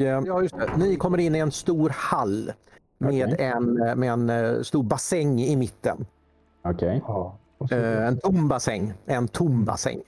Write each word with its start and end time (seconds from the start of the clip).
eh, 0.00 0.06
ja, 0.26 0.42
just 0.42 0.56
det. 0.58 0.76
Ni 0.76 0.96
kommer 0.96 1.18
in 1.18 1.34
i 1.34 1.38
en 1.38 1.50
stor 1.52 1.88
hall 1.94 2.52
med, 2.98 3.32
Okej. 3.32 3.46
en, 3.46 3.82
eh, 3.82 3.96
med 3.96 4.12
en 4.12 4.30
eh, 4.30 4.62
stor 4.62 4.82
bassäng 4.82 5.40
i 5.40 5.56
mitten. 5.56 6.06
Okej. 6.64 7.02
Eh, 7.78 8.06
En 8.06 8.18
tom 8.18 8.48
bassäng. 8.48 8.92
En 9.06 9.28
tom 9.28 9.64
bassäng. 9.64 10.02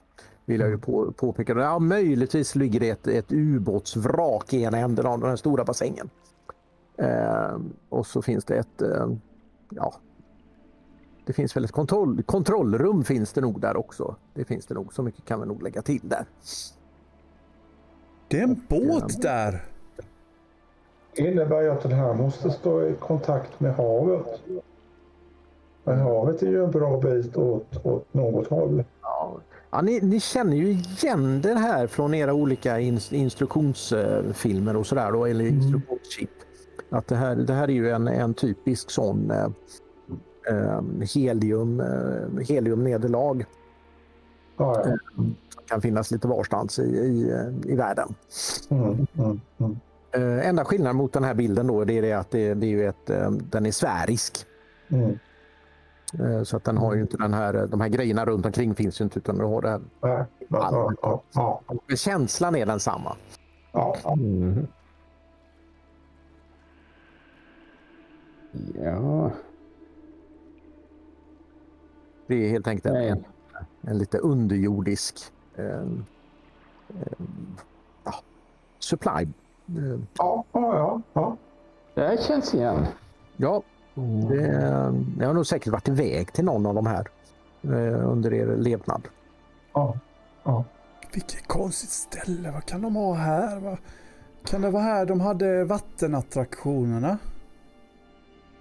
Vill 0.45 0.59
jag 0.59 0.69
ju 0.69 0.77
på, 0.77 1.11
påpeka. 1.11 1.53
Ja, 1.53 1.79
möjligtvis 1.79 2.55
ligger 2.55 2.79
det 2.79 2.89
ett, 2.89 3.07
ett 3.07 3.31
ubåtsvrak 3.31 4.53
i 4.53 4.61
ena 4.63 4.77
änden 4.77 5.05
av 5.05 5.19
den 5.19 5.29
här 5.29 5.35
stora 5.35 5.63
bassängen. 5.63 6.09
Eh, 6.97 7.57
och 7.89 8.07
så 8.07 8.21
finns 8.21 8.45
det 8.45 8.55
ett... 8.57 8.81
Eh, 8.81 9.07
ja, 9.69 9.93
det 11.25 11.33
finns 11.33 11.55
väl 11.55 11.63
ett 11.65 11.71
kontroll, 11.71 12.23
kontrollrum 12.23 13.03
finns 13.03 13.33
det 13.33 13.41
nog 13.41 13.61
där 13.61 13.77
också. 13.77 14.15
Det 14.33 14.45
finns 14.45 14.65
det 14.65 14.73
nog. 14.73 14.93
Så 14.93 15.03
mycket 15.03 15.25
kan 15.25 15.39
vi 15.39 15.45
nog 15.45 15.63
lägga 15.63 15.81
till 15.81 16.01
där. 16.03 16.25
Det 18.27 18.39
är 18.39 18.43
en 18.43 18.61
båt 18.69 19.21
där. 19.21 19.65
Innebär 21.19 21.61
ju 21.61 21.69
att 21.69 21.81
den 21.81 21.91
här 21.91 22.13
måste 22.13 22.51
stå 22.51 22.83
i 22.83 22.93
kontakt 22.93 23.59
med 23.59 23.75
havet. 23.75 24.41
Men 25.83 25.99
havet 25.99 26.41
är 26.43 26.47
ju 26.47 26.63
en 26.63 26.71
bra 26.71 26.97
bit 26.97 27.37
åt, 27.37 27.85
åt 27.85 28.13
något 28.13 28.47
håll. 28.47 28.83
Ja, 29.71 29.81
ni, 29.81 30.01
ni 30.01 30.19
känner 30.19 30.57
ju 30.57 30.69
igen 30.69 31.41
det 31.41 31.53
här 31.53 31.87
från 31.87 32.13
era 32.13 32.33
olika 32.33 32.79
ins, 32.79 33.13
instruktionsfilmer 33.13 34.75
och 34.75 34.87
sådär, 34.87 35.11
då, 35.11 35.25
eller 35.25 35.45
instruktionschip. 35.45 36.29
Att 36.89 37.07
det 37.07 37.15
här, 37.15 37.35
det 37.35 37.53
här 37.53 37.63
är 37.63 37.73
ju 37.73 37.89
en, 37.89 38.07
en 38.07 38.33
typisk 38.33 38.91
sån 38.91 39.31
eh, 39.31 39.47
eh, 40.49 40.81
helium, 41.13 41.79
eh, 41.79 42.45
heliumnederlag 42.47 43.45
Ja, 44.57 44.83
ja. 44.85 44.97
som 45.15 45.35
kan 45.67 45.81
finnas 45.81 46.11
lite 46.11 46.27
varstans 46.27 46.79
i, 46.79 46.83
i, 46.83 47.31
eh, 47.31 47.71
i 47.71 47.75
världen. 47.75 48.13
Mm, 48.69 49.07
mm, 49.17 49.41
mm. 49.57 49.79
Eh, 50.11 50.47
enda 50.47 50.65
skillnaden 50.65 50.95
mot 50.95 51.13
den 51.13 51.23
här 51.23 51.33
bilden 51.33 51.67
då, 51.67 51.83
det 51.83 51.93
är 51.97 52.01
det 52.01 52.13
att 52.13 52.31
det, 52.31 52.53
det 52.53 52.65
är 52.65 52.69
ju 52.69 52.87
ett, 52.87 53.09
eh, 53.09 53.31
den 53.31 53.65
är 53.65 53.71
sfärisk. 53.71 54.45
Mm. 54.89 55.19
Eh, 56.19 56.43
så 56.43 56.57
att 56.57 56.63
den 56.63 56.77
har 56.77 56.95
ju 56.95 57.01
inte 57.01 57.17
den 57.17 57.33
här, 57.33 57.67
de 57.67 57.81
här 57.81 57.89
grejerna 57.89 58.25
runt 58.25 58.45
omkring 58.45 58.75
finns 58.75 59.01
ju 59.01 59.03
inte 59.03 59.19
utan 59.19 59.37
du 59.37 59.45
har 59.45 59.61
det 59.61 59.69
här. 59.69 59.81
Ja, 60.01 60.25
ja, 60.49 60.93
ja, 61.01 61.23
ja, 61.33 61.61
Men 61.87 61.97
känslan 61.97 62.55
är 62.55 62.65
densamma. 62.65 63.15
ja. 63.71 64.15
Mhm. 64.15 64.67
Ja. 68.83 69.31
Det 72.27 72.35
är 72.35 72.49
helt 72.49 72.67
enkelt 72.67 72.95
en, 72.95 73.23
en 73.81 73.97
lite 73.97 74.17
underjordisk 74.17 75.17
eh, 75.55 75.81
eh, 76.89 77.19
ja, 78.03 78.13
supply. 78.79 79.27
Ja, 80.17 80.43
ja, 80.51 81.01
ja. 81.13 81.37
Det 81.93 82.23
känns 82.23 82.53
igen. 82.53 82.85
ja, 83.37 83.61
det, 84.29 84.93
det 85.17 85.25
har 85.25 85.33
nog 85.33 85.45
säkert 85.47 85.73
varit 85.73 85.87
iväg 85.87 86.33
till 86.33 86.45
någon 86.45 86.65
av 86.65 86.75
de 86.75 86.85
här 86.85 87.07
eh, 87.63 88.09
under 88.11 88.33
er 88.33 88.55
levnad. 88.55 89.07
ja, 89.73 89.97
ja. 90.43 90.63
Vilket 91.13 91.47
konstigt 91.47 91.89
ställe. 91.89 92.51
Vad 92.51 92.65
kan 92.65 92.81
de 92.81 92.95
ha 92.95 93.13
här? 93.13 93.59
Vad... 93.59 93.77
Kan 94.43 94.61
det 94.61 94.69
vara 94.69 94.83
här 94.83 95.05
de 95.05 95.21
hade 95.21 95.63
vattenattraktionerna? 95.63 97.17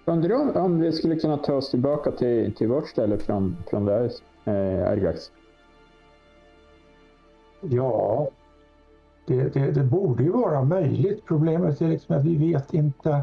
Undrar 0.05 0.35
om, 0.35 0.57
om 0.57 0.81
vi 0.81 0.93
skulle 0.93 1.17
kunna 1.17 1.37
ta 1.37 1.55
oss 1.55 1.71
tillbaka 1.71 2.11
till, 2.11 2.55
till 2.55 2.69
vårt 2.69 2.89
ställe 2.89 3.19
från, 3.19 3.57
från 3.71 3.85
där, 3.85 4.11
eh, 4.45 4.91
Argax. 4.91 5.31
ja. 7.61 8.29
Det, 9.27 9.55
det, 9.55 9.71
det 9.71 9.85
borde 9.85 10.23
ju 10.23 10.31
vara 10.31 10.65
möjligt. 10.65 11.25
Problemet 11.27 11.81
är 11.81 11.89
liksom 11.89 12.17
att 12.17 12.25
vi 12.25 12.37
vet 12.37 12.75
inte. 12.75 13.23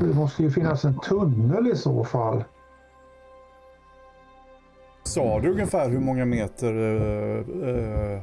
Det 0.00 0.14
måste 0.14 0.42
ju 0.42 0.50
finnas 0.50 0.84
en 0.84 0.98
tunnel 0.98 1.66
i 1.66 1.76
så 1.76 2.04
fall. 2.04 2.44
Sa 5.02 5.40
du 5.40 5.50
ungefär 5.50 5.88
hur 5.88 6.00
många 6.00 6.24
meter 6.24 6.74
eh, 6.74 7.68
eh, 7.68 8.20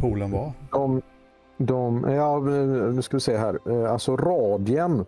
poolen 0.00 0.30
var? 0.30 0.52
De, 0.70 1.02
de, 1.56 2.04
ja, 2.10 2.40
nu 2.40 3.02
ska 3.02 3.16
vi 3.16 3.20
se 3.20 3.36
här. 3.36 3.58
Eh, 3.66 3.92
Alltså 3.92 4.16
radien 4.16 5.04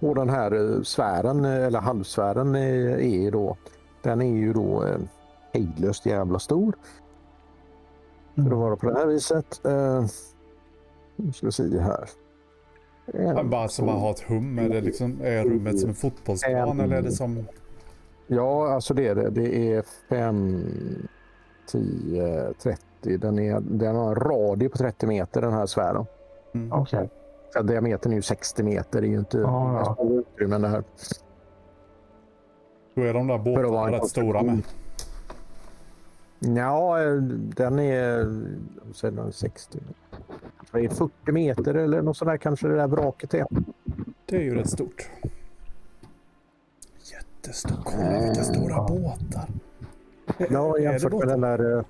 på 0.00 0.14
den 0.14 0.28
här 0.28 0.74
eh, 0.76 0.82
sfären, 0.82 1.44
eh, 1.44 1.64
eller 1.66 1.80
halvsfären, 1.80 2.54
eh, 2.54 2.92
är 2.92 3.22
ju 3.22 3.30
då, 3.30 3.56
den 4.02 4.22
är 4.22 4.36
ju 4.36 4.52
då 4.52 4.84
eh, 4.84 4.98
hejdlöst 5.54 6.06
jävla 6.06 6.38
stor. 6.38 6.74
För 8.34 8.42
att 8.42 8.48
vara 8.58 8.76
på 8.76 8.86
det 8.90 8.94
här 8.98 9.06
viset. 9.06 9.60
Eh, 9.66 10.04
Nu 11.16 11.32
ska 11.32 11.46
vi 11.46 11.52
se 11.52 11.78
här. 11.80 12.08
En, 13.06 13.50
Bara 13.50 13.68
som 13.68 13.86
man 13.86 14.00
har 14.00 14.10
ett 14.10 14.20
hum. 14.20 14.58
Är, 14.58 14.68
det 14.68 14.80
liksom, 14.80 15.20
är 15.22 15.44
rummet 15.44 15.80
som 15.80 15.88
en 15.88 15.94
fotbollsplan 15.94 16.80
eller 16.80 16.96
är 16.96 17.02
det 17.02 17.12
som... 17.12 17.44
Ja, 18.26 18.72
alltså 18.74 18.94
det 18.94 19.08
är 19.08 19.14
det. 19.14 19.30
Det 19.30 19.72
är 19.72 19.84
5, 20.08 20.62
10, 21.66 22.52
30. 22.62 23.16
Den, 23.18 23.38
är, 23.38 23.60
den 23.60 23.96
har 23.96 24.08
en 24.08 24.14
radie 24.14 24.68
på 24.68 24.78
30 24.78 25.06
meter 25.06 25.40
den 25.40 25.52
här 25.52 25.66
sfären. 25.66 26.06
Mm. 26.54 26.72
Okej. 26.72 27.08
Så 27.52 27.62
diametern 27.62 28.12
är 28.12 28.16
ju 28.16 28.22
60 28.22 28.62
meter. 28.62 29.00
Det 29.00 29.06
är 29.06 29.10
ju 29.10 29.18
inte 29.18 29.38
Ja, 29.38 29.96
ja. 29.98 30.06
utrymmen 30.10 30.62
det 30.62 30.68
här. 30.68 30.84
Då 32.94 33.02
är 33.02 33.14
de 33.14 33.26
där 33.26 33.38
båtarna 33.38 33.86
en 33.86 33.92
rätt 33.92 34.08
stora 34.08 34.42
med. 34.42 34.62
Ja, 36.44 37.02
eh, 37.02 37.12
den 37.56 37.78
är, 37.78 38.24
den 39.10 39.32
60. 39.32 39.78
Det 40.72 40.84
är 40.84 40.88
40 40.88 41.32
meter 41.32 41.74
eller 41.74 42.02
något 42.02 42.16
sådär 42.16 42.36
kanske 42.36 42.68
det 42.68 42.76
där 42.76 42.86
vraket 42.86 43.34
är. 43.34 43.46
Det 44.26 44.36
är 44.36 44.40
ju 44.40 44.54
rätt 44.54 44.70
stort. 44.70 45.10
Jättestort. 47.12 47.80
Kolla 47.84 48.20
vilka 48.20 48.42
stora 48.44 48.82
båtar. 48.88 49.48
Ja, 50.50 50.78
jämfört 50.78 51.12
med 51.12 51.28
den 51.28 51.40
där, 51.40 51.84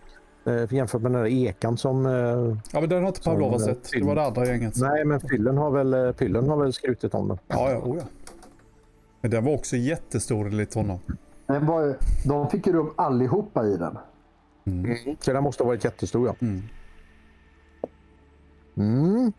eh, 0.45 0.73
jämfört 0.75 1.03
med 1.03 1.13
den 1.13 1.21
där 1.23 1.29
ekan 1.31 1.77
som... 1.77 2.07
eh, 2.07 2.13
Ja, 2.73 2.81
men 2.81 2.89
den 2.89 3.01
har 3.03 3.09
inte 3.09 3.21
Pavlova 3.21 3.55
eh, 3.55 3.59
sett. 3.59 3.91
Det 3.93 4.03
var 4.05 4.15
det 4.15 4.23
andra 4.27 4.47
gänget. 4.47 4.75
Nej, 4.77 5.05
men 5.05 5.21
Fyllen 5.21 5.59
har 5.59 5.71
väl, 5.71 5.95
eh, 5.95 6.13
Fyllen 6.13 6.49
har 6.49 6.57
väl 6.57 6.73
skrutit 6.73 7.15
om 7.15 7.29
den. 7.29 7.39
Ja, 7.49 7.71
ja, 7.71 7.79
oh 7.79 7.97
ja. 7.97 8.05
Men 9.21 9.31
den 9.31 9.45
var 9.45 9.55
också 9.55 9.77
jättestor 9.77 10.47
enligt 10.47 10.75
honom. 10.75 10.99
Den 11.47 11.67
var, 11.67 11.97
de 12.25 12.51
fick 12.51 12.67
ju 12.67 12.73
rum 12.73 12.91
allihopa 12.97 13.67
i 13.67 13.77
den. 13.77 13.99
Så 15.21 15.33
den 15.33 15.43
måste 15.43 15.63
ha 15.63 15.69
varit 15.69 15.85
jättestor 15.85 16.27
ja. 16.27 16.35
Mm. 16.47 16.63
Mm. 18.77 19.33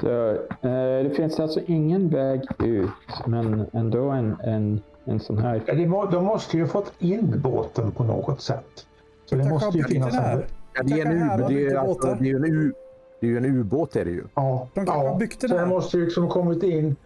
Så 0.00 0.30
eh, 0.68 1.04
det 1.04 1.12
finns 1.16 1.40
alltså 1.40 1.60
ingen 1.66 2.08
väg 2.08 2.40
ut, 2.64 2.90
men 3.26 3.66
ändå 3.72 4.10
en, 4.10 4.36
en, 4.44 4.80
en 5.04 5.20
sån 5.20 5.38
här. 5.38 5.62
Ja, 5.66 5.74
det 5.74 5.86
må, 5.86 6.04
de 6.06 6.24
måste 6.24 6.56
ju 6.56 6.66
fått 6.66 6.92
in 6.98 7.40
båten 7.40 7.90
på 7.90 8.04
något 8.04 8.40
sätt. 8.40 8.86
Så 9.24 9.34
det 9.36 9.44
måste 9.48 9.78
ju 9.78 9.84
finnas 9.84 10.14
en... 10.14 10.20
här. 10.20 10.46
Ja, 10.74 10.82
det 10.82 11.00
är 11.00 11.06
en, 11.06 11.18
Kanske 11.18 11.24
här 11.24 11.38
u- 11.38 11.42
har 11.42 11.48
det 11.50 11.66
är, 11.66 11.74
alltså, 11.74 12.16
det 12.20 12.30
är 12.30 12.36
en, 12.36 12.44
u- 12.44 12.72
det 13.20 13.26
är 13.26 13.30
ju 13.30 13.36
en 13.36 13.44
ubåt 13.44 13.96
är 13.96 14.04
det 14.04 14.10
ju. 14.10 14.24
Ja, 14.34 14.68
De 14.74 14.84
den 14.84 15.30
så 15.40 15.46
den 15.56 15.68
måste 15.68 15.98
ju 15.98 16.04
liksom 16.04 16.28
kommit 16.28 16.62
in 16.62 16.96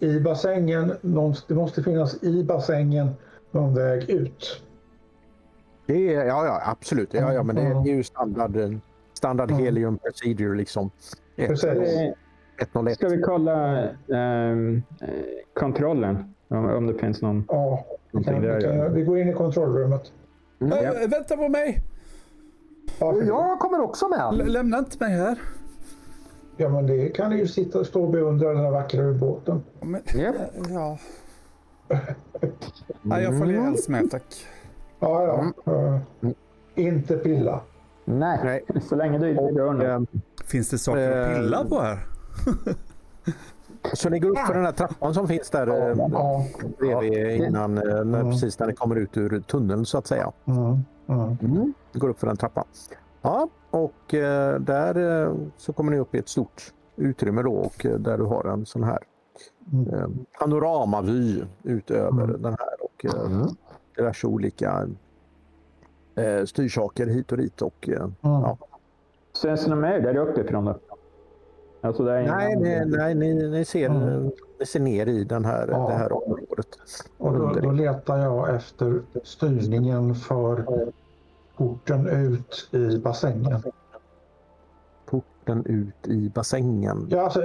i 0.00 0.20
bassängen. 0.20 0.92
Det 1.48 1.54
måste 1.54 1.82
finnas 1.82 2.22
i 2.22 2.44
bassängen 2.44 3.10
någon 3.50 3.74
väg 3.74 4.10
ut. 4.10 4.62
Det 5.88 6.14
är, 6.14 6.24
ja, 6.26 6.46
ja, 6.46 6.60
absolut. 6.64 7.14
Ja, 7.14 7.32
ja, 7.32 7.42
men 7.42 7.56
det 7.56 7.62
är 7.90 7.94
ju 7.96 8.02
standard, 8.02 8.56
eh, 8.56 8.70
standard 9.12 9.50
Mm. 9.50 9.62
helium 9.64 9.98
procedure 9.98 10.56
liksom. 10.56 10.90
Ett- 11.36 11.48
Precis. 11.48 12.14
101. 12.58 12.94
Ska 12.96 13.08
vi 13.08 13.22
kolla 13.22 13.82
eh, 13.84 14.56
kontrollen? 15.54 16.34
Om, 16.48 16.64
om 16.70 16.86
det 16.86 16.94
finns 16.94 17.22
någon. 17.22 17.44
Ja, 17.48 17.84
vi, 18.12 18.24
kan, 18.24 18.34
Någonting 18.34 18.40
vi, 18.40 18.46
där, 18.66 18.76
ja. 18.76 18.84
kan, 18.84 18.94
vi 18.94 19.02
går 19.02 19.18
in 19.18 19.28
i 19.28 19.32
kontrollrummet. 19.32 20.12
Mm. 20.60 20.72
Äh, 20.72 21.08
vänta 21.08 21.36
på 21.36 21.48
mig! 21.48 21.82
Ja, 22.98 23.14
Jag 23.22 23.58
kommer 23.58 23.80
också 23.80 24.08
med. 24.08 24.20
L- 24.32 24.52
lämna 24.52 24.78
inte 24.78 25.04
mig 25.04 25.16
här. 25.16 25.38
ja, 26.56 26.68
men 26.68 26.86
det 26.86 27.08
kan 27.08 27.38
ju 27.38 27.46
sitta 27.46 27.78
och 27.80 27.86
stå 27.86 28.02
och 28.04 28.10
beundra 28.10 28.48
den 28.48 28.56
här 28.64 28.70
vackra 28.70 29.02
ubåten. 29.02 29.62
Men, 29.80 30.00
Japp. 30.14 30.36
ja. 30.70 30.98
Nej, 33.02 33.22
jag 33.24 33.38
följer 33.38 33.60
helst 33.60 33.88
med 33.88 34.10
tack. 34.10 34.46
Ja, 35.00 35.22
ja. 35.24 35.72
Mm. 35.72 35.94
Eh, 36.24 36.84
inte 36.86 37.16
pilla. 37.16 37.60
Nej, 38.04 38.40
Nej. 38.44 38.80
så 38.88 38.96
länge 38.96 39.18
du 39.18 39.30
inte 39.30 39.42
gör 39.42 39.72
något. 39.72 40.08
Finns 40.44 40.70
det 40.70 40.78
saker 40.78 41.10
att 41.22 41.28
Eh, 41.30 41.34
pilla 41.42 41.64
på 41.64 41.80
här? 41.80 42.06
Så 43.94 44.08
ni 44.10 44.18
går 44.18 44.30
upp 44.30 44.38
för 44.38 44.54
den 44.54 44.64
här 44.64 44.72
trappan 44.72 45.14
som 45.14 45.28
finns 45.28 45.50
där 45.50 45.66
eh, 45.66 45.96
Ja. 46.80 47.04
innan, 47.34 47.74
när, 47.74 48.00
Mm. 48.00 48.30
precis 48.30 48.58
när 48.58 48.66
ni 48.66 48.72
kommer 48.72 48.96
ut 48.96 49.16
ur 49.16 49.40
tunneln 49.40 49.86
så 49.86 49.98
att 49.98 50.06
säga. 50.06 50.32
Mm. 50.44 50.78
Mm. 51.08 51.36
Mm. 51.42 51.74
Går 51.92 52.08
upp 52.08 52.20
för 52.20 52.26
den 52.26 52.36
trappan. 52.36 52.64
Ja, 53.22 53.48
och 53.70 53.92
där 54.60 55.30
så 55.56 55.72
kommer 55.72 55.90
ni 55.92 55.98
upp 55.98 56.14
i 56.14 56.18
ett 56.18 56.28
stort 56.28 56.72
utrymme 56.96 57.42
då 57.42 57.52
och 57.52 57.86
där 57.98 58.18
du 58.18 58.24
har 58.24 58.44
en 58.44 58.66
sån 58.66 58.82
här 58.82 58.98
Mm. 59.72 60.24
panoramavy 60.40 61.42
utöver 61.62 62.24
Mm. 62.24 62.42
den 62.42 62.52
här 62.58 62.76
och 62.84 63.04
eh, 63.04 63.46
diverse 63.98 64.26
olika 64.26 64.88
eh, 66.14 66.44
styrsaker 66.44 67.06
hit 67.06 67.32
och 67.32 67.38
dit. 67.38 67.62
Och, 67.62 67.88
eh, 67.88 68.00
Mm. 68.00 68.12
ja. 68.22 68.58
Syns 69.32 69.64
det 69.64 69.76
mer 69.76 70.00
där 70.00 70.16
uppifrån 70.16 70.64
då? 70.64 70.74
Alltså 71.80 72.02
det 72.04 72.12
är 72.12 72.22
Nej, 72.36 72.56
nej, 72.56 72.86
nej 72.86 73.14
ni, 73.14 73.48
ni, 73.48 73.64
ser, 73.64 73.86
Mm. 73.90 74.30
ni 74.60 74.66
ser 74.66 74.80
ner 74.80 75.06
i 75.06 75.24
den 75.24 75.44
här, 75.44 75.68
Ja. 75.68 75.86
det 75.88 75.94
här 75.94 76.12
området. 76.12 76.66
Och 77.18 77.32
då, 77.38 77.52
då 77.62 77.70
letar 77.70 78.18
jag 78.18 78.54
efter 78.54 79.00
styrningen 79.24 80.14
för 80.14 80.64
porten 81.56 82.06
ut 82.08 82.68
i 82.72 82.98
bassängen 82.98 83.62
ubåten 85.48 85.64
ut 85.66 86.08
i 86.08 86.28
bassängen. 86.28 87.06
Ja, 87.10 87.22
alltså, 87.22 87.42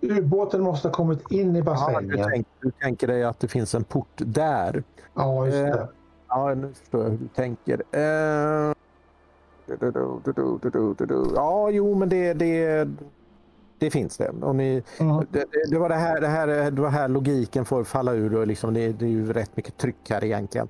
ubåten 0.00 0.62
måste 0.62 0.88
ha 0.88 0.92
kommit 0.92 1.30
in 1.30 1.56
i 1.56 1.62
bassängen. 1.62 2.10
Ja, 2.10 2.16
du, 2.16 2.30
tänker, 2.30 2.50
du 2.60 2.70
tänker 2.70 3.06
dig 3.06 3.24
att 3.24 3.40
det 3.40 3.48
finns 3.48 3.74
en 3.74 3.84
port 3.84 4.12
där. 4.16 4.82
Ja, 5.14 5.46
just 5.46 5.58
det. 5.58 5.68
Eh, 5.68 5.86
ja, 6.28 6.54
nu 6.54 6.72
förstår 6.74 7.02
jag 7.02 7.10
hur 7.10 7.18
du 7.18 7.28
tänker. 7.28 7.82
Eh, 7.92 8.72
ja, 11.34 11.70
jo, 11.70 11.94
men 11.94 12.08
det, 12.08 12.34
det, 12.34 12.88
det 13.78 13.90
finns 13.90 14.16
det. 14.16 14.28
Och 14.28 14.56
ni, 14.56 14.82
mm. 14.98 15.26
det, 15.30 15.44
det, 15.70 15.78
var 15.78 15.88
det, 15.88 15.94
här, 15.94 16.20
det, 16.20 16.26
här, 16.26 16.70
det 16.70 16.82
var 16.82 16.88
här 16.88 17.08
logiken 17.08 17.64
får 17.64 17.84
falla 17.84 18.12
ur. 18.12 18.36
Och 18.36 18.46
liksom, 18.46 18.74
det, 18.74 18.92
det 18.92 19.04
är 19.04 19.10
ju 19.10 19.32
rätt 19.32 19.56
mycket 19.56 19.76
tryck 19.76 20.10
här 20.10 20.24
egentligen. 20.24 20.68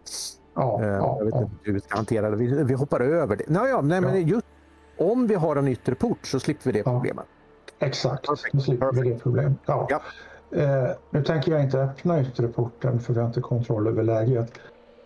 Ja, 0.54 0.82
eh, 0.82 0.88
jag 0.88 0.98
ja, 0.98 1.18
vet 1.24 1.34
inte 1.34 1.56
hur 1.62 1.72
vi 1.72 1.80
ska 1.80 1.96
hantera 1.96 2.30
det. 2.30 2.36
Vi, 2.36 2.64
vi 2.64 2.74
hoppar 2.74 3.00
över 3.00 3.36
det. 3.36 3.48
Naja, 3.48 3.80
nej, 3.80 4.00
men 4.00 4.28
just 4.28 4.46
om 5.02 5.26
vi 5.26 5.34
har 5.34 5.56
en 5.56 5.68
yttre 5.68 5.94
port 5.94 6.26
så 6.26 6.40
slipper 6.40 6.64
vi 6.64 6.72
det 6.72 6.78
Ja. 6.78 6.84
problemet. 6.92 7.24
Exakt, 7.78 8.26
Perfect. 8.26 8.54
nu 8.54 8.60
slipper 8.60 8.92
vi 8.92 9.10
det 9.10 9.18
problemet. 9.18 9.52
Ja. 9.66 9.86
Ja. 9.90 10.00
Eh, 10.58 10.90
nu 11.10 11.22
tänker 11.24 11.52
jag 11.52 11.62
inte 11.62 11.78
öppna 11.80 12.20
yttre 12.20 12.48
porten 12.48 13.00
för 13.00 13.12
vi 13.14 13.20
har 13.20 13.26
inte 13.26 13.40
kontroll 13.40 13.86
över 13.86 14.02
läget. 14.02 14.52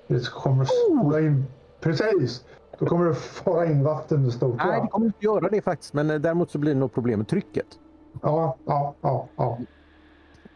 Det 0.06 0.30
kommer 0.30 0.62
att 0.62 0.68
spola 0.68 1.20
in... 1.20 1.44
Precis! 1.80 2.44
Då 2.78 2.86
kommer 2.86 3.04
det 3.04 3.14
fara 3.14 3.66
in 3.66 3.84
vatten 3.84 4.32
stort. 4.32 4.56
Nej, 4.56 4.66
det 4.66 4.76
Ja, 4.76 4.86
kommer 4.86 5.06
inte 5.06 5.24
göra 5.24 5.48
det 5.48 5.60
faktiskt. 5.62 5.92
Men 5.94 6.10
eh, 6.10 6.16
däremot 6.18 6.50
så 6.50 6.58
blir 6.58 6.74
det 6.74 6.80
nog 6.80 6.92
problem 6.94 7.18
med 7.18 7.28
trycket. 7.28 7.66
ja, 8.22 8.56
ja. 8.66 8.94
ja, 9.00 9.28
ja. 9.36 9.58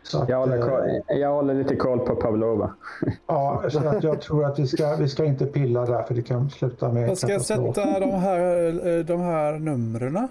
Så 0.03 0.23
att, 0.23 0.29
Jag 0.29 0.39
håller, 0.39 0.59
eh, 0.59 0.69
koll, 0.69 1.19
jag 1.21 1.31
håller 1.35 1.55
lite 1.55 1.77
koll 1.77 1.99
på 1.99 2.17
Pavlova. 2.17 2.71
Ja, 3.27 3.63
så 3.71 3.89
att 3.89 4.05
jag 4.05 4.21
tror 4.21 4.45
att 4.45 4.59
vi 4.59 4.67
ska, 4.67 4.97
vi 4.97 5.09
ska 5.09 5.25
inte 5.25 5.47
pilla 5.47 5.87
där 5.87 6.03
för 6.03 6.15
det 6.15 6.23
kan 6.23 6.51
sluta 6.51 6.93
med 6.93 7.09
Jag 7.09 7.19
ska 7.19 7.27
katastrof. 7.27 7.75
sätta 7.75 8.01
de 8.01 8.11
här, 8.11 8.67
eh, 8.99 9.05
de 9.05 9.21
här 9.21 9.53
numren. 9.59 10.29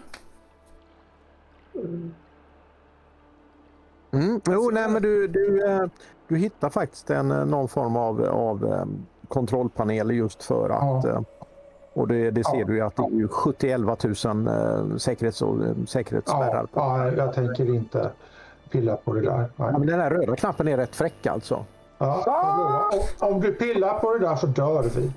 Mm. 4.14 4.42
Jo, 4.50 4.70
nej, 4.74 4.90
men 4.90 5.02
du, 5.02 5.28
du, 5.28 5.66
eh, 5.72 5.82
du 6.28 6.38
hittar 6.38 6.70
faktiskt 6.70 7.10
en, 7.10 7.28
någon 7.28 7.68
form 7.68 7.96
av, 7.96 8.24
av 8.26 8.88
kontrollpanel 9.28 10.12
just 10.12 10.44
för 10.44 10.70
att 10.70 11.04
Ja. 11.06 11.24
och 11.94 12.08
det, 12.08 12.32
det 12.32 12.44
ser 12.44 12.60
Ja. 12.60 12.66
du 12.66 12.76
ju 12.76 12.82
att 12.82 12.96
det 12.96 13.04
är 13.04 13.10
ju 13.12 13.28
70 13.28 13.78
000 13.78 14.48
eh, 14.48 14.98
säkerhets 14.98 15.44
säkerhetsspärrar. 15.88 16.68
Ja, 16.74 16.80
på. 16.80 16.80
ja, 16.80 17.12
jag 17.12 17.34
tänker 17.34 17.76
inte 17.76 18.12
pilla 18.72 18.96
på 18.96 19.14
det 19.14 19.22
där. 19.22 19.50
Ja, 19.56 19.72
men 19.78 19.88
den 19.88 20.00
här 20.00 20.10
röda 20.10 20.36
knappen 20.36 20.68
är 20.68 20.78
rätt 20.78 20.96
fräck 20.96 21.26
alltså. 21.28 21.66
Ja, 21.98 22.24
lovar. 22.58 23.32
Om- 23.34 23.42
du 23.42 23.54
pillar 23.54 24.00
på 24.00 24.14
det 24.14 24.20
där 24.20 24.36
så 24.36 24.48
dör 24.48 24.84
vi. 24.96 25.12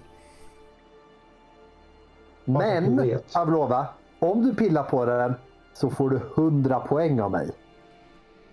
Bara 2.45 2.63
så 2.65 2.77
att 2.77 2.83
Men. 2.85 3.19
Pavlova, 3.33 3.87
om 4.19 4.43
du 4.43 4.55
pillar 4.55 4.83
på 4.83 5.05
den 5.05 5.35
så 5.75 5.91
får 5.91 6.11
du 6.11 6.21
100 6.37 6.81
poäng 6.81 7.21
av 7.21 7.31
mig. 7.31 7.51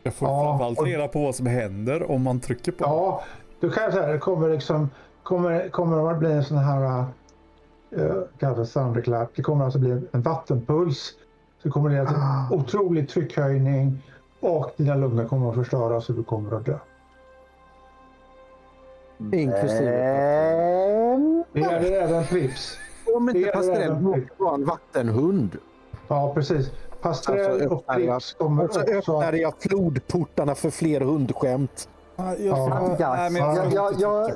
Jag 0.03 0.13
får 0.13 0.27
Ja, 0.27 0.43
framförallt 0.49 0.79
och- 0.79 0.85
reda 0.85 1.07
på 1.07 1.23
vad 1.23 1.35
som 1.35 1.45
händer 1.45 2.11
om 2.11 2.23
man 2.23 2.39
trycker 2.39 2.71
på. 2.71 2.83
Ja, 2.83 3.23
du 3.59 3.69
kan 3.71 3.91
säga 3.91 4.07
det 4.07 4.17
kommer 4.17 4.49
liksom 4.49 4.89
kommer, 5.23 5.69
kommer 5.69 6.11
att 6.11 6.19
bli 6.19 6.31
en 6.31 6.43
sån 6.43 6.57
här 6.57 7.03
uh, 7.97 8.13
kallas 8.39 8.73
thunderclap. 8.73 9.29
Det 9.35 9.41
kommer 9.41 9.63
alltså 9.65 9.79
bli 9.79 9.91
en 10.11 10.21
vattenpuls. 10.21 11.13
Det 11.63 11.69
kommer 11.69 11.89
leda 11.89 12.05
till 12.05 12.15
Ah. 12.17 12.47
otrolig 12.55 13.09
tryckhöjning 13.09 14.03
och 14.39 14.71
dina 14.77 14.95
lungor 14.95 15.25
kommer 15.25 15.49
att 15.49 15.55
förstöras 15.55 16.09
och 16.09 16.15
du 16.15 16.23
kommer 16.23 16.57
att 16.57 16.65
dö. 16.65 16.77
Inklusive. 19.31 19.91
Men... 19.91 21.43
Det 21.53 21.59
gäller 21.59 22.01
även 22.01 22.23
Pripps. 22.23 22.77
Om 23.15 23.29
inte 23.29 23.51
Pastrell 23.51 24.25
vara 24.37 24.53
en 24.53 24.65
vattenhund. 24.65 25.57
Ja, 26.07 26.33
precis. 26.33 26.71
Pastrell 27.01 27.51
Alltså, 27.51 27.69
och 27.69 27.87
Pripps 27.87 28.33
kommer 28.33 28.63
Och 28.63 28.73
så 28.73 28.79
också 28.81 28.93
öppnar 28.93 29.33
att... 29.33 29.39
jag 29.39 29.53
flodportarna 29.59 30.55
för 30.55 30.69
fler 30.69 31.01
hundskämt. 31.01 31.89
Nej, 32.15 32.37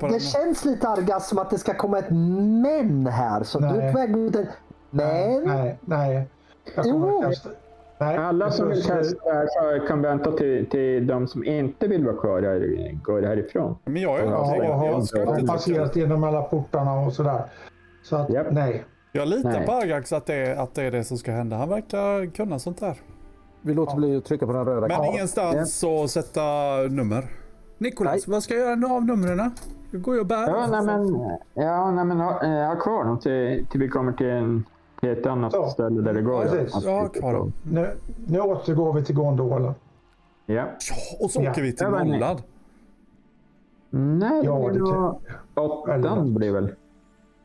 det 0.01 0.19
känns 0.19 0.65
lite 0.65 0.87
Argas 0.89 1.29
som 1.29 1.37
att 1.37 1.49
det 1.49 1.57
ska 1.57 1.73
komma 1.73 1.99
ett 1.99 2.09
men 2.09 3.07
här. 3.07 3.43
Så 3.43 3.59
du 3.59 3.65
Nej. 3.65 3.87
är 3.87 3.91
på 3.91 3.97
väg 3.97 4.15
mot 4.15 4.35
en... 4.35 4.47
Men... 4.89 5.43
Nej, 5.43 5.77
nej. 5.81 6.27
Jag 6.75 6.83
kommer 6.85 7.07
Jo. 7.07 7.17
att 7.17 7.23
kasta... 7.23 7.49
Nej, 8.05 8.17
Alla 8.17 8.51
som 8.51 8.69
vill 8.69 8.83
testa 8.83 9.29
här 9.31 9.87
kan 9.87 10.01
vänta 10.01 10.31
till, 10.31 10.69
till 10.69 11.07
de 11.07 11.27
som 11.27 11.43
inte 11.43 11.87
vill 11.87 12.05
vara 12.05 12.15
kvar 12.17 12.41
här 12.41 12.91
går 13.03 13.21
härifrån. 13.21 13.75
Men 13.85 14.01
jag 14.01 14.19
är 14.19 14.25
Ja, 14.25 14.31
övertygad. 14.31 14.69
och 14.69 14.75
har, 14.79 14.87
Jag, 14.87 15.03
ska 15.03 15.25
har 15.25 15.47
passerat 15.47 15.95
genom 15.95 16.23
alla 16.23 16.41
portarna 16.41 16.93
och 16.93 17.13
sådär. 17.13 17.41
Så 18.03 18.15
att 18.15 18.29
Japp. 18.29 18.47
nej. 18.51 18.83
jag 19.11 19.27
litar 19.27 19.49
Nej. 19.51 19.65
på 19.65 19.71
Argax 19.71 20.13
att 20.13 20.25
det, 20.25 20.35
är, 20.35 20.55
att 20.55 20.75
det 20.75 20.83
är 20.83 20.91
det 20.91 21.03
som 21.03 21.17
ska 21.17 21.31
hända. 21.31 21.55
Han 21.57 21.69
verkar 21.69 22.31
kunna 22.35 22.59
sånt 22.59 22.79
där. 22.79 22.97
Vi 23.61 23.73
låter 23.73 23.95
bli 23.95 24.15
att 24.17 24.25
trycka 24.25 24.45
på 24.45 24.53
den 24.53 24.65
röda 24.65 24.81
Men 24.81 24.89
knappen. 24.89 25.13
ingenstans 25.13 25.75
så 25.79 26.07
sätta 26.07 26.41
nummer. 26.89 27.23
Nikolas, 27.77 28.27
vad 28.27 28.43
ska 28.43 28.53
jag 28.53 28.63
göra 28.63 28.75
nu 28.75 28.87
av 28.87 29.05
numren? 29.05 29.51
Jag 29.91 30.01
går 30.01 30.13
ju 30.15 30.19
och 30.21 30.27
bär. 30.27 30.47
Ja, 30.49 30.67
nej 30.71 30.81
men, 30.85 31.15
ja, 31.53 31.91
nej, 31.91 32.05
men 32.05 32.19
ha, 32.19 32.43
eh, 32.43 32.67
ha 32.67 32.75
kvar 32.75 33.03
dem 33.05 33.19
till, 33.19 33.65
till 33.71 33.79
vi 33.79 33.87
kommer 33.89 34.11
till, 34.11 34.29
en, 34.29 34.65
till 35.03 35.11
ett 35.19 35.25
annat 35.25 35.51
Så. 35.51 35.65
ställe 35.69 36.01
där 36.01 36.13
det 36.13 36.21
går. 36.21 36.43
Kvar 36.81 37.21
på. 37.21 37.31
dem. 37.31 37.53
Nu, 37.63 37.89
nu 38.27 38.39
återgår 38.41 38.93
vi 38.93 39.03
till 39.03 39.15
gondolen. 39.15 39.73
Ja. 40.45 40.53
Ja, 40.55 40.65
och 41.19 41.31
så 41.31 41.41
Ja. 41.41 41.51
åker 41.51 41.61
vi 41.61 41.73
till 41.75 41.87
Ja, 41.91 42.03
nollan. 42.03 42.37
Nej, 43.89 44.41
det 44.41 44.45
Ja, 44.47 44.69
blir 44.69 44.73
det 44.73 44.79
nog... 44.79 45.15
Åttan 45.55 46.33
blir 46.33 46.51
väl? 46.51 46.71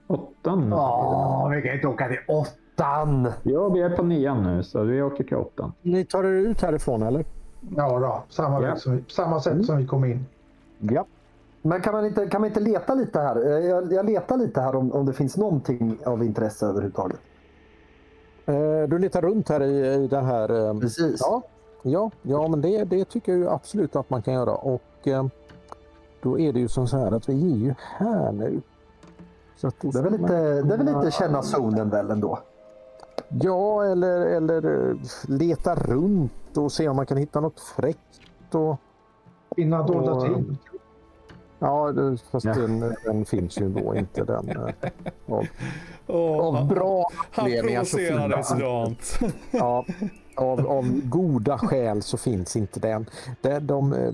Åttan? 0.06 0.72
Åh, 0.72 1.48
vi 1.50 1.62
kan 1.62 1.74
inte 1.74 1.86
åka 1.88 2.08
till 2.08 2.18
åttan. 2.28 3.32
Ja, 3.42 3.68
vi 3.68 3.80
är 3.80 3.96
på 3.96 4.02
nian 4.02 4.42
nu 4.42 4.62
så 4.62 4.82
vi 4.82 5.02
åker 5.02 5.24
till 5.24 5.36
åttan. 5.36 5.72
Ni 5.82 6.04
tar 6.04 6.24
er 6.24 6.32
ut 6.32 6.62
härifrån 6.62 7.02
eller? 7.02 7.24
Ja, 7.76 7.98
då, 7.98 8.22
samma, 8.28 8.54
Ja. 8.62 8.68
väg 8.68 8.78
som 8.78 8.96
vi, 8.96 9.04
samma 9.08 9.40
sätt 9.40 9.64
som 9.66 9.76
vi 9.76 9.86
kom 9.86 10.04
in. 10.04 10.26
Ja. 10.78 11.04
Men 11.62 11.80
kan 11.80 11.92
man 11.94 12.06
inte, 12.06 12.26
kan 12.26 12.40
man 12.40 12.48
inte 12.48 12.60
leta 12.60 12.94
lite 12.94 13.20
här? 13.20 13.46
Eh, 13.46 13.66
Jag, 13.66 13.92
jag 13.92 14.06
letar 14.06 14.36
lite 14.36 14.60
här 14.60 14.76
om, 14.76 14.92
om 14.92 15.06
det 15.06 15.12
finns 15.12 15.36
någonting 15.36 15.98
av 16.06 16.24
intresse 16.24 16.66
överhuvudtaget. 16.66 17.18
Eh, 18.48 18.88
Du 18.88 18.98
letar 18.98 19.22
runt 19.22 19.48
här 19.48 19.62
i, 19.62 19.94
i 20.04 20.08
den 20.08 20.24
här... 20.24 20.68
eh, 20.70 20.78
Precis. 20.80 21.20
Ja, 21.20 21.42
ja, 21.82 22.10
ja 22.22 22.48
men 22.48 22.60
det, 22.60 22.84
det 22.84 23.04
tycker 23.04 23.32
jag 23.32 23.38
ju 23.38 23.48
absolut 23.48 23.96
att 23.96 24.10
man 24.10 24.22
kan 24.22 24.34
göra. 24.34 24.54
Och 24.54 24.82
eh, 25.08 25.26
då 26.22 26.38
är 26.38 26.52
det 26.52 26.60
ju 26.60 26.68
som 26.68 26.86
så 26.88 26.96
här 26.96 27.12
att 27.12 27.28
vi 27.28 27.52
är 27.52 27.56
ju 27.56 27.74
här 27.78 28.32
nu. 28.32 28.60
Så 29.56 29.70
Det 29.80 29.98
är 29.98 30.02
väl 30.02 30.12
lite, 30.12 30.34
det 30.62 30.74
är 30.74 30.78
väl 30.78 30.86
lite 30.96 31.10
känna 31.10 31.42
zonen 31.42 31.90
väl 31.90 32.10
ändå? 32.10 32.38
Ja, 33.28 33.84
eller, 33.84 34.20
eller 34.20 34.96
leta 35.28 35.74
runt 35.74 36.56
och 36.56 36.72
se 36.72 36.88
om 36.88 36.96
man 36.96 37.06
kan 37.06 37.16
hitta 37.16 37.40
något 37.40 37.60
fräckt. 37.60 38.54
Och, 38.54 38.76
Finna 39.56 39.82
dolda 39.82 40.12
Och- 40.12 40.24
ting. 40.24 40.58
Ja, 41.58 41.92
fast 42.30 42.46
Ja. 42.46 42.54
Den, 42.54 42.94
den 43.04 43.24
finns 43.24 43.60
ju 43.60 43.68
då 43.68 43.96
inte. 43.96 44.24
Den, 44.24 44.48
eh, 44.48 44.74
av, 45.26 45.46
Åh, 46.06 46.56
av 46.56 46.68
bra 46.68 47.10
anledningar 47.34 47.84
så 47.84 47.98
finns 47.98 48.48
sådant. 48.48 49.18
Ja, 49.50 49.84
av, 50.34 50.66
av 50.66 51.00
goda 51.04 51.58
skäl 51.58 52.02
så 52.02 52.16
finns 52.16 52.56
inte 52.56 52.80
den. 52.80 53.06
Det, 53.40 53.58
de, 53.58 53.92
eh, 53.92 54.12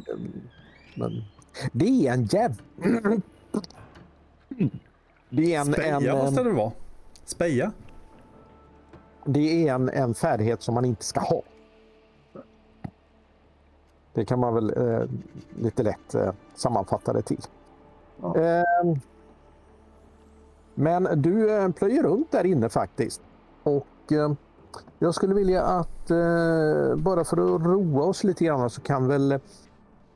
men, 0.94 1.24
det 1.72 2.06
är 2.06 2.12
en 2.12 2.24
jäv... 2.24 2.60
Det 5.30 5.54
är 5.54 5.60
en, 5.60 5.72
Speja 5.72 5.96
en, 5.96 6.18
måste 6.18 6.40
eh, 6.40 6.46
det 6.46 6.52
vara. 6.52 6.72
Speja? 7.24 7.72
det 9.24 9.68
är 9.68 9.74
en, 9.74 9.88
en 9.88 10.14
färdighet 10.14 10.62
som 10.62 10.74
man 10.74 10.84
inte 10.84 11.04
ska 11.04 11.20
ha. 11.20 11.42
Det 14.14 14.25
kan 14.25 14.40
man 14.40 14.54
väl 14.54 14.73
eh, 14.76 15.09
lite 15.59 15.83
lätt 15.83 16.14
eh, 16.14 16.33
sammanfatta 16.54 17.12
det 17.12 17.23
till. 17.23 17.40
Ja. 18.23 18.37
Eh, 18.37 18.97
men 20.75 21.09
du 21.23 21.50
eh, 21.56 21.68
plöjer 21.68 22.02
runt 22.02 22.33
där 22.33 22.47
inne 22.47 22.68
faktiskt. 22.68 23.23
Och 23.62 24.12
eh, 24.12 24.33
jag 24.99 25.14
skulle 25.14 25.35
vilja 25.35 25.62
att 25.62 26.11
eh, 26.11 26.97
bara 26.97 27.25
för 27.25 27.56
att 27.56 27.62
roa 27.62 28.02
oss 28.02 28.25
lite 28.25 28.44
grann 28.44 28.71
så 28.71 28.80
kan 28.80 29.09
väl 29.09 29.33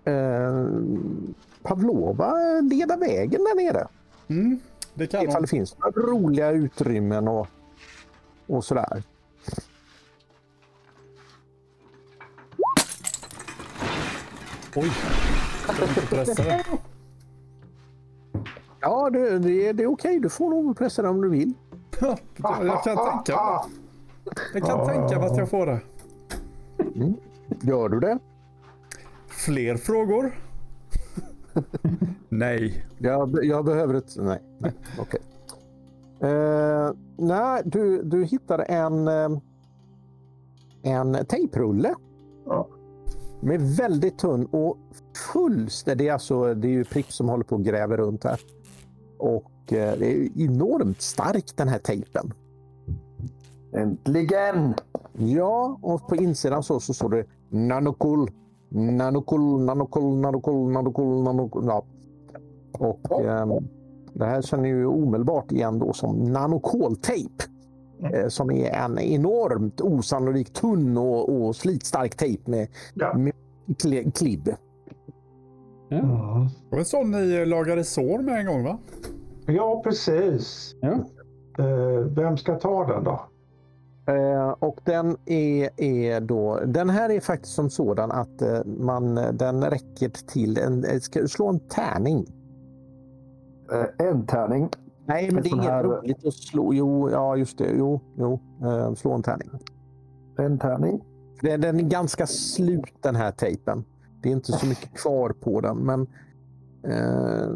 eh, 0.04 0.66
Pavlova 1.62 2.34
leda 2.62 2.96
vägen 2.96 3.44
där 3.44 3.54
nere. 3.56 3.88
Mm, 4.28 4.60
det 4.94 5.06
kan 5.06 5.22
Ifall 5.22 5.34
hon. 5.34 5.42
det 5.42 5.48
finns 5.48 5.76
några 5.78 5.90
roliga 6.06 6.50
utrymmen 6.50 7.28
och, 7.28 7.46
och 8.46 8.64
sådär. 8.64 9.02
Oj. 14.80 14.90
Pressa. 16.10 16.44
Ja, 18.80 19.10
det, 19.10 19.38
det, 19.38 19.72
det 19.72 19.82
är 19.82 19.86
okej. 19.86 20.20
Du 20.20 20.28
får 20.28 20.50
nog 20.50 20.78
pressa 20.78 21.02
den 21.02 21.10
om 21.10 21.20
du 21.20 21.28
vill. 21.28 21.52
Ja, 22.00 22.16
jag 22.64 22.84
kan 22.84 22.96
tänka 22.96 23.44
mig. 23.44 23.60
Jag 24.54 24.66
kan 24.66 24.86
tänka 24.86 25.18
mig 25.18 25.30
att 25.30 25.36
jag 25.36 25.50
får 25.50 25.66
det. 25.66 25.80
Gör 27.60 27.88
du 27.88 28.00
det? 28.00 28.18
Fler 29.26 29.76
frågor? 29.76 30.38
Nej. 32.28 32.86
Jag, 32.98 33.44
jag 33.44 33.64
behöver 33.64 33.94
ett... 33.94 34.16
Nej, 34.16 34.42
nej 34.58 34.72
okej. 34.98 35.20
Eh, 36.20 36.90
nej, 37.16 37.62
du, 37.64 38.02
du 38.02 38.24
hittar 38.24 38.58
en, 38.58 39.08
eh, 39.08 39.38
en 40.82 41.26
tejprulle. 41.26 41.94
Ja. 42.46 42.68
Med 43.40 43.60
väldigt 43.60 44.18
tunn 44.18 44.44
och 44.44 44.78
fullständigt... 45.32 45.98
Det 45.98 46.08
är, 46.08 46.12
alltså, 46.12 46.54
det 46.54 46.68
är 46.68 46.72
ju 46.72 46.84
Pripp 46.84 47.12
som 47.12 47.28
håller 47.28 47.44
på 47.44 47.54
och 47.54 47.64
gräver 47.64 47.96
runt 47.96 48.24
här. 48.24 48.40
Och 49.18 49.72
eh, 49.72 49.98
det 49.98 50.12
är 50.12 50.40
enormt 50.40 51.02
stark 51.02 51.56
den 51.56 51.68
här 51.68 51.78
tejpen. 51.78 52.32
Äntligen! 53.72 54.74
Ja, 55.12 55.78
och 55.82 56.08
på 56.08 56.16
insidan 56.16 56.62
så, 56.62 56.80
så 56.80 56.94
står 56.94 57.08
det 57.10 57.24
nanokul. 57.50 58.30
Nanokul, 58.68 59.60
nanokul, 59.64 60.20
nanokul, 60.20 60.72
nanokul, 60.72 61.22
nanokul. 61.22 61.64
Ja. 61.66 61.84
Och 62.72 63.24
ehm, 63.24 63.68
det 64.12 64.24
här 64.24 64.42
känner 64.42 64.68
ju 64.68 64.86
omedelbart 64.86 65.52
igen 65.52 65.78
då 65.78 65.92
som 65.92 66.32
nanokoltejp. 66.32 67.44
Eh, 68.02 68.28
som 68.28 68.50
är 68.50 68.70
en 68.70 68.98
enormt 68.98 69.80
osannolikt 69.80 70.54
tunn 70.54 70.98
och, 70.98 71.28
och 71.46 71.56
slitstark 71.56 72.16
tejp 72.16 72.50
med, 72.50 72.68
Ja. 72.94 73.14
med 73.18 73.32
kli- 73.68 74.10
klibb. 74.12 74.48
Ja. 75.88 76.48
Det 76.70 76.70
var 76.70 76.78
en 76.78 76.84
sån 76.84 77.10
ni 77.10 77.46
lagade 77.46 77.84
sår 77.84 78.18
med 78.18 78.40
en 78.40 78.46
gång 78.46 78.64
va? 78.64 78.78
Ja, 79.46 79.80
precis. 79.84 80.74
ja. 80.80 80.92
Eh, 81.58 82.00
vem 82.16 82.36
ska 82.36 82.54
ta 82.58 82.86
den 82.86 83.04
då? 83.04 83.20
Eh, 84.12 84.48
och 84.58 84.80
den 84.84 85.16
är, 85.26 85.70
är 85.80 86.20
då, 86.20 86.60
den 86.66 86.90
här 86.90 87.10
är 87.10 87.20
faktiskt 87.20 87.54
som 87.54 87.70
sådan 87.70 88.10
att 88.10 88.42
man, 88.66 89.14
den 89.32 89.64
räcker 89.64 90.08
till 90.08 90.58
en, 90.58 91.00
ska 91.00 91.20
du 91.20 91.28
slå 91.28 91.48
en 91.48 91.60
tärning? 91.60 92.26
En 93.98 94.26
tärning. 94.26 94.68
Nej, 95.08 95.26
men 95.26 95.36
En 95.36 95.42
det 95.42 95.48
är 95.48 95.52
inget 95.54 95.64
här- 95.64 95.84
roligt 95.84 96.26
att 96.26 96.34
slå. 96.34 96.74
Jo, 96.74 97.10
ja 97.10 97.36
just 97.36 97.58
det. 97.58 97.72
Jo, 97.76 98.00
jo. 98.16 98.40
Eh, 98.62 98.94
slå 98.94 99.12
en 99.12 99.22
tärning. 99.22 99.50
En 100.38 100.58
tärning. 100.58 101.04
Den, 101.42 101.60
den 101.60 101.76
är 101.80 101.82
ganska 101.82 102.26
slut 102.26 102.92
den 103.00 103.16
här 103.16 103.30
tejpen. 103.32 103.84
Det 104.22 104.28
är 104.28 104.32
inte 104.32 104.52
så 104.52 104.66
mycket 104.66 104.92
kvar 104.94 105.30
på 105.40 105.60
den, 105.60 105.76
men 105.78 106.00
eh, 106.84 107.48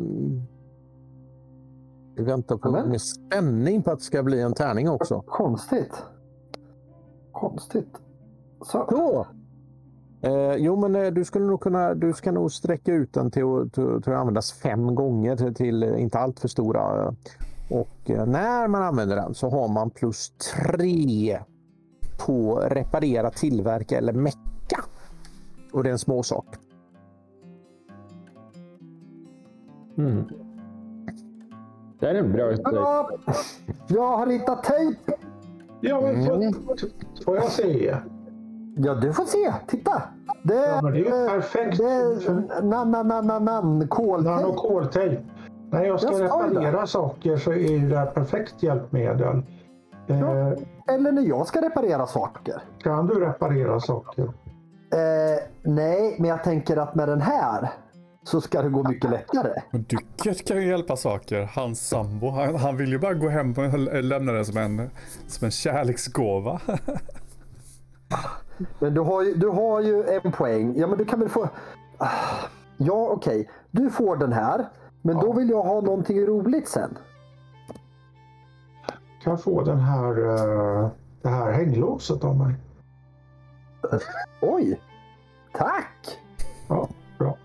vi 2.17 2.23
väntar 2.25 2.57
på 2.57 2.69
Amen. 2.69 2.89
med 2.89 3.01
spänning 3.01 3.83
på 3.83 3.91
att 3.91 3.99
det 3.99 4.05
ska 4.05 4.23
bli 4.23 4.41
en 4.41 4.55
tärning 4.55 4.91
också. 4.91 5.23
Konstigt. 5.27 6.03
Konstigt. 7.33 7.97
Så. 8.61 8.87
Så. 8.91 9.27
Eh, 10.23 10.55
jo, 10.57 10.77
men 10.77 10.97
eh, 10.97 11.11
du 11.13 11.25
skulle 11.25 11.45
nog 11.47 11.61
kunna. 11.61 11.95
Du 11.95 12.13
ska 12.13 12.33
nog 12.33 12.53
sträcka 12.53 12.93
ut 12.93 13.13
den 13.13 13.31
till, 13.31 13.71
till, 13.73 14.03
till 14.03 14.13
att 14.13 14.19
användas 14.21 14.53
fem 14.53 14.95
gånger 14.95 15.37
till, 15.37 15.55
till 15.55 15.83
eh, 15.83 16.03
inte 16.03 16.19
allt 16.19 16.41
för 16.41 16.49
stora. 16.49 17.03
eh, 17.07 17.13
Och 17.71 18.29
när 18.29 18.69
man 18.69 18.83
använder 18.83 19.17
den 19.17 19.35
så 19.35 19.51
har 19.51 19.69
man 19.69 19.91
plus 19.91 20.31
tre 20.31 21.39
på 22.27 22.55
reparera, 22.57 23.31
tillverka 23.31 23.99
eller 23.99 24.13
mecka. 24.13 24.85
Och 25.73 25.83
det 25.83 25.89
är 25.89 25.93
en 25.93 25.99
små 25.99 26.23
sak. 26.23 26.47
Mm. 29.99 30.25
Det 32.01 32.09
är 32.09 32.15
en 32.15 32.33
bra. 32.33 32.53
Ja, 32.63 33.11
jag 33.89 34.17
har 34.17 34.27
hittat 34.27 34.63
tejp! 34.65 35.13
Ja, 35.81 36.01
men 36.01 36.27
får, 36.27 36.35
Mm. 36.37 36.53
får 37.25 37.37
jag 37.37 37.45
se? 37.53 37.97
Ja, 38.77 38.95
du 38.95 39.13
får 39.13 39.25
se. 39.25 39.53
Titta! 39.67 40.03
Det 40.43 40.55
Ja, 40.55 40.61
är... 40.63 40.83
men 40.83 40.93
det 40.93 40.99
är 40.99 41.05
ju 41.05 41.29
perfekt. 41.29 41.79
Det 41.79 41.85
är... 41.85 42.63
Na, 42.63 42.85
na, 42.85 43.03
na, 43.03 43.21
na, 43.21 43.39
nan. 43.39 43.89
Koltejp. 43.89 44.31
Nanokoltejp. 44.31 45.23
När 45.71 45.85
jag 45.85 46.01
ska 46.01 46.19
Jag 46.19 46.31
sa 46.31 46.43
det. 46.43 46.49
reparera 46.51 46.87
saker 46.87 47.37
så 47.37 47.53
är 47.53 47.57
ju 47.79 47.89
det 47.89 47.99
här 47.99 48.07
perfekt 48.07 48.63
hjälpmedel. 48.63 49.43
Eh, 50.09 50.49
Eller 50.95 51.13
när 51.13 51.23
jag 51.23 51.47
ska 51.47 51.63
reparera 51.63 52.07
saker. 52.07 52.63
kan 52.83 53.07
du 53.07 53.15
reparera 53.21 53.81
saker? 53.81 54.23
Eh, 54.25 55.43
nej, 55.63 56.17
men 56.19 56.31
jag 56.31 56.45
tänker 56.45 56.77
att 56.77 56.95
med 56.95 57.09
den 57.09 57.21
här 57.21 57.69
så 58.25 58.41
ska 58.41 58.63
det 58.63 58.69
gå 58.69 58.89
mycket 58.89 59.11
lättare. 59.11 59.63
Men 59.71 59.83
Dycket 59.83 60.49
kan 60.49 60.57
ju 60.57 60.69
hjälpa 60.69 60.97
saker. 60.97 61.49
Hans 61.55 61.89
sambo, 61.89 62.31
han, 62.31 62.55
han 62.57 62.77
vill 62.77 62.89
ju 62.93 62.99
bara 62.99 63.15
gå 63.15 63.29
hem 63.29 63.53
och 63.53 63.79
lämna 64.03 64.33
den 64.33 64.45
som 64.45 64.57
en, 64.57 64.91
som 65.27 65.45
en 65.45 65.51
kärleksgåva. 65.51 66.61
Men 68.79 68.95
du 68.95 69.01
har 69.01 69.23
ju, 69.23 69.35
du 69.35 69.49
har 69.49 69.81
ju 69.81 70.05
en 70.09 70.33
poäng. 70.33 70.75
Ja, 70.77 70.87
men 70.87 70.99
du 70.99 71.05
kan 71.05 71.21
väl 71.21 71.29
få... 71.29 71.49
Ah, 71.99 72.09
Ja, 72.77 73.09
okej. 73.11 73.51
Du 73.71 73.91
får 73.91 74.17
den 74.17 74.33
här. 74.33 74.69
Men 75.03 75.17
då 75.19 75.33
vill 75.33 75.51
jag 75.51 75.63
ha 75.63 75.81
någonting 75.81 76.27
roligt 76.27 76.69
sen. 76.69 76.99
Kan 79.23 79.31
jag 79.31 79.43
få 79.43 79.63
den 79.63 79.79
här, 79.79 80.19
eh, 80.19 80.89
det 81.23 81.29
här 81.29 81.53
hänglåset 81.53 82.25
av 82.25 82.37
mig? 82.37 82.55
Oj! 84.41 84.81
Tack! 85.53 86.19
Ja, 86.69 86.89
bra. 87.19 87.37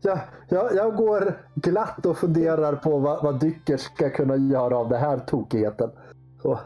Jag, 0.00 0.18
jag, 0.48 0.74
jag 0.74 0.96
går 0.96 1.38
glatt 1.54 2.06
och 2.06 2.16
funderar 2.16 2.76
på 2.76 2.98
vad, 2.98 3.22
vad 3.22 3.40
Dyckers 3.40 3.80
ska 3.80 4.10
kunna 4.10 4.36
göra 4.36 4.76
av 4.76 4.88
den 4.88 5.00
här 5.00 5.18
tokigheten. 5.18 5.90
Så, 6.42 6.58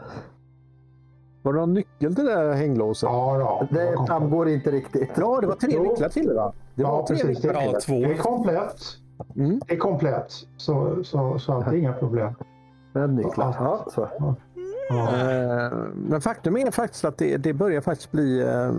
Var 1.43 1.53
det 1.53 1.59
någon 1.59 1.73
nyckel 1.73 2.15
till 2.15 2.25
det 2.25 2.31
här 2.35 2.51
hänglåset? 2.53 3.07
Ja, 3.11 3.39
ja. 3.39 3.67
det 3.71 3.95
framgår 4.07 4.49
inte 4.49 4.71
riktigt. 4.71 5.09
Ja, 5.15 5.41
det 5.41 5.47
var 5.47 5.55
tre 5.55 5.71
Jo. 5.73 5.83
nycklar 5.83 6.09
till 6.09 6.27
det 6.27 6.33
va? 6.33 6.53
Det 6.75 6.83
var 6.83 6.89
Ja, 6.89 7.05
tre 7.07 7.17
precis. 7.17 7.43
nycklar. 7.43 7.63
Ja, 7.63 7.79
två. 7.79 7.93
det 7.93 8.05
är 8.13 8.17
komplett. 8.17 8.81
Mm. 9.35 9.61
Det 9.67 9.73
är 9.73 9.77
komplett. 9.77 10.31
Så, 10.57 11.03
så, 11.03 11.39
så 11.39 11.53
att 11.53 11.65
det 11.65 11.71
är 11.71 11.79
inga 11.79 11.93
problem. 11.93 12.33
Men 12.93 13.15
nycklar. 13.15 13.55
Ja, 13.59 13.85
så. 13.95 14.07
Ja. 14.19 14.35
Eh, 14.89 15.71
Men 15.95 16.21
faktum 16.21 16.57
är 16.57 16.71
faktiskt 16.71 17.05
att 17.05 17.17
det, 17.17 17.37
det 17.37 17.53
börjar 17.53 17.81
faktiskt 17.81 18.11
bli... 18.11 18.41
eh, 18.41 18.71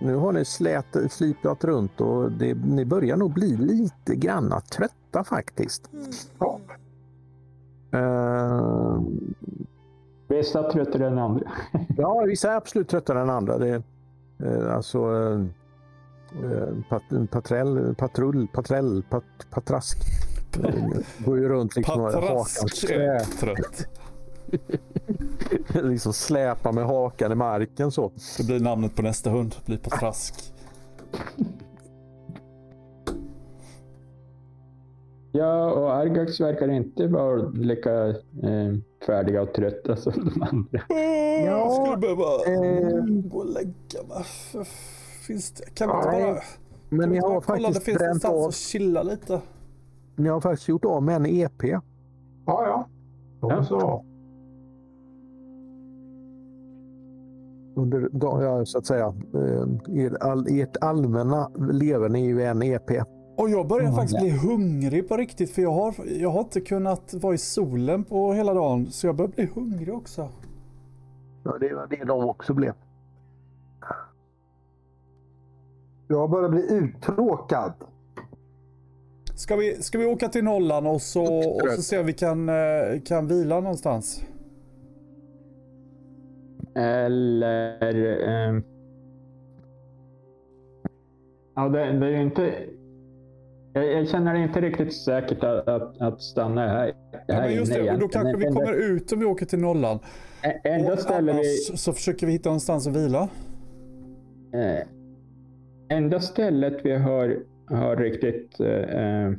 Nu 0.00 0.16
har 0.16 0.32
ni 0.32 0.44
slät, 0.44 0.96
slipat 1.10 1.64
runt 1.64 2.00
och 2.00 2.32
det, 2.32 2.54
ni 2.54 2.84
börjar 2.84 3.16
nog 3.16 3.32
bli 3.32 3.56
lite 3.56 4.16
granna 4.16 4.60
trötta 4.60 5.24
faktiskt. 5.24 5.90
Ja. 6.38 6.58
Vissa 10.32 10.70
tröttare 10.70 11.06
än 11.06 11.18
andra. 11.18 11.50
Ja, 11.96 12.24
vissa 12.26 12.52
är 12.52 12.56
absolut 12.56 12.88
tröttare 12.88 13.20
än 13.20 13.30
andra. 13.30 13.58
Det, 13.58 13.82
eh, 14.44 14.74
alltså... 14.74 14.98
eh, 14.98 15.40
eh, 16.52 16.68
pat, 16.88 17.02
patrell, 17.30 17.94
patrull, 17.94 18.48
patrell, 18.52 19.02
pat, 19.10 19.24
patrask. 19.50 19.98
Går 21.18 21.38
ju 21.38 21.48
runt 21.48 21.76
liksom 21.76 22.00
och 22.00 22.12
hakan 22.12 22.22
Patrask 22.22 22.90
är 22.90 23.38
trött. 23.40 23.86
liksom 25.84 26.12
släpar 26.12 26.72
med 26.72 26.84
hakan 26.84 27.32
i 27.32 27.34
marken 27.34 27.90
så. 27.90 28.12
Det 28.38 28.46
blir 28.46 28.60
namnet 28.60 28.96
på 28.96 29.02
nästa 29.02 29.30
hund. 29.30 29.54
Blir 29.66 29.78
Patrask. 29.78 30.52
Ja, 35.34 35.72
och 35.72 35.92
Argax 35.94 36.40
verkar 36.40 36.68
inte 36.68 37.06
vara 37.06 37.36
lika 37.48 38.08
eh, 38.08 38.74
färdiga 39.06 39.42
och 39.42 39.52
trötta 39.54 39.96
som 39.96 40.12
de 40.12 40.42
andra. 40.42 40.80
Jag 41.44 41.72
skulle 41.72 41.96
behöva 41.96 42.22
eh, 42.22 43.04
gå 43.04 43.38
och 43.38 43.46
lägga 43.46 44.02
mig. 44.08 44.24
Finns 45.26 45.52
det, 45.52 45.74
kan 45.74 45.88
vi 45.88 45.94
inte 45.94 46.08
bara... 46.08 46.36
Men 46.88 47.08
ni 47.10 47.18
har 47.18 47.28
bara 47.30 47.40
kolla, 47.40 47.68
det 47.68 47.74
faktiskt 47.74 47.84
finns 47.84 47.98
bränt 47.98 48.24
av. 48.24 48.44
att 48.48 48.54
chilla 48.54 49.02
lite. 49.02 49.40
Ni 50.16 50.28
har 50.28 50.40
faktiskt 50.40 50.68
gjort 50.68 50.84
av 50.84 51.02
med 51.02 51.16
en 51.16 51.26
EP. 51.26 51.62
Ja, 51.64 51.80
ja. 52.46 52.88
Då 53.40 53.50
Ja. 53.50 53.64
så. 53.64 54.04
Under, 57.76 58.08
ja, 58.12 58.64
så 58.66 58.78
att 58.78 58.86
säga, 58.86 59.14
eh, 59.34 59.96
er, 60.04 60.16
all, 60.22 60.46
ert 60.50 60.76
allmänna 60.80 61.50
leverne 61.72 62.18
är 62.20 62.24
ju 62.24 62.42
en 62.42 62.62
EP. 62.62 62.90
Och 63.36 63.50
jag 63.50 63.66
börjar 63.68 63.84
Mm, 63.88 63.94
faktiskt 63.94 64.14
ja. 64.14 64.20
bli 64.20 64.30
hungrig 64.30 65.08
på 65.08 65.16
riktigt 65.16 65.50
för 65.50 65.62
jag 65.62 65.72
har, 65.72 65.94
jag 66.06 66.30
har 66.30 66.40
inte 66.40 66.60
kunnat 66.60 67.14
vara 67.14 67.34
i 67.34 67.38
solen 67.38 68.04
på 68.04 68.32
hela 68.32 68.54
dagen. 68.54 68.90
Så 68.90 69.06
jag 69.06 69.16
börjar 69.16 69.30
bli 69.30 69.46
hungrig 69.54 69.94
också. 69.94 70.28
Ja, 71.44 71.58
det 71.60 71.74
var 71.74 71.86
det 71.86 72.04
de 72.04 72.24
också 72.28 72.54
blev. 72.54 72.72
Jag 76.08 76.30
börjar 76.30 76.48
bli 76.48 76.72
uttråkad. 76.72 77.72
Ska 79.34 79.56
vi, 79.56 79.82
ska 79.82 79.98
vi 79.98 80.06
åka 80.06 80.28
till 80.28 80.44
nollan 80.44 80.86
och 80.86 81.02
så, 81.02 81.24
och 81.62 81.68
så 81.76 81.82
se 81.82 81.98
om 81.98 82.06
vi 82.06 82.12
kan, 82.12 82.48
eh, 82.48 83.00
kan 83.04 83.26
vila 83.28 83.60
någonstans? 83.60 84.24
Eller... 86.74 88.28
ehm, 88.28 88.62
ja, 91.54 91.68
det, 91.68 91.78
det 91.98 92.06
är 92.06 92.10
ju 92.10 92.22
inte... 92.22 92.52
Jag, 93.74 93.86
jag 93.92 94.08
känner 94.08 94.34
det 94.34 94.40
inte 94.42 94.60
riktigt 94.60 94.94
säkert 94.94 95.44
att, 95.44 95.68
att, 95.68 96.00
att 96.00 96.22
stanna 96.22 96.68
här, 96.68 96.92
Ja, 97.26 97.34
här 97.34 97.42
men 97.48 97.54
just 97.56 97.72
inne 97.76 97.84
det, 97.84 97.92
och 97.92 97.98
då 97.98 98.08
kanske 98.08 98.36
vi 98.36 98.44
kommer 98.52 98.72
ut 98.72 99.12
om 99.12 99.18
vi 99.18 99.24
åker 99.24 99.46
till 99.46 99.58
nollan. 99.58 99.98
ä- 100.42 100.60
Enda 100.64 100.92
Och 100.92 100.98
stället 100.98 101.36
vi... 101.36 101.56
så 101.76 101.92
försöker 101.92 102.26
vi 102.26 102.32
hitta 102.32 102.48
någonstans 102.48 102.86
att 102.86 102.96
vila. 102.96 103.28
Eh, 104.54 104.86
enda 105.96 106.20
stället 106.20 106.84
vi 106.84 106.92
har, 106.96 107.38
har 107.66 107.96
riktigt... 107.96 108.60
Eh, 108.60 109.30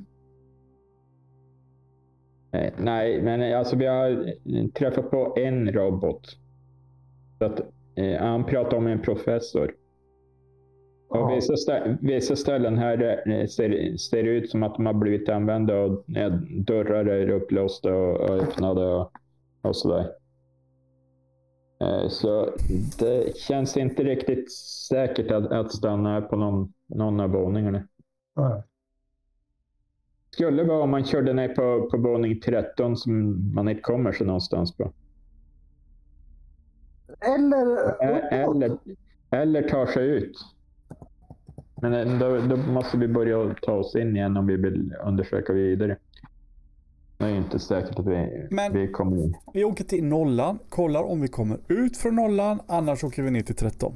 nej, 2.78 3.22
men 3.22 3.58
alltså 3.58 3.76
vi 3.76 3.86
har 3.86 4.10
eh, 4.12 4.68
träffat 4.74 5.12
på 5.12 5.34
en 5.38 5.72
robot. 5.72 6.38
Så 7.40 7.46
att, 7.46 7.60
eh, 7.96 8.20
han 8.20 8.44
pratar 8.46 8.78
om 8.78 8.88
en 8.88 9.00
professor. 9.00 9.72
Ja. 11.14 11.36
vissa, 11.36 11.54
stä- 11.56 11.98
vissa 12.02 12.36
ställen 12.36 12.78
här 12.78 12.98
ser, 13.48 13.98
ser 13.98 14.24
ut 14.24 14.50
som 14.50 14.64
att 14.64 14.76
de 14.76 14.86
har 14.86 14.94
blivit 14.94 15.30
använda 15.30 15.78
och 15.80 16.04
dörrar 16.66 17.06
är 17.06 17.30
upplåsta 17.30 17.94
och, 17.96 18.16
och 18.30 18.36
öppnade 18.36 18.86
och, 18.96 19.12
och 19.62 19.76
sådär. 19.76 20.12
Eh, 21.82 22.08
Så 22.10 22.50
det 23.00 23.38
känns 23.38 23.78
inte 23.78 24.04
riktigt 24.04 24.52
säkert 24.90 25.32
att, 25.32 25.52
att 25.52 25.72
stanna 25.72 26.22
på 26.22 26.36
någon, 26.36 26.74
någon 26.88 27.20
av 27.20 27.30
våningarna. 27.30 27.88
Nej. 28.36 28.62
Skulle 30.30 30.64
vara 30.64 30.84
om 30.84 30.90
man 30.90 31.04
körde 31.06 31.34
ner 31.34 31.48
på, 31.50 31.90
på 31.92 31.98
våning 31.98 32.40
13 32.40 32.98
som 32.98 33.38
man 33.54 33.70
inte 33.70 33.82
kommer 33.82 34.12
sig 34.12 34.28
någonstans 34.28 34.78
på. 34.78 34.94
Eller 37.22 38.04
Eller, 38.32 38.78
eller 39.30 39.62
tar 39.70 39.86
sig 39.86 40.08
ut. 40.10 40.36
Men 41.84 41.94
eh, 41.94 42.20
då, 42.20 42.56
då 42.56 42.58
måste 42.58 42.98
vi 42.98 43.08
börja 43.08 43.56
ta 43.62 43.72
oss 43.72 43.96
in 43.96 44.16
igen 44.16 44.38
om 44.38 44.48
vi 44.48 44.56
vill 44.58 44.94
undersöka 45.06 45.54
vidare. 45.54 45.98
Det 47.18 47.26
är 47.26 47.30
inte 47.36 47.60
säkert 47.60 48.00
att 48.00 48.06
vi, 48.08 48.48
Men- 48.52 48.74
vi 48.74 48.88
kommer 48.88 49.18
in. 49.18 49.36
Vi 49.54 49.64
åker 49.64 49.84
till 49.84 50.04
nollan, 50.06 50.60
kollar 50.70 51.04
om 51.04 51.22
vi 51.22 51.28
kommer 51.28 51.58
ut 51.68 51.98
från 51.98 52.16
nollan, 52.16 52.60
annars 52.68 53.04
åker 53.04 53.24
vi 53.24 53.32
ner 53.32 53.42
till 53.42 53.56
13. 53.56 53.96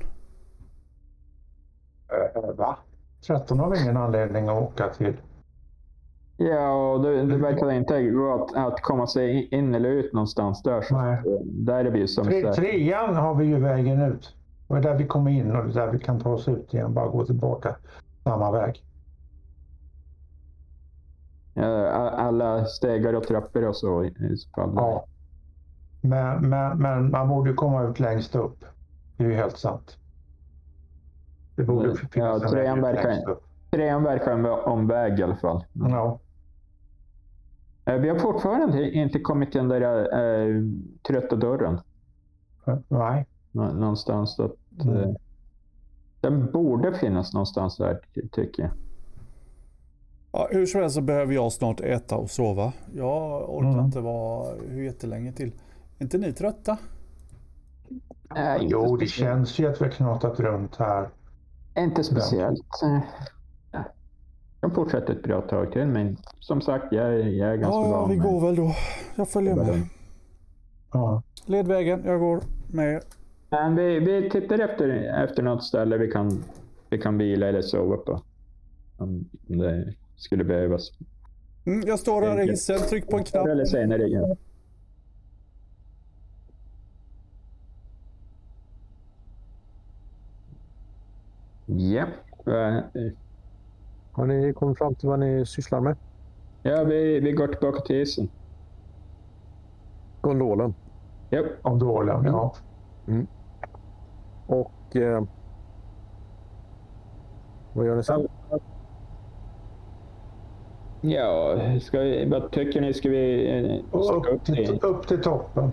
Eh, 2.09 2.55
Va? 2.55 2.77
13 3.27 3.59
har 3.59 3.69
vi 3.71 3.81
ingen 3.83 3.97
anledning 3.97 4.47
att 4.49 4.63
åka 4.63 4.89
till. 4.89 5.13
Ja, 6.37 6.93
och 6.93 7.03
det, 7.03 7.25
det 7.25 7.37
verkar 7.37 7.71
inte 7.71 8.03
gå 8.03 8.33
att, 8.33 8.55
att 8.55 8.81
komma 8.81 9.07
sig 9.07 9.47
in 9.51 9.75
eller 9.75 9.89
ut 9.89 10.13
någonstans 10.13 10.63
där. 10.63 10.81
Så 10.81 11.01
Nej. 11.01 11.17
där 11.43 11.85
är 11.85 11.91
vi 11.91 12.07
som 12.07 12.25
Tre, 12.25 12.53
trean 12.53 13.15
har 13.15 13.35
vi 13.35 13.45
ju 13.45 13.59
vägen 13.59 14.01
ut. 14.01 14.33
Det 14.67 14.75
är 14.75 14.81
där 14.81 14.97
vi 14.97 15.07
kommer 15.07 15.31
in 15.31 15.55
och 15.55 15.63
det 15.65 15.71
är 15.71 15.85
där 15.85 15.91
vi 15.91 15.99
kan 15.99 16.19
ta 16.19 16.29
oss 16.29 16.47
ut 16.47 16.73
igen. 16.73 16.93
Bara 16.93 17.07
gå 17.07 17.25
tillbaka 17.25 17.75
samma 18.23 18.51
väg. 18.51 18.83
Ja, 21.53 21.89
alla 22.09 22.65
stegar 22.65 23.13
och 23.13 23.23
trappor 23.23 23.67
och 23.67 23.75
så 23.75 24.03
i 24.03 24.37
så 24.37 24.49
fall. 24.49 24.73
Ja. 24.75 25.05
Men, 26.01 26.49
men, 26.49 26.77
men 26.77 27.11
man 27.11 27.27
borde 27.29 27.49
ju 27.49 27.55
komma 27.55 27.83
ut 27.83 27.99
längst 27.99 28.35
upp. 28.35 28.65
Det 29.17 29.23
är 29.23 29.27
ju 29.27 29.33
helt 29.35 29.57
sant. 29.57 29.97
Det 31.55 31.63
borde 31.63 31.87
Ja, 31.89 31.95
finnas 32.11 32.43
en 32.43 32.49
trean 32.49 32.81
verkar-. 32.81 33.37
Trean 33.71 34.03
verkar 34.03 34.31
en 34.31 34.45
omväg 34.45 35.19
i 35.19 35.23
alla 35.23 35.35
fall. 35.35 35.65
Ja. 35.73 36.19
Eh, 37.85 37.95
Vi 37.95 38.09
har 38.09 38.15
fortfarande 38.19 38.91
inte 38.91 39.19
kommit 39.19 39.51
till 39.51 39.59
den 39.61 39.69
där 39.69 39.99
äh, 40.47 40.63
trötta 41.07 41.35
dörren. 41.35 41.79
Nej. 42.87 43.25
Nå- 43.57 43.73
Någonstans. 43.73 44.39
Att, 44.39 44.55
Mm. 44.83 44.97
eh, 44.97 45.15
den 46.21 46.51
borde 46.51 46.93
finnas 46.97 47.33
någonstans 47.33 47.77
där 47.77 47.99
ty- 48.15 48.27
tycker 48.31 48.63
jag. 48.63 48.71
Ja, 50.31 50.47
hur 50.51 50.65
som 50.65 50.81
helst 50.81 50.95
så 50.95 51.01
behöver 51.01 51.33
jag 51.33 51.51
snart 51.53 51.79
äta 51.79 52.15
och 52.15 52.29
sova. 52.29 52.73
Jag 52.95 53.49
orkar 53.55 53.69
Mm. 53.73 53.85
inte 53.85 53.99
vara 53.99 54.55
hur 54.69 54.83
jättelänge 54.83 55.31
till. 55.33 55.51
Är 55.99 56.03
inte 56.03 56.17
ni 56.17 56.33
trötta? 56.33 56.77
Nej, 58.35 58.61
inte 58.63 58.73
Jo, 58.73 58.81
det 58.97 59.07
speciellt. 59.07 59.37
känns 59.37 59.59
ju 59.59 59.67
att 59.67 59.81
vi 59.81 59.85
har 59.85 59.91
knatat 59.91 60.39
runt 60.39 60.75
här. 60.75 61.09
Inte 61.77 62.03
speciellt. 62.03 62.83
Eh, 62.83 62.99
ja. 63.71 63.83
Jag 64.61 64.75
fortsätter 64.75 65.13
ett 65.13 65.23
bra 65.23 65.41
tag 65.41 65.71
till, 65.71 65.87
men 65.87 66.17
som 66.39 66.61
sagt, 66.61 66.85
jag, 66.91 67.05
är- 67.13 67.27
jag 67.27 67.49
är 67.53 67.55
ganska 67.55 67.79
Ja, 67.79 67.87
ja, 67.87 67.99
van 68.01 68.09
vi 68.09 68.15
går 68.15 68.41
väl 68.41 68.55
då. 68.55 68.71
Jag 69.15 69.29
följer 69.29 69.55
med. 69.55 69.87
Ja. 70.93 71.21
Led 71.45 71.67
vägen, 71.67 72.01
jag 72.05 72.19
går 72.19 72.41
med. 72.67 73.01
Men 73.49 73.75
vi, 73.75 73.99
vi 73.99 74.29
tittar 74.29 74.59
efter, 74.59 74.89
efter 75.23 75.43
något 75.43 75.63
ställe 75.63 75.97
vi 75.97 76.11
kan, 76.11 76.43
vi 76.89 76.97
kan 76.97 77.17
vila 77.17 77.47
eller 77.47 77.61
sova 77.61 77.97
på. 77.97 78.21
Om 78.97 79.29
det 79.47 79.93
skulle 80.15 80.43
behövas. 80.43 80.91
Mm, 81.65 81.87
jag 81.87 81.99
står 81.99 82.21
här 82.21 82.41
i 82.41 82.49
hissen, 82.49 82.79
tryck 82.79 83.09
på 83.09 83.17
en 83.17 83.23
knapp. 83.23 83.47
Eller 83.47 83.65
senare. 83.65 84.07
Ja. 84.07 84.35
Ja. 92.45 92.83
Har 94.11 94.25
ni 94.25 94.53
kommit 94.53 94.77
fram 94.77 94.95
till 94.95 95.09
vad 95.09 95.19
ni 95.19 95.45
sysslar 95.45 95.81
med? 95.81 95.95
Ja, 96.63 96.83
vi, 96.83 97.19
vi 97.19 97.31
går 97.31 97.47
tillbaka 97.47 97.81
till 97.81 97.95
isen. 97.95 98.29
Gondolen. 100.21 100.73
Ja. 101.29 101.43
Dåliga, 101.79 102.21
ja. 102.25 102.55
Och... 104.47 104.95
Eh, 104.95 105.23
vad 107.73 107.85
gör 107.85 107.95
ni 107.95 108.03
sen? 108.03 108.27
Ja, 111.01 111.55
ska 111.81 111.99
vi, 111.99 112.25
vad 112.25 112.51
tycker 112.51 112.81
ni? 112.81 112.93
Ska 112.93 113.09
vi 113.09 113.49
eh, 113.59 113.99
upp, 113.99 114.25
upp 114.33 114.43
till, 114.45 114.79
upp 114.81 115.07
till 115.07 115.21
toppen. 115.21 115.71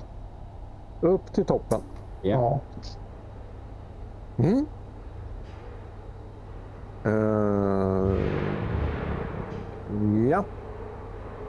Upp 1.01 1.33
till 1.33 1.45
toppen. 1.45 1.81
Ja. 2.23 2.61
Ja. 4.37 4.45
Mm. 4.45 4.67
Eh, 7.05 8.21
ja. 10.31 10.45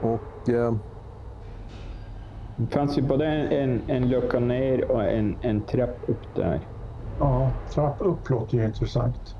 Och... 0.00 0.48
Eh, 0.48 0.74
Det 2.56 2.74
fanns 2.74 2.98
ju 2.98 3.02
både 3.02 3.26
en, 3.26 3.52
en, 3.52 3.90
en 3.90 4.08
lucka 4.08 4.40
ner 4.40 4.90
och 4.90 5.04
en, 5.04 5.38
en 5.42 5.66
trapp 5.66 5.98
upp 6.08 6.34
där. 6.34 6.68
Ja. 7.20 7.50
Trapp 7.70 7.96
upp 7.98 8.30
låter 8.30 8.56
ju 8.58 8.64
intressant. 8.64 9.36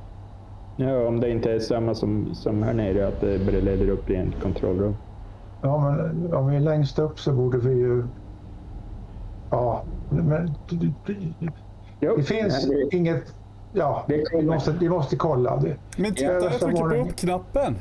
Ja, 0.77 1.07
om 1.09 1.21
det 1.21 1.31
inte 1.31 1.53
är 1.53 1.59
samma 1.59 1.95
som, 1.95 2.35
som 2.35 2.63
här 2.63 2.75
nere, 2.75 3.09
att 3.09 3.21
det 3.21 3.39
leder 3.39 3.89
upp 3.89 4.11
i 4.11 4.17
en 4.17 4.35
kontrollrum. 4.43 4.97
Ja, 5.63 5.79
men 5.81 6.35
om 6.35 6.47
vi 6.47 6.57
är 6.57 6.61
längst 6.61 6.99
upp 6.99 7.19
så 7.21 7.33
borde 7.33 7.59
vi 7.59 7.75
ju... 7.75 8.05
Ja, 9.51 9.83
men 10.11 10.55
det, 10.71 10.93
det, 11.07 11.15
Jo, 12.01 12.17
det 12.17 12.23
finns 12.23 12.67
ja, 12.69 12.75
vi- 12.91 12.97
inget... 12.97 13.35
Ja, 13.73 14.05
Vi 14.09 14.43
måste, 14.47 14.73
vi 14.81 14.89
måste 14.89 15.17
kolla. 15.17 15.57
Det. 15.57 15.77
Men 15.99 16.15
titta, 16.15 16.33
Ja, 16.33 16.41
jag 16.43 16.53
trycker 16.53 16.83
på 16.83 16.89
det- 16.89 17.01
upp-knappen. 17.01 17.77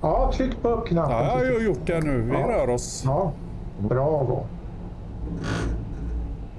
Ja, 0.00 0.30
tryck 0.34 0.62
på 0.62 0.68
upp-knappen. 0.68 1.16
Ja, 1.16 1.24
jag 1.44 1.52
har 1.52 1.60
ju 1.60 1.66
gjort 1.66 1.86
det 1.86 2.00
nu. 2.00 2.20
Vi 2.20 2.32
Ja. 2.32 2.48
rör 2.48 2.70
oss. 2.74 3.02
Ja, 3.06 3.32
bravo. 3.78 4.44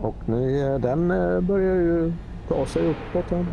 och 0.02 0.16
ni, 0.26 0.62
eh, 0.62 0.76
den 0.82 1.12
eh, 1.12 1.40
börjar 1.42 1.76
ju 1.76 2.14
ta 2.54 2.66
sig 2.66 2.90
uppåt. 2.90 3.32
här. 3.32 3.46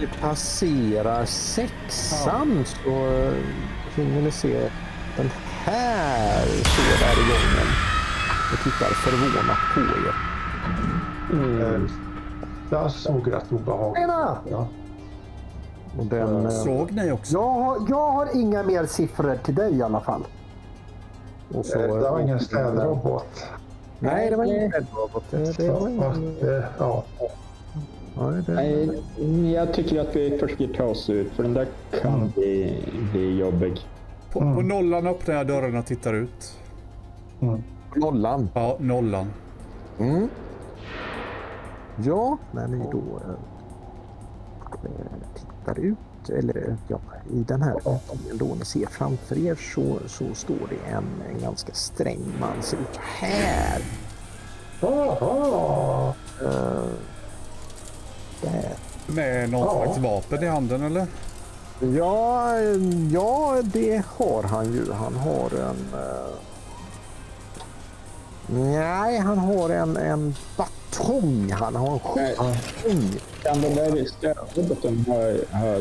Ni 0.00 0.06
passerar 0.20 1.24
sexan 1.24 2.64
så 2.64 2.90
eh, 2.90 3.32
hinner 3.96 4.22
ni 4.22 4.30
se 4.30 4.70
den 5.16 5.30
här 5.64 6.46
står 6.46 7.06
där 7.06 7.12
i 7.12 7.24
gången 7.30 7.68
och 8.52 8.58
tittar 8.64 8.94
förvånat 8.94 9.58
på 9.74 9.80
er. 9.80 10.14
Mm. 11.32 11.88
Jag 12.70 12.90
såg 12.90 13.32
rätt 13.32 13.52
obehagligt. 13.52 14.00
Tjena! 14.00 14.38
Ja. 14.50 14.68
Och 15.98 16.06
den, 16.06 16.44
eh, 16.46 16.50
Såg 16.50 16.92
ni 16.92 17.12
också? 17.12 17.32
Jag 17.32 17.50
har, 17.50 17.86
jag 17.88 18.10
har 18.12 18.28
inga 18.34 18.62
mer 18.62 18.86
siffror 18.86 19.38
till 19.44 19.54
dig 19.54 19.74
i 19.76 19.82
alla 19.82 20.00
fall. 20.00 20.26
och 21.54 21.66
så, 21.66 21.78
Det 21.78 21.86
var 22.10 22.20
ingen 22.20 22.40
städrobot. 22.40 23.44
Nej, 23.98 24.30
det 24.30 24.36
var 24.36 24.44
ingen 24.44 24.72
räddrobot. 24.72 25.24
Det, 25.30 25.56
det 25.56 25.70
var 25.70 25.90
Ja. 26.78 27.04
Nej, 28.48 29.02
jag 29.54 29.74
tycker 29.74 30.00
att 30.00 30.16
vi 30.16 30.38
försöker 30.38 30.68
ta 30.74 30.84
oss 30.84 31.10
ut, 31.10 31.32
för 31.32 31.42
den 31.42 31.54
där 31.54 31.66
kan 32.02 32.30
bli, 32.34 32.82
bli 33.12 33.38
jobbig. 33.38 33.78
På, 34.32 34.40
Mm. 34.40 34.54
på 34.54 34.62
nollan 34.62 35.06
öppnar 35.06 35.34
jag 35.34 35.46
dörren 35.46 35.76
och 35.76 35.86
tittar 35.86 36.14
ut. 36.14 36.58
Mm. 37.40 37.62
nollan. 37.96 38.48
Ja, 38.54 38.76
nollan. 38.80 39.26
Mm. 39.98 40.28
Ja, 42.04 42.38
när 42.52 42.68
ni 42.68 42.78
då 42.92 42.98
eh, 42.98 43.34
tittar 45.34 45.78
ut, 45.80 45.98
eller 46.30 46.76
ja, 46.88 46.98
i 47.32 47.38
den 47.42 47.62
här 47.62 47.74
öppningen 47.74 48.38
då 48.38 48.54
ni 48.58 48.64
ser 48.64 48.86
framför 48.86 49.38
er 49.46 49.54
så, 49.74 49.98
så 50.08 50.34
står 50.34 50.68
det 50.68 50.90
en, 50.92 51.04
en 51.34 51.40
ganska 51.42 51.72
sträng 51.74 52.20
man. 52.40 52.62
Ser 52.62 52.76
ut 52.76 52.96
här. 52.96 53.82
Jaha. 54.80 56.14
Uh, 56.42 56.84
där. 58.42 58.72
Med 59.06 59.50
någon 59.50 59.60
Ja. 59.60 59.84
slags 59.84 59.98
vapen 59.98 60.42
i 60.42 60.46
handen 60.46 60.82
eller? 60.82 61.06
Ja, 61.80 62.60
ja, 63.12 63.62
det 63.64 64.02
har 64.06 64.42
han 64.42 64.72
ju. 64.72 64.92
Han 64.92 65.14
har 65.14 65.50
en... 65.60 66.00
eh, 66.00 66.34
Nej, 68.50 69.18
han 69.18 69.38
har 69.38 69.70
en, 69.70 69.96
en 69.96 70.34
batong. 70.56 71.50
Han 71.52 71.76
har 71.76 71.92
en 71.92 71.98
skjutbatong. 71.98 73.18
Kan 73.42 73.60
den 73.60 73.74
där 73.74 74.04
stödroboten 74.18 75.04
ha, 75.08 75.16
ha 75.58 75.76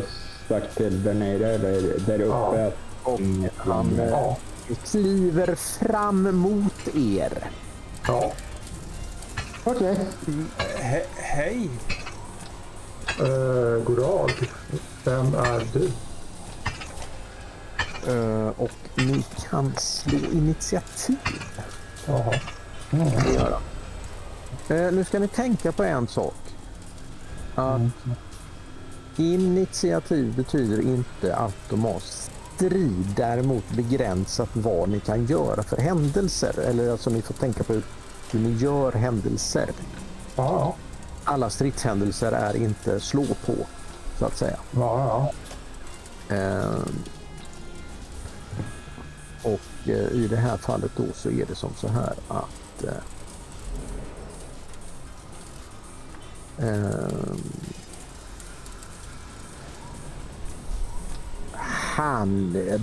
sagt 0.48 0.78
till 0.78 1.04
där 1.04 1.14
nere 1.14 1.48
eller 1.54 1.82
där 2.00 2.22
uppe 2.22 2.26
Ja. 2.28 2.68
att 2.68 2.78
Och 3.04 3.20
han 3.58 4.00
eh, 4.00 4.10
Ja. 4.10 4.38
kliver 4.86 5.56
fram 5.56 6.36
mot 6.38 6.88
er. 6.96 7.50
ja. 8.08 8.32
Okej. 9.64 9.98
He 10.80 11.04
hej! 11.16 11.70
Uh, 13.22 13.84
god 13.84 13.98
dag. 13.98 14.32
Vem 15.04 15.36
är 15.36 15.64
du? 15.74 15.92
Eh, 18.12 18.48
och 18.58 18.72
ni 18.96 19.26
kan 19.50 19.74
slå 19.78 20.18
initiativ. 20.32 21.16
Jaha. 22.06 22.34
Han. 22.92 23.02
Eh, 24.78 24.92
nu 24.92 25.04
ska 25.08 25.20
ni 25.20 25.28
tänka 25.28 25.72
på 25.72 25.84
en 25.84 26.08
sak. 26.08 26.36
Att 27.56 27.82
initiativ 29.20 30.36
betyder 30.36 30.82
inte 30.82 31.38
automatiskt 31.38 32.32
strid. 32.56 33.14
Däremot 33.16 33.70
begränsat 33.70 34.50
vad 34.54 34.90
ni 34.90 35.00
kan 35.00 35.26
göra 35.26 35.64
för 35.64 35.78
händelser. 35.78 36.60
Eller 36.60 36.92
alltså 36.92 37.10
ni 37.10 37.22
får 37.22 37.34
tänka 37.34 37.64
på 37.64 37.74
hur, 37.74 37.84
hur 38.32 38.40
ni 38.40 38.52
gör 38.52 38.92
händelser. 38.92 39.70
Ja, 40.36 40.76
Alla 41.24 41.50
stridshändelser 41.50 42.32
är 42.32 42.56
inte 42.56 43.00
slå 43.00 43.26
på, 43.46 43.56
så 44.20 44.26
att 44.26 44.38
säga. 44.38 44.58
ja. 44.72 45.32
ja. 46.30 46.36
Eh, 46.36 46.80
och 49.44 49.90
eh, 49.90 50.12
i 50.12 50.28
det 50.30 50.36
här 50.36 50.58
fallet 50.58 50.92
då 50.98 51.04
så 51.16 51.30
är 51.30 51.46
det 51.46 51.56
som 51.56 51.70
så 51.78 51.88
här 51.88 52.14
att 52.28 52.84
eh, 52.84 52.92
ehm, 61.98 62.04
han 62.04 62.56
eh, 62.70 62.82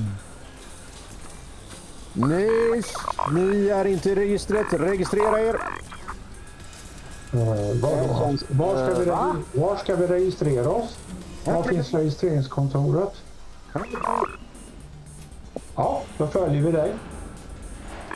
ni, 2.12 2.82
ni 3.32 3.68
är 3.68 3.84
inte 3.84 4.10
i 4.10 4.14
registret. 4.14 4.66
Registrera 4.72 5.40
er. 5.40 5.54
Eh, 7.32 7.80
var, 7.82 8.36
var, 8.48 8.90
ska 8.90 9.00
vi, 9.00 9.10
Va? 9.10 9.36
var 9.52 9.76
ska 9.76 9.96
vi 9.96 10.06
registrera 10.06 10.68
oss? 10.68 10.98
Var 11.44 11.62
finns 11.62 11.94
registreringskontoret? 11.94 13.12
Ja, 15.76 16.02
då 16.18 16.26
följer 16.26 16.62
vi 16.62 16.72
dig. 16.72 16.94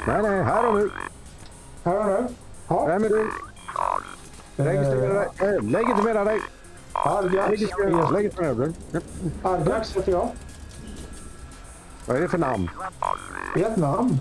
Nej, 0.07 0.23
nej, 0.23 0.43
här 0.43 0.69
och 0.69 0.75
nu. 0.75 0.91
Här 1.85 1.99
och 1.99 2.07
nu. 2.07 2.29
Ja, 2.69 2.87
Vem 2.87 3.05
är 3.05 3.09
du? 3.09 3.31
Registrera 4.57 5.15
dig. 5.15 5.29
Eh, 5.39 5.63
Legitimera 5.63 6.25
dig. 6.25 6.41
Argax, 6.93 7.51
legitimera 8.13 8.55
dig. 8.55 8.73
Argax 9.43 9.97
heter 9.97 10.13
jag. 10.13 10.29
Vad 12.09 12.17
är 12.17 12.21
det 12.21 12.29
för 12.29 12.39
namn? 12.39 12.71
Vietnam. 13.55 14.19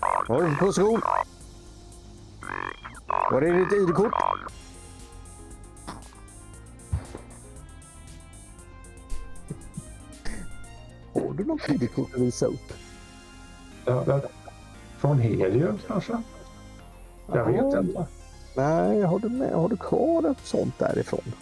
Vad 0.00 0.40
har 0.40 0.48
du 0.48 0.56
för 0.56 0.66
position? 0.66 1.00
Var 3.30 3.42
är 3.42 3.52
ditt 3.52 3.72
ID-kort? 3.72 4.12
Har 11.12 11.34
du 11.34 11.44
något 11.44 11.68
ID-kort 11.68 12.14
att 12.14 12.20
visa 12.20 12.46
upp? 12.46 12.72
Ja, 13.84 14.20
Från 14.98 15.18
Helium 15.18 15.78
kanske? 15.86 16.22
Jag 17.32 17.44
vet 17.44 17.84
inte. 17.84 18.06
Nej, 18.56 19.02
har 19.02 19.18
du, 19.18 19.28
med, 19.28 19.52
har 19.52 19.68
du 19.68 19.76
kvar 19.76 20.30
ett 20.30 20.46
sånt 20.46 20.78
därifrån? 20.78 21.32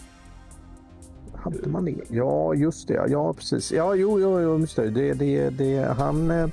Hade 1.53 1.69
man 1.69 1.85
det? 1.85 1.95
Ja, 2.09 2.53
just 2.53 2.87
det. 2.87 3.05
Ja, 3.07 3.33
precis. 3.33 3.71
Ja, 3.71 3.95
jo, 3.95 4.19
jo, 4.19 4.39
jo 4.41 4.59
just 4.59 4.75
det. 4.75 4.89
det, 4.89 5.13
det, 5.13 5.49
det 5.49 5.95
han, 5.97 6.31
eh, 6.31 6.47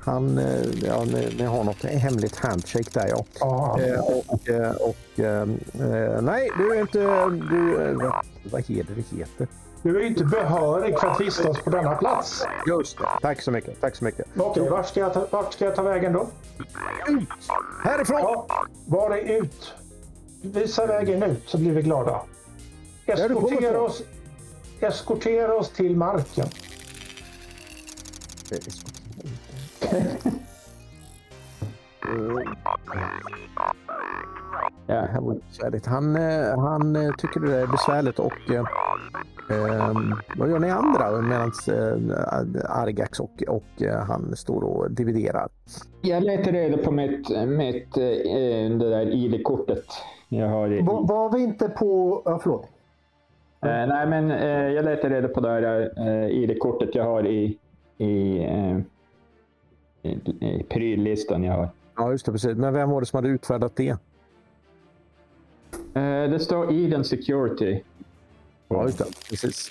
han, 0.00 0.38
eh, 0.38 0.84
ja, 0.84 1.04
ni, 1.04 1.34
ni 1.38 1.44
har 1.44 1.64
något 1.64 1.84
hemligt 1.84 2.36
handshake 2.36 2.90
där, 2.92 3.08
ja. 3.08 3.24
Ja, 3.40 3.80
Eh, 3.80 4.00
och, 4.00 4.48
eh, 4.48 4.72
och 4.72 5.20
eh, 5.20 6.22
nej, 6.22 6.50
du 6.58 6.74
är 6.74 6.80
inte... 6.80 6.98
Du, 7.50 7.94
vad, 7.94 8.14
vad 8.50 8.70
är 8.70 8.84
det 8.84 9.16
heter? 9.16 9.48
du 9.82 10.00
är 10.00 10.06
inte 10.06 10.24
behörig 10.24 10.98
för 11.00 11.06
att 11.06 11.20
vistas 11.20 11.58
på 11.58 11.70
denna 11.70 11.94
plats. 11.94 12.44
Just 12.66 12.98
det. 12.98 13.04
Tack 13.22 13.42
så 13.42 13.50
mycket. 13.50 13.80
Tack 13.80 13.96
så 13.96 14.04
mycket. 14.04 14.26
Okej, 14.36 14.68
vart 14.70 14.88
ska, 14.88 15.00
jag 15.00 15.14
ta, 15.14 15.26
vart 15.30 15.52
ska 15.52 15.64
jag 15.64 15.74
ta 15.74 15.82
vägen 15.82 16.12
då? 16.12 16.26
Ut! 17.08 17.28
Härifrån! 17.84 18.20
Ja, 18.20 18.46
var 18.86 19.10
är 19.10 19.42
ut? 19.42 19.74
Visa 20.42 20.86
vägen 20.86 21.22
ut 21.22 21.42
så 21.46 21.58
blir 21.58 21.72
vi 21.72 21.82
glada. 21.82 22.20
Eskortera 23.06 23.80
oss, 23.80 24.02
eskortera 24.82 25.54
oss 25.54 25.70
till 25.70 25.96
marken. 25.96 26.44
Ja. 26.44 26.44
Det 34.86 34.94
här 34.94 35.20
var 35.20 35.34
besvärligt. 35.34 35.86
Han, 35.86 36.16
eh, 36.16 36.58
han 36.60 36.96
eh, 36.96 37.12
tycker 37.18 37.40
det 37.40 37.56
är 37.56 37.66
besvärligt 37.66 38.18
och 38.18 38.50
eh, 38.50 38.64
eh, 39.50 39.92
vad 40.36 40.50
gör 40.50 40.58
ni 40.58 40.70
andra 40.70 41.20
medan 41.22 41.52
eh, 41.68 42.80
Argax 42.80 43.20
och, 43.20 43.42
och 43.48 43.82
eh, 43.82 44.04
han 44.04 44.36
står 44.36 44.64
och 44.64 44.90
dividerar? 44.90 45.48
Jag 46.00 46.22
letar 46.22 46.52
reda 46.52 46.78
på 46.78 46.90
mitt, 46.90 47.28
mitt 47.46 47.96
eh, 47.96 48.02
det 48.78 48.90
där 48.90 49.06
ID-kortet 49.14 49.84
jag 50.28 50.48
har. 50.48 50.72
I, 50.72 50.82
Var, 50.82 51.06
var 51.06 51.32
vi 51.32 51.42
inte 51.42 51.68
på... 51.68 52.22
Ja, 52.24 52.38
förlåt. 52.42 52.68
Eh, 53.62 53.86
nej, 53.86 54.06
men 54.06 54.30
eh, 54.30 54.68
jag 54.72 54.84
letar 54.84 55.10
reda 55.10 55.28
på 55.28 55.40
det 55.40 55.48
här 55.48 55.92
eh, 55.96 56.30
ID-kortet 56.30 56.94
jag 56.94 57.04
har 57.04 57.26
i, 57.26 57.58
i, 57.98 58.38
eh, 58.44 58.78
i, 60.02 60.10
i 60.40 60.64
pryllistan 60.68 61.44
jag 61.44 61.52
har. 61.52 61.68
Ja, 61.96 62.10
just 62.10 62.26
det. 62.26 62.32
Precis. 62.32 62.56
Men 62.56 62.74
vem 62.74 62.90
var 62.90 63.00
det 63.00 63.06
som 63.06 63.16
hade 63.16 63.28
utfärdat 63.28 63.76
det? 63.76 63.88
Eh, 65.94 66.30
det 66.30 66.38
står 66.40 66.72
Eden 66.72 67.04
Security. 67.04 67.80
Ja, 68.68 68.84
just 68.84 68.98
det. 68.98 69.04
Precis. 69.30 69.70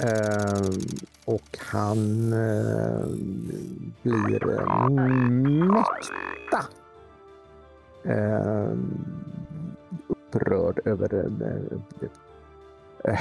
Eh, 0.00 0.68
och 1.24 1.58
han 1.58 2.32
eh, 2.32 3.06
blir 4.02 4.64
mäkta 5.30 6.64
upprörd 10.08 10.80
över 10.84 11.08
eh, 13.08 13.20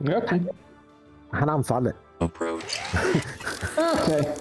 Okej. 0.00 0.46
Han 1.30 1.48
anfaller. 1.48 1.92
approach. 2.18 2.80
Okej. 3.76 4.34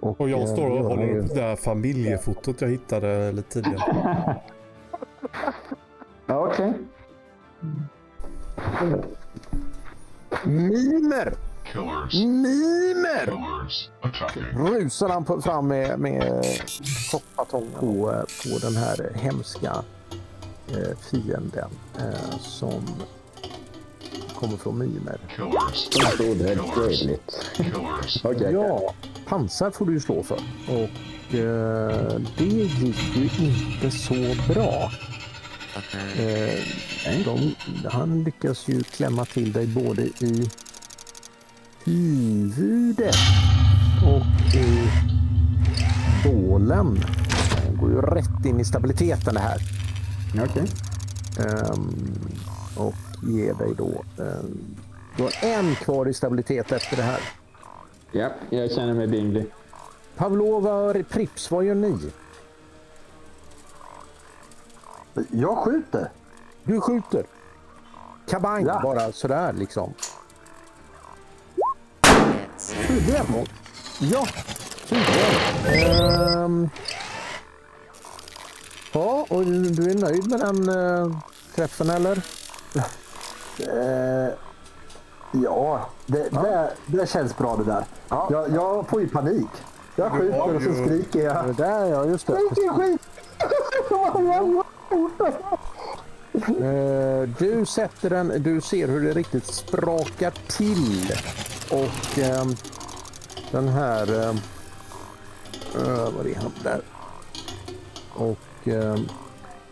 Och 0.00 0.28
jag 0.30 0.40
eh, 0.40 0.46
står 0.46 0.70
och 0.70 0.84
håller 0.84 1.16
upp 1.18 1.28
det 1.28 1.34
där 1.34 1.56
familjefotot 1.56 2.60
jag 2.60 2.68
hittade 2.68 3.32
lite 3.32 3.62
tidigare. 3.62 4.36
Okej. 6.26 6.72
Mimer! 10.44 11.34
Killers. 11.72 12.14
Mimer! 12.14 13.24
Killers 13.24 13.90
attacking. 14.00 14.42
Rusar 14.42 15.08
han 15.08 15.24
på, 15.24 15.40
fram 15.42 15.68
med, 15.68 15.98
med 15.98 16.44
koppatång 17.12 17.68
på, 17.80 18.12
eh, 18.12 18.20
på 18.20 18.58
den 18.66 18.76
här 18.76 19.12
hemska 19.14 19.72
fienden 21.10 21.70
eh, 21.98 22.38
som 22.40 22.82
kommer 24.34 24.56
från 24.56 24.78
Mimer. 24.78 25.18
Trevligt. 26.74 27.50
Ja, 28.52 28.94
pansar 29.26 29.70
får 29.70 29.86
du 29.86 29.92
ju 29.92 30.00
slå 30.00 30.22
för. 30.22 30.38
Och 30.68 31.34
eh, 31.34 32.20
det 32.38 32.44
gick 32.44 33.16
ju 33.16 33.44
inte 33.46 33.90
så 33.90 34.52
bra. 34.52 34.90
Eh, 36.16 37.24
de, 37.24 37.54
han 37.88 38.24
lyckas 38.24 38.68
ju 38.68 38.82
klämma 38.82 39.24
till 39.24 39.52
dig 39.52 39.66
både 39.66 40.02
i 40.02 40.50
huvudet 41.84 43.16
och 44.06 44.54
i 44.54 44.88
bålen. 46.24 47.00
Det 47.66 47.76
går 47.80 47.90
ju 47.90 48.00
rätt 48.00 48.46
in 48.46 48.60
i 48.60 48.64
stabiliteten 48.64 49.34
det 49.34 49.40
här. 49.40 49.58
Okej. 50.42 50.68
Ehm, 51.38 51.94
och 52.76 52.94
ger 53.22 53.54
dig 53.54 53.74
då... 53.78 54.04
ehm, 54.22 54.76
du 55.16 55.22
har 55.22 55.32
en 55.44 55.74
kvar 55.74 56.08
i 56.08 56.14
stabilitet 56.14 56.72
efter 56.72 56.96
det 56.96 57.02
här. 57.02 57.20
Ja, 58.12 58.28
jag 58.50 58.72
känner 58.72 58.94
mig 58.94 59.06
vinglig. 59.06 59.46
Pavlova 60.16 60.74
och 60.74 61.08
Prips, 61.08 61.50
vad 61.50 61.64
gör 61.64 61.74
ni? 61.74 61.98
Jag 65.30 65.56
skjuter. 65.58 66.10
Du 66.64 66.80
skjuter. 66.80 67.24
Kabang 68.28 68.66
Ja. 68.66 68.80
bara 68.82 69.12
sådär 69.12 69.52
liksom. 69.52 69.94
Hur 72.88 73.14
är 73.14 73.18
det? 73.18 73.46
Ja, 74.00 74.26
tydligen. 74.88 75.94
Ehm. 76.44 76.68
Ja, 78.94 79.26
och 79.30 79.44
du 79.44 79.90
är 79.90 79.94
nöjd 79.94 80.30
med 80.30 80.40
den 80.40 80.68
eh, 80.68 81.18
träffen 81.54 81.90
eller? 81.90 82.22
Eh, 83.58 84.32
ja, 85.32 85.88
det, 86.06 86.28
Det, 86.30 86.72
det 86.86 87.10
känns 87.10 87.36
bra 87.36 87.56
det 87.56 87.64
där. 87.64 87.84
Jag, 88.30 88.50
jag 88.50 88.88
får 88.88 89.00
ju 89.00 89.08
panik. 89.08 89.48
Jag 89.96 90.12
skjuter 90.12 90.56
och 90.56 90.62
så 90.62 90.84
skriker 90.84 91.18
Det 91.18 91.24
jag. 91.46 91.56
där 91.56 91.84
ja, 91.86 92.04
just 92.04 92.26
det. 92.26 92.36
Vilken 92.36 92.74
skit! 92.74 93.00
Eh, 96.34 97.28
du 97.38 97.66
sätter 97.66 98.10
den, 98.10 98.42
du 98.42 98.60
ser 98.60 98.88
hur 98.88 99.00
det 99.00 99.12
riktigt 99.12 99.46
sprakar 99.46 100.32
till. 100.48 101.12
Och 101.70 102.18
ehm, 102.18 102.56
den 103.50 103.68
här... 103.68 104.30
Uh, 105.76 106.10
vad 106.16 106.26
är 106.26 106.34
han 106.34 106.52
där? 106.62 106.80
Och 108.14 108.38
ehm, 108.66 109.08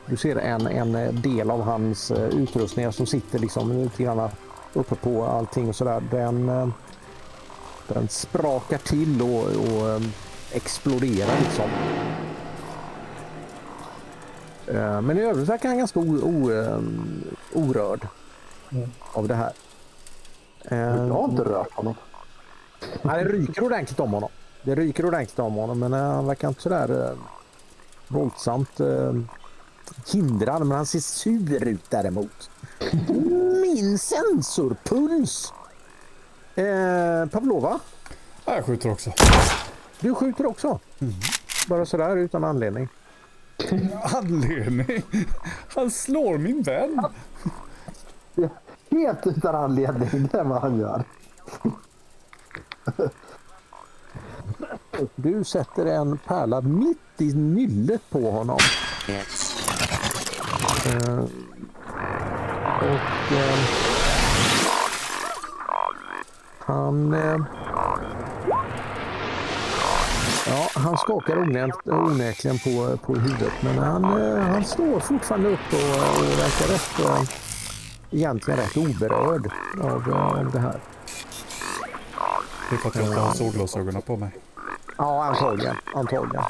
du 0.06 0.16
ser 0.16 0.36
en, 0.36 0.66
en 0.66 1.22
del 1.22 1.50
av 1.50 1.62
hans 1.62 2.10
uh, 2.10 2.18
utrustningar 2.18 2.90
som 2.90 3.06
sitter 3.06 3.38
liksom 3.38 3.72
lite 3.72 4.02
grann 4.02 4.28
uppe 4.72 4.94
på 4.94 5.24
allting 5.26 5.68
och 5.68 5.76
sådär. 5.76 6.02
Den, 6.10 6.48
eh, 6.48 6.68
den 7.88 8.08
sprakar 8.08 8.78
till 8.78 9.22
och, 9.22 9.44
och 9.44 9.90
ehm, 9.90 10.12
exploderar 10.52 11.38
liksom. 11.40 11.70
Eh, 14.66 15.00
Men 15.00 15.18
i 15.18 15.20
övrigt 15.22 15.48
verkar 15.48 15.68
han 15.68 15.78
ganska 15.78 16.00
o, 16.00 16.16
o, 16.22 16.50
orörd 17.52 18.06
av 19.12 19.28
det 19.28 19.34
här. 19.34 19.52
Eh, 20.64 20.78
Jag 20.78 21.14
har 21.14 21.24
inte 21.24 21.44
rört 21.44 21.72
honom. 21.72 21.94
Nej, 23.02 23.24
det 23.24 23.30
ryker 23.30 23.64
ordentligt 23.64 24.00
om 24.00 24.12
honom. 24.12 24.30
Det 24.62 24.74
ryker 24.74 25.06
ordentligt 25.06 25.38
om 25.38 25.54
honom, 25.54 25.78
men 25.78 25.92
eh, 25.92 26.00
han 26.00 26.26
verkar 26.26 26.48
inte 26.48 26.62
sådär 26.62 27.10
eh, 27.10 27.18
våldsamt 28.12 28.80
eh, 28.80 29.14
hindrad. 30.12 30.66
Men 30.66 30.76
han 30.76 30.86
ser 30.86 31.00
sur 31.00 31.64
ut 31.68 31.90
däremot. 31.90 32.50
Min 33.62 33.98
sensorpuls! 33.98 35.52
Eh, 36.54 37.26
Pavlova, 37.32 37.80
Ja, 38.44 38.54
Jag 38.54 38.64
skjuter 38.64 38.90
också. 38.92 39.12
du 40.00 40.14
skjuter 40.14 40.46
också. 40.46 40.80
Bara 41.68 41.86
sådär 41.86 42.16
utan 42.16 42.44
anledning. 42.44 42.88
Anledning? 44.02 45.02
Han 45.74 45.90
slår 45.90 46.38
min 46.38 46.62
vän. 46.62 47.00
Helt 48.90 49.26
utan 49.26 49.54
anledning. 49.54 50.28
Det 50.32 50.38
är 50.38 50.44
vad 50.44 50.60
han 50.62 50.78
gör. 50.78 51.04
Du 55.14 55.44
sätter 55.44 55.86
en 55.86 56.18
pärla 56.18 56.60
mitt 56.60 56.98
i 57.18 57.34
nyllet 57.34 58.10
på 58.10 58.30
honom. 58.30 58.58
Eh, 60.86 61.18
och 62.78 63.32
eh, 63.32 63.58
han... 66.58 67.14
Eh, 67.14 67.40
ja, 70.46 70.68
han 70.74 70.96
skakar 70.98 71.38
onekligen 71.86 72.58
på, 72.58 72.96
på 72.96 73.14
huvudet 73.14 73.52
men 73.60 73.78
han, 73.78 74.04
eh, 74.04 74.38
han 74.38 74.64
står 74.64 75.00
fortfarande 75.00 75.48
upp 75.48 75.72
och, 75.72 76.18
och 76.20 76.24
verkar 76.24 76.72
rätt, 76.72 76.98
eh, 76.98 77.22
egentligen 78.10 78.60
rätt 78.60 78.76
oberörd 78.76 79.50
av, 79.80 80.08
eh, 80.08 80.38
av 80.38 80.50
det 80.52 80.58
här. 80.60 80.80
För 82.68 82.88
att 82.88 82.94
jag 82.94 83.04
inte 83.04 83.20
har 83.20 83.34
solglasögonen 83.34 84.02
på 84.02 84.16
mig. 84.16 84.30
Ja, 84.96 85.24
antagligen. 85.24 85.76
antagligen. 85.94 86.44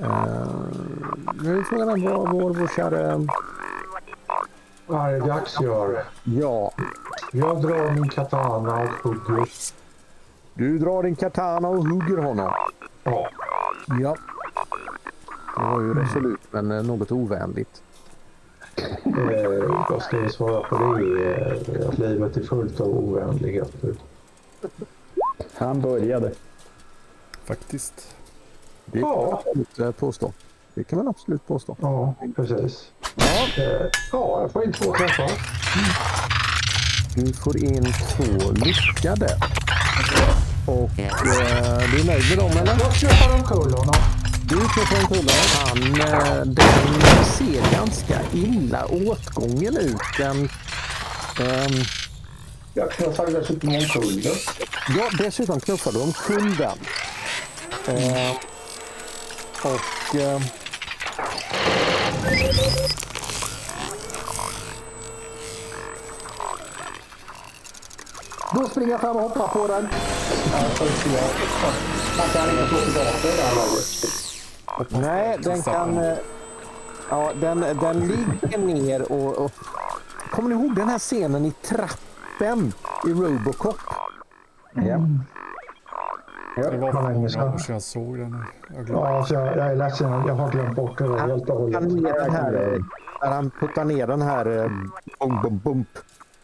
Uh, 0.00 0.08
nu 1.42 1.58
är 1.58 1.62
frågan 1.62 1.88
vad 2.04 2.32
vår, 2.32 2.54
vår 2.54 2.66
kära... 2.76 3.26
Vad 4.86 5.14
är 5.14 5.20
dags 5.20 5.60
gör? 5.60 6.04
Ja, 6.24 6.72
Jag 7.32 7.62
drar 7.62 7.90
min 7.90 8.08
katana 8.08 8.82
och 8.82 8.88
hugger. 9.10 9.48
du 10.54 10.78
drar 10.78 11.02
din 11.02 11.16
katana 11.16 11.68
och 11.68 11.86
hugger 11.88 12.16
honom. 12.16 12.52
Ja. 13.04 13.28
Ja. 14.00 14.16
Det 15.56 15.62
var 15.62 15.80
ju 15.80 15.94
resolut 15.94 16.40
men 16.50 16.70
eh, 16.70 16.82
något 16.82 17.12
ovänligt. 17.12 17.82
Eh, 19.04 19.86
vad 19.90 20.02
ska 20.02 20.20
jag 20.20 20.30
svara 20.30 20.60
på 20.60 20.94
det? 20.94 21.34
Eh, 21.34 21.88
att 21.88 21.98
livet 21.98 22.36
är 22.36 22.42
fullt 22.42 22.80
av 22.80 22.86
ovänligheter. 22.88 23.94
Han 25.58 25.80
började. 25.80 26.32
Faktiskt. 27.46 27.92
Det 28.86 29.00
kan 29.00 29.08
Ja. 29.10 29.16
man 29.22 29.32
absolut 29.34 29.78
eh, 29.78 29.90
påstå. 29.90 30.32
Det 30.74 30.84
kan 30.84 30.98
man 30.98 31.08
absolut 31.08 31.46
påstå. 31.46 31.76
Ja, 31.80 32.14
precis. 32.36 32.84
Eh, 33.16 33.86
ja, 34.12 34.40
jag 34.40 34.52
får 34.52 34.64
in 34.64 34.72
två 34.72 34.92
träffar. 34.94 35.30
Du 37.14 37.32
får 37.32 37.56
in 37.64 37.84
två 38.16 38.50
lyckade. 38.52 39.38
Och 40.66 40.98
eh, 40.98 41.16
du 41.22 42.00
är 42.00 42.04
nöjd 42.06 42.28
med 42.28 42.38
dem 42.38 42.50
eller? 42.50 42.76
Jag 42.80 42.94
köper 42.94 43.34
omkull 43.34 43.72
honom. 43.74 43.94
Du 44.48 44.56
träffar 44.56 44.96
en 45.00 45.06
kulla. 45.06 45.32
Han, 45.54 46.00
eh, 46.00 46.44
den 46.44 47.24
ser 47.24 47.72
ganska 47.72 48.20
illa 48.32 48.84
åtgången 48.86 49.76
ut. 49.76 49.96
Den, 50.18 50.36
ehm, 51.40 51.84
Jag 52.74 52.90
knuffar 52.90 53.26
dessutom 53.26 53.68
omkull 53.74 54.22
den. 54.22 54.32
Ja, 54.98 55.08
dessutom 55.18 55.60
knuffar 55.60 55.92
du 55.92 56.00
omkull 56.02 56.56
den. 56.56 56.78
Eh, 57.88 58.32
och... 59.62 60.14
Eh, 60.16 60.40
Då 68.54 68.68
springer 68.68 68.90
jag 68.90 69.00
fram 69.00 69.16
och 69.16 69.22
hoppar 69.22 69.48
på 69.48 69.66
den. 69.66 69.82
Man 69.82 69.90
kan 72.32 72.50
inte 72.50 72.66
få 72.66 72.76
tillbaka 72.80 73.10
det 73.22 73.42
här 73.42 73.54
laget. 73.56 73.86
nej, 74.90 75.38
den 75.40 75.62
kan... 75.62 75.98
Eh, 75.98 76.18
ja, 77.10 77.32
den, 77.40 77.60
den 77.60 78.00
ligger 78.08 78.58
ner 78.58 79.12
och, 79.12 79.36
och... 79.44 79.52
Kommer 80.30 80.48
ni 80.48 80.54
ihåg 80.54 80.74
den 80.76 80.88
här 80.88 80.98
scenen 80.98 81.44
i 81.44 81.50
trappen 81.50 82.72
i 83.06 83.10
Robocop? 83.10 83.76
Ja. 86.56 86.70
Det 86.70 86.76
var 86.78 86.92
för 86.92 87.02
många 87.02 87.18
år 87.24 87.28
sedan 87.58 87.74
jag 87.74 87.82
såg 87.82 88.18
den. 88.18 88.44
Jag 88.74 88.86
glömde. 88.86 89.08
Ja, 89.08 89.24
så 89.24 89.34
jag, 89.34 89.46
jag 89.46 89.66
är 89.66 89.76
ledsen. 89.76 90.10
Jag 90.12 90.34
har 90.34 90.50
glömt 90.50 90.76
bort 90.76 90.98
det 90.98 91.08
där 91.08 91.18
helt 91.18 91.50
och 91.50 91.72
Han 91.72 91.84
hållet. 91.84 92.02
ner 92.02 92.12
den 92.14 92.30
här, 92.30 92.54
eh, 92.74 92.78
när 93.20 93.30
han 93.30 93.50
puttar 93.50 93.84
ner 93.84 94.06
den 94.06 94.22
här 94.22 94.46
eh, 94.64 94.70
bum, 95.20 95.40
bum, 95.42 95.58
bump, 95.58 95.88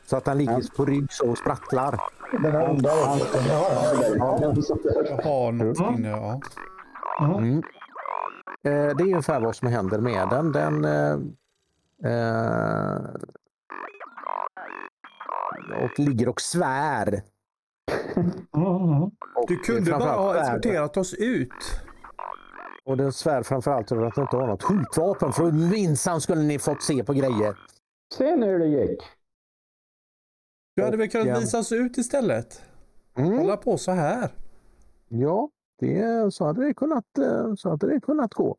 så 0.06 0.16
att 0.16 0.26
han 0.26 0.38
ligger 0.38 0.76
på 0.76 0.84
rygg 0.84 1.12
så 1.12 1.30
och 1.30 1.38
sprattlar. 1.38 2.00
Den 2.32 2.52
här 2.52 2.70
onda. 2.70 2.88
Ja, 2.90 3.18
ja. 3.48 4.38
Jag 4.40 5.22
har 5.24 5.52
något 5.52 5.98
inne, 5.98 6.08
ja. 6.08 6.40
Mm. 7.20 7.58
Eh, 8.64 8.96
det 8.96 9.02
är 9.02 9.02
ungefär 9.02 9.40
vad 9.40 9.56
som 9.56 9.68
händer 9.68 9.98
med 9.98 10.28
den. 10.28 10.52
Den 10.52 10.84
eh, 10.84 11.12
eh, 12.12 13.00
och 15.84 15.98
ligger 15.98 16.28
och 16.28 16.40
svär. 16.40 17.22
Mm, 18.16 19.10
Du 19.48 19.58
kunde 19.58 19.90
bara 19.90 20.12
ha 20.12 20.40
eskorterat 20.42 20.96
oss 20.96 21.14
ut. 21.14 21.80
Och 22.84 22.96
den 22.96 23.12
svär 23.12 23.42
framförallt 23.42 23.92
över 23.92 24.04
att 24.06 24.14
den 24.14 24.24
inte 24.24 24.36
har 24.36 24.46
något 24.46 24.62
skjutvapen. 24.62 25.32
För 25.32 25.52
minsann 25.52 26.20
skulle 26.20 26.42
ni 26.42 26.58
fått 26.58 26.82
se 26.82 27.04
på 27.04 27.12
grejer. 27.12 27.56
Se 28.14 28.36
nu 28.36 28.46
hur 28.46 28.58
det 28.58 28.66
gick. 28.66 29.02
Du 30.76 30.84
hade 30.84 30.96
väl 30.96 31.10
kunnat 31.10 31.42
visa 31.42 31.58
oss 31.58 31.72
ut 31.72 31.98
istället? 31.98 32.62
Mm. 33.16 33.38
Hålla 33.38 33.56
på 33.56 33.78
så 33.78 33.92
här. 33.92 34.30
Ja, 35.08 35.48
det, 35.78 36.34
så, 36.34 36.44
hade 36.44 36.64
det 36.66 36.74
kunnat, 36.74 37.18
eh, 37.18 37.54
så 37.54 37.70
hade 37.70 37.86
det 37.94 38.00
kunnat 38.00 38.34
gå. 38.34 38.56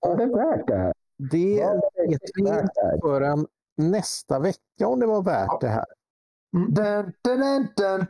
Var 0.00 0.16
det 0.16 0.26
värt 0.26 0.66
det 0.66 0.76
här? 0.76 0.92
Det 1.16 1.62
vet 2.08 2.20
vi 2.34 2.42
Värt 2.44 2.60
inte 2.60 2.98
förrän 3.02 3.46
nästa 3.76 4.38
vecka 4.38 4.86
om 4.86 5.00
det 5.00 5.06
var 5.06 5.22
värt 5.22 5.60
det 5.60 5.68
här. 5.68 5.84
Dun, 6.52 7.12
dun, 7.24 7.42
dun, 7.44 7.66
dun, 7.76 8.06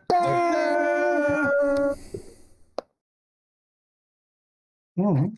Mm. 4.99 5.37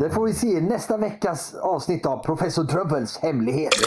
Det 0.00 0.10
får 0.10 0.26
vi 0.26 0.32
se 0.32 0.46
i 0.46 0.60
nästa 0.60 0.96
veckas 0.96 1.54
avsnitt 1.54 2.06
av 2.06 2.24
Professor 2.24 2.64
Troubles 2.64 3.18
hemlighet. 3.18 3.72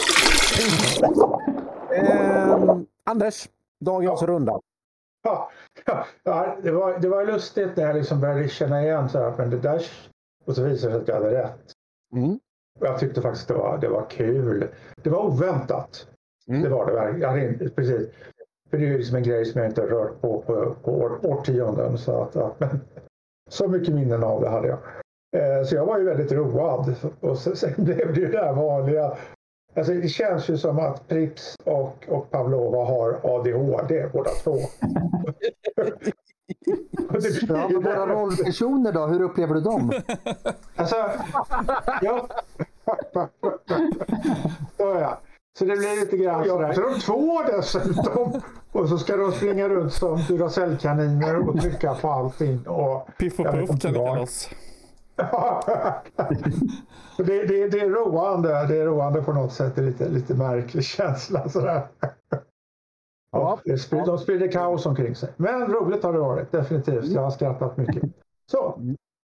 Ehm, 1.94 2.86
Anders, 3.04 3.48
dagens 3.80 4.22
runda. 4.22 4.60
Ja, 5.22 5.50
ja, 5.86 6.06
ja, 6.22 6.56
det, 6.62 6.70
var, 6.70 6.98
det 6.98 7.08
var 7.08 7.26
lustigt 7.26 7.76
när 7.76 7.84
jag 7.84 7.96
liksom 7.96 8.20
började 8.20 8.48
känna 8.48 8.82
igen 8.82 9.08
så 9.08 9.18
här, 9.18 9.34
men 9.38 9.50
det 9.50 9.58
där... 9.58 9.82
Och 10.44 10.54
så 10.54 10.62
visade 10.62 10.92
det 10.92 10.98
sig 10.98 11.02
att 11.02 11.08
jag 11.08 11.14
hade 11.14 11.42
rätt. 11.42 11.72
Mm. 12.12 12.38
Och 12.80 12.86
jag 12.86 12.98
tyckte 12.98 13.22
faktiskt 13.22 13.48
det 13.48 13.54
var, 13.54 13.78
det 13.78 13.88
var 13.88 14.10
kul. 14.10 14.68
Det 15.02 15.10
var 15.10 15.26
oväntat. 15.26 16.06
Mm. 16.48 16.62
Det 16.62 16.68
var 16.68 16.86
det 16.86 16.92
verkligen. 16.92 17.70
Precis. 17.70 18.08
För 18.70 18.78
det 18.78 18.84
är 18.84 18.88
ju 18.88 18.98
liksom 18.98 19.16
en 19.16 19.22
grej 19.22 19.44
som 19.44 19.60
jag 19.60 19.70
inte 19.70 19.80
har 19.80 19.88
rört 19.88 20.20
på 20.20 20.42
på, 20.42 20.74
på 20.84 20.92
år, 20.92 21.26
årtionden. 21.26 21.98
Så, 21.98 22.22
att, 22.22 22.36
att, 22.36 22.60
men, 22.60 22.80
så 23.48 23.68
mycket 23.68 23.94
minnen 23.94 24.24
av 24.24 24.40
det 24.40 24.48
hade 24.48 24.68
jag. 24.68 24.78
Eh, 25.36 25.64
så 25.66 25.74
jag 25.74 25.86
var 25.86 25.98
ju 25.98 26.04
väldigt 26.04 26.32
road. 26.32 26.94
Och 27.20 27.38
sen, 27.38 27.74
blev 27.84 28.14
det 28.14 28.20
ju 28.20 28.30
det 28.30 28.38
här 28.38 28.52
vanliga. 28.52 29.16
Alltså, 29.76 29.92
det 29.92 30.08
känns 30.08 30.50
ju 30.50 30.58
som 30.58 30.78
att 30.78 31.08
Prips 31.08 31.56
och, 31.64 32.04
och 32.08 32.30
Pavlova 32.30 32.84
har 32.84 33.20
ADHD 33.22 34.08
båda 34.12 34.30
två. 34.30 34.56
Ja, 37.48 37.68
men 37.70 37.82
våra 37.82 38.06
rollpersoner 38.06 38.92
då, 38.92 39.06
hur 39.06 39.22
upplever 39.22 39.54
du 39.54 39.60
dem? 39.60 39.92
Alltså, 40.76 40.96
ja. 42.02 42.28
Så 44.76 44.84
ja. 44.84 45.20
Så 45.58 45.64
det 45.64 45.76
blir 45.76 46.00
lite 46.00 46.16
grann 46.16 46.44
sådär. 46.44 46.72
Så 46.72 46.80
de 46.80 47.00
två 47.00 47.42
dessutom. 47.42 48.40
Och 48.72 48.88
så 48.88 48.98
ska 48.98 49.16
de 49.16 49.32
springa 49.32 49.68
runt 49.68 49.92
som 49.92 50.22
Duracellkaniner 50.28 51.48
och 51.48 51.60
trycka 51.60 51.94
på 51.94 52.10
allting. 52.10 52.66
Och, 52.66 53.08
Piff 53.18 53.40
och 53.40 53.46
Puff 53.46 53.68
kan 53.68 53.92
det 53.92 53.98
vad. 53.98 54.14
kallas. 54.14 54.50
Det, 57.16 57.46
det, 57.46 57.68
det 57.68 57.80
är 57.80 57.88
roande. 57.90 58.66
Det 58.66 58.76
är 58.76 58.86
roande 58.86 59.22
på 59.22 59.32
något 59.32 59.52
sätt. 59.52 59.74
Det 59.74 59.80
är 59.80 59.84
lite, 59.86 60.08
lite 60.08 60.34
märklig 60.34 60.84
känsla 60.84 61.48
sådär. 61.48 61.88
Ja, 63.32 63.60
det 63.64 63.78
sprider, 63.78 64.06
de 64.06 64.18
sprider 64.18 64.52
kaos 64.52 64.86
omkring 64.86 65.14
sig. 65.16 65.32
Men 65.36 65.72
roligt 65.72 66.02
har 66.02 66.12
det 66.12 66.18
varit. 66.18 66.52
Definitivt. 66.52 67.04
Jag 67.04 67.22
har 67.22 67.30
skrattat 67.30 67.76
mycket. 67.76 68.02
Så, 68.46 68.80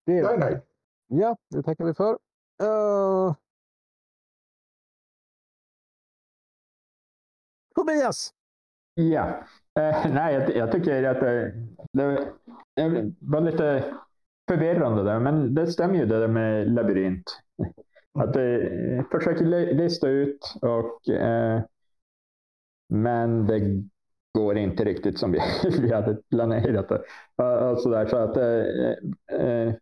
Det 0.06 0.12
är 0.12 0.22
jag 0.22 0.34
är 0.34 0.38
nöjd. 0.38 0.60
Ja, 1.06 1.36
det 1.50 1.62
tackar 1.62 1.84
vi 1.84 1.94
för. 1.94 2.18
Uh... 2.62 3.34
Tobias! 7.74 8.32
Ja. 8.94 9.26
Eh, 9.78 10.12
nej, 10.12 10.34
jag, 10.34 10.56
jag 10.56 10.72
tycker 10.72 11.04
att 11.04 11.20
det, 11.20 11.52
det, 11.92 12.32
det 12.76 13.12
var 13.20 13.40
lite 13.40 13.84
förvirrande 14.48 15.02
där, 15.02 15.20
men 15.20 15.54
det 15.54 15.66
stämmer 15.66 15.94
ju 15.94 16.06
det 16.06 16.20
där 16.20 16.28
med 16.28 16.72
labyrint. 16.72 17.24
Att 18.18 18.32
det 18.32 19.04
försöker 19.12 19.44
li- 19.44 19.74
lista 19.74 20.08
ut 20.08 20.54
och 20.62 21.08
eh, 21.08 21.62
men 22.88 23.46
det 23.46 23.82
går 24.34 24.58
inte 24.58 24.84
riktigt 24.84 25.18
som 25.18 25.32
vi, 25.32 25.38
vi 25.80 25.92
hade 25.94 26.14
planerat 26.30 26.88
det. 26.88 27.02
Och, 27.36 27.70
och 27.72 27.80
så 27.80 27.90
där, 27.90 28.06
så 28.06 28.16
att 28.16 28.36
eh, 28.36 29.46
eh, 29.46 29.74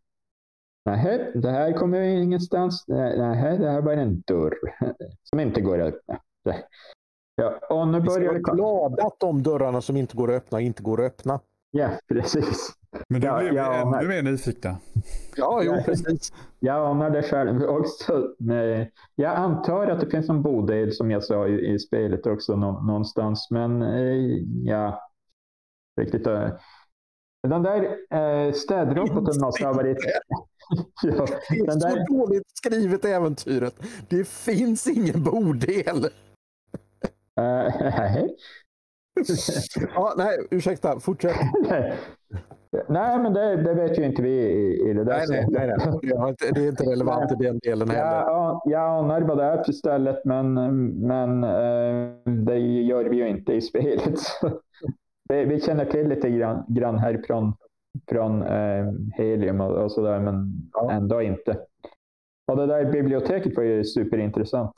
nej, 0.84 1.30
det 1.34 1.50
här 1.50 1.72
kommer 1.72 1.98
ju 2.00 2.22
ingenstans. 2.22 2.84
Nej, 2.88 3.18
det 3.18 3.24
här 3.24 3.80
var 3.82 3.92
en 3.92 4.20
dörr 4.26 4.54
som 5.22 5.40
inte 5.40 5.60
går 5.60 5.78
att 5.80 5.94
öppna. 5.94 6.20
Ja, 7.36 7.58
och 7.70 7.88
nu 7.88 8.00
Vi 8.00 8.06
ska 8.10 8.20
börjar 8.20 8.32
vara 8.32 8.54
glada 8.54 9.06
att 9.06 9.20
de 9.20 9.42
dörrarna 9.42 9.80
som 9.80 9.96
inte 9.96 10.16
går 10.16 10.30
att 10.30 10.42
öppna 10.42 10.60
inte 10.60 10.82
går 10.82 11.00
att 11.04 11.12
öppna. 11.12 11.40
Ja, 11.70 11.90
precis. 12.08 12.72
Men 13.08 13.20
då 13.20 13.26
Ja, 13.26 13.38
blev 13.38 13.50
vi 13.50 13.56
ja, 13.56 13.74
ännu 13.74 13.90
men- 13.90 14.08
mer 14.08 14.22
nyfikna. 14.22 14.76
Ja, 15.36 15.62
jo, 15.62 15.72
Ja. 15.72 15.82
precis. 15.84 16.32
Jag 16.60 16.86
anar 16.86 17.10
det 17.10 17.22
själv 17.22 17.62
också. 17.62 18.34
Med, 18.38 18.90
jag 19.14 19.34
antar 19.36 19.86
att 19.86 20.00
det 20.00 20.10
finns 20.10 20.28
en 20.28 20.42
bodel 20.42 20.92
som 20.92 21.10
jag 21.10 21.24
sa 21.24 21.46
i, 21.46 21.74
i 21.74 21.78
spelet 21.78 22.26
också 22.26 22.56
nå, 22.56 22.80
någonstans. 22.80 23.48
Men 23.50 23.82
eh, 23.82 24.36
ja, 24.64 25.00
riktigt. 26.00 26.26
Eh, 26.26 26.48
den 27.48 27.62
där 27.62 27.96
eh, 28.10 28.52
städroboten 28.52 29.40
måste 29.40 29.66
ha 29.66 29.72
varit... 29.72 29.98
ja, 31.02 31.26
Det 31.50 31.56
är 31.58 31.70
så 31.70 31.78
där, 31.78 32.06
dåligt 32.18 32.42
skrivet 32.54 33.04
äventyret. 33.04 33.74
Det 34.08 34.28
finns 34.28 34.86
ingen 34.86 35.22
bodel. 35.22 36.08
nej. 37.36 38.36
Ja, 39.94 40.14
nej, 40.16 40.36
ursäkta. 40.50 41.00
Fortsätt. 41.00 41.36
nej, 42.88 43.18
men 43.18 43.32
det, 43.32 43.56
det 43.56 43.74
vet 43.74 43.98
ju 43.98 44.04
inte 44.04 44.22
vi 44.22 44.30
i, 44.30 44.90
i 44.90 44.92
det 44.92 45.04
där 45.04 45.24
Nej, 45.28 45.46
nej, 45.50 45.66
nej, 45.66 45.76
nej. 46.02 46.34
Det 46.54 46.60
är 46.64 46.68
inte 46.68 46.84
relevant 46.84 47.32
i 47.32 47.44
den 47.44 47.58
delen 47.58 47.90
heller. 47.90 48.04
Ja, 48.04 48.62
jag 48.66 48.98
anar 48.98 49.20
vad 49.20 49.38
det 49.38 49.44
är 49.44 49.62
för 49.64 49.72
stället, 49.72 50.24
men, 50.24 50.54
men 51.06 51.44
eh, 51.44 52.10
det 52.44 52.58
gör 52.58 53.04
vi 53.04 53.16
ju 53.16 53.28
inte 53.28 53.52
i 53.52 53.60
spelet. 53.60 54.14
Vi, 55.28 55.44
vi 55.44 55.60
känner 55.60 55.84
till 55.84 56.08
lite 56.08 56.30
grann, 56.30 56.64
grann 56.68 56.98
härifrån 56.98 57.54
från 58.08 58.42
eh, 58.42 58.86
Helium 59.14 59.60
och, 59.60 59.84
och 59.84 59.92
sådär, 59.92 60.20
men 60.20 60.52
Ja. 60.72 60.90
ändå 60.90 61.22
inte. 61.22 61.58
Och 62.46 62.56
det 62.56 62.66
där 62.66 62.92
biblioteket 62.92 63.56
var 63.56 63.62
ju 63.62 63.84
superintressant. 63.84 64.72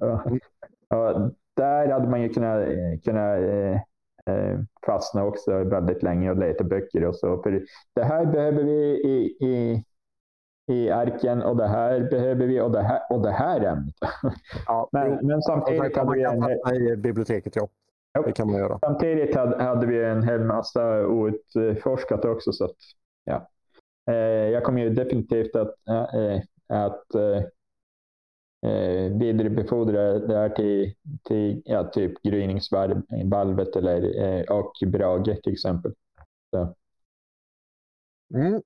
Ja. 0.00 1.30
Där 1.56 1.88
hade 1.88 2.08
man 2.08 2.22
ju 2.22 2.28
kunnat, 2.28 2.68
eh, 2.68 3.00
kunnat 3.04 3.38
eh, 3.38 3.74
eh, 4.34 4.60
fastna 4.86 5.24
också 5.24 5.64
väldigt 5.64 6.02
länge 6.02 6.30
och 6.30 6.38
leta 6.38 6.64
böcker 6.64 7.04
och 7.04 7.16
så. 7.16 7.42
För 7.42 7.64
det 7.94 8.04
här 8.04 8.26
behöver 8.26 8.62
vi 8.62 9.02
i, 9.04 9.46
i 9.46 9.84
i 10.68 10.90
arken 10.90 11.42
och 11.42 11.56
det 11.56 11.66
här 11.66 12.00
behöver 12.00 12.46
vi 12.46 12.60
och 12.60 12.72
det 12.72 12.82
här, 12.82 13.00
och 13.10 13.22
det 13.22 13.30
här 13.30 13.60
ämnet. 13.60 13.94
Ja, 14.66 14.88
Men, 14.92 15.26
men 15.26 15.42
samtidigt, 15.42 15.96
man 15.96 16.06
hade 16.06 16.18
vi 16.18 16.24
kan 16.24 16.42
en, 16.42 16.42
fastna 16.42 16.74
i 16.74 16.96
biblioteket, 16.96 17.56
ja. 17.56 17.68
Ja. 18.12 18.22
Det 18.22 18.32
kan 18.32 18.50
man 18.50 18.56
göra. 18.58 18.78
samtidigt 18.78 19.34
hade, 19.34 19.62
hade 19.62 19.86
vi 19.86 20.04
en 20.04 20.22
hel 20.22 20.40
massa 20.40 21.06
outforskat 21.06 22.24
också. 22.24 22.52
Så 22.52 22.64
att, 22.64 22.76
ja. 23.24 23.48
jag 24.52 24.64
kommer 24.64 24.82
ju 24.82 24.90
definitivt 24.90 25.56
att, 25.56 25.74
eh, 25.88 26.40
att 26.68 27.14
eh, 28.62 28.70
eh, 28.70 29.12
vidarebefordra 29.12 30.18
det 30.18 30.36
här 30.36 30.48
till, 30.48 30.94
till 31.24 31.62
ja, 31.64 31.84
typ 31.84 32.22
gryningsvalvet 32.22 33.76
eller, 33.76 34.22
eh, 34.24 34.42
och 34.58 34.72
Brage 34.86 35.42
till 35.42 35.52
exempel. 35.52 35.92
Mm. 38.34 38.62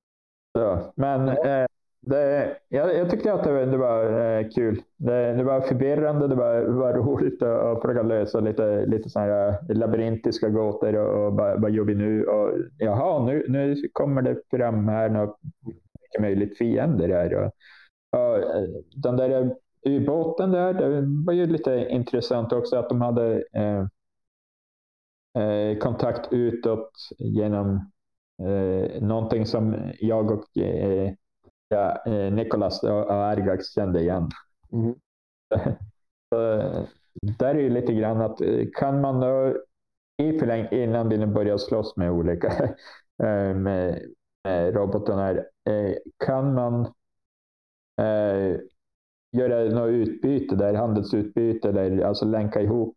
Så, 0.59 0.93
men 0.97 1.29
eh, 1.29 1.67
det, 2.01 2.57
jag, 2.69 2.97
jag 2.97 3.11
tyckte 3.11 3.33
att 3.33 3.45
det, 3.45 3.53
var- 3.53 3.67
det 3.67 3.77
var 3.77 4.21
eh, 4.39 4.49
kul. 4.49 4.83
Det, 4.97 5.33
det 5.35 5.45
var 5.45 5.61
förvirrande, 5.61 6.29
det 6.29 6.35
var, 6.35 6.63
var 6.63 6.95
roligt 6.95 7.43
att, 7.43 7.61
att 7.61 7.83
försöka 7.83 8.03
lösa 8.03 8.41
lite, 8.41 8.87
lite 8.87 9.11
såna 9.11 9.25
här 9.25 9.75
labyrintiska 9.75 10.49
gåtor 10.49 10.97
och, 10.97 11.27
och 11.27 11.33
vad, 11.33 11.63
vad 11.63 11.71
gör 11.71 11.85
vi 11.85 11.95
nu? 11.95 12.25
Och, 12.27 12.59
jaha, 12.79 13.27
nu, 13.27 13.47
nu 13.49 13.77
kommer 13.93 14.23
det 14.23 14.37
fram 14.51 14.89
här 14.89 15.09
något 15.09 15.39
mycket 16.03 16.21
möjligt 16.21 16.59
fiender 16.59 17.09
här. 17.09 17.35
Och, 17.35 17.53
och, 18.21 18.39
eh, 18.39 18.69
den 18.97 19.17
där 19.17 19.55
ubåten 19.87 20.51
där, 20.51 20.75
det 20.75 21.25
var 21.27 21.33
ju 21.33 21.47
lite 21.47 21.87
intressant 21.91 22.53
också 22.53 22.77
att 22.77 22.89
de 22.89 23.01
hade 23.01 23.45
eh, 23.53 23.87
eh, 25.43 25.79
kontakt 25.79 26.33
utåt 26.33 26.93
genom 27.19 27.91
eh, 28.43 29.03
någonting 29.03 29.47
som 29.47 29.93
jag 30.01 30.31
och 30.31 30.59
eh, 30.59 31.13
ja, 31.69 32.03
eh, 32.07 32.33
Nicolas 32.33 32.83
och, 32.83 33.13
Argax 33.13 33.75
kände 33.75 34.01
igen. 34.01 34.29
Mm. 34.73 34.95
Så, 36.35 36.37
där 37.39 37.55
är 37.55 37.61
ju 37.61 37.71
lite 37.71 37.93
grann 37.93 38.21
att 38.21 38.41
eh, 38.41 38.65
kan 38.79 39.01
man 39.01 39.21
då 39.21 39.57
i 40.23 40.39
förläng 40.39 40.69
innan 40.71 41.09
vi 41.09 41.19
nu 41.19 41.27
börjar 41.27 41.59
slåss 41.59 41.97
med 41.97 42.11
olika 42.11 42.75
med, 43.55 44.03
med 44.45 44.75
robotarna 44.75 45.43
kan 46.27 46.55
man 46.55 46.93
göra 49.33 49.65
något 49.75 49.89
utbyte 49.91 50.57
där, 50.57 50.75
handelsutbyte 50.75 51.69
eller 51.69 52.05
alltså 52.05 52.25
länka 52.25 52.61
ihop 52.61 52.97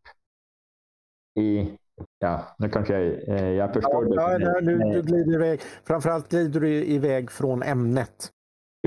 i 1.39 1.77
Ja, 2.19 2.41
nu 2.57 2.69
kanske 2.69 2.93
jag, 2.99 3.29
eh, 3.29 3.49
jag 3.49 3.73
förstår 3.73 4.05
det. 4.05 4.15
Ja, 4.15 4.37
nej, 4.61 4.93
du, 4.93 5.01
glider 5.01 5.33
iväg. 5.33 5.61
Framförallt 5.83 6.29
glider 6.29 6.59
du 6.59 6.69
iväg 6.85 7.31
från 7.31 7.63
ämnet. 7.63 8.29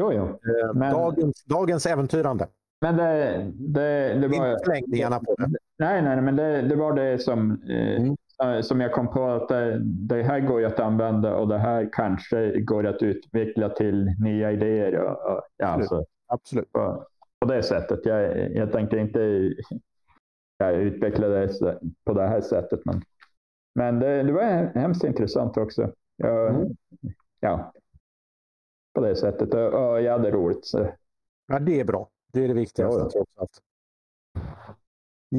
Jo, 0.01 0.13
jo. 0.13 0.25
Eh, 0.25 0.75
Men- 0.75 0.93
Dagens, 0.93 1.45
dagens 1.45 1.87
äventyrande. 1.87 2.47
Men 2.81 2.97
det, 2.97 3.47
det, 3.55 4.15
det 4.21 4.29
var... 4.29 4.51
Inte 4.51 4.65
förlängningarna 4.65 5.19
på 5.21 5.35
det. 5.39 5.47
Nej, 5.79 6.03
nej, 6.03 6.21
men 6.23 6.37
det, 6.37 6.63
det 6.63 6.77
var 6.77 6.93
det 6.93 7.19
som, 7.19 7.51
eh, 7.69 7.97
Mm. 7.97 8.15
eh, 8.57 8.61
som 8.63 8.81
jag 8.81 8.93
kom 8.93 9.09
på 9.09 9.27
att 9.29 9.49
det, 9.49 9.79
det 9.83 10.23
här 10.23 10.41
går 10.41 10.61
ju 10.61 10.67
att 10.67 10.81
använda 10.81 11.37
och 11.37 11.49
det 11.49 11.59
här 11.59 11.89
kanske 11.93 12.61
går 12.61 12.87
att 12.87 13.03
utveckla 13.03 13.69
till 13.69 14.05
nya 14.21 14.53
idéer. 14.53 14.97
Och, 15.01 15.11
och, 15.33 15.43
ja, 15.57 15.67
Absolut. 15.67 15.91
alltså, 15.93 16.05
Absolut. 16.29 16.69
På 17.47 17.53
det 17.53 17.63
sättet. 17.63 18.07
Jag, 18.07 18.53
jag 18.55 18.73
tänker 18.73 18.97
inte 18.97 19.21
ja, 20.59 20.71
utveckla 20.71 21.29
det 21.29 21.79
på 22.05 22.13
det 22.13 22.29
här 22.29 22.41
sättet. 22.41 22.81
Men, 22.85 23.03
men 23.75 23.99
det, 23.99 24.23
det 24.23 24.33
var 24.33 24.43
hemskt 24.75 25.05
intressant 25.05 25.57
också. 25.57 25.93
Jag, 26.17 26.55
Mm. 26.55 26.77
Ja, 27.41 27.73
på 28.95 29.01
det 29.01 29.17
sättet. 29.17 29.55
Och, 29.55 29.91
och 29.91 30.03
jag 30.03 30.13
hade 30.13 30.31
roligt. 30.31 30.67
Så. 30.67 30.93
Ja, 31.47 31.59
det 31.59 31.81
är 31.81 31.85
bra. 31.85 32.11
Det 32.33 32.45
är 32.45 32.49
det 32.49 32.55
viktigaste. 32.55 33.01
Ja, 33.01 33.05
ja. 33.05 33.11
trots 33.11 33.33
allt. 33.37 33.61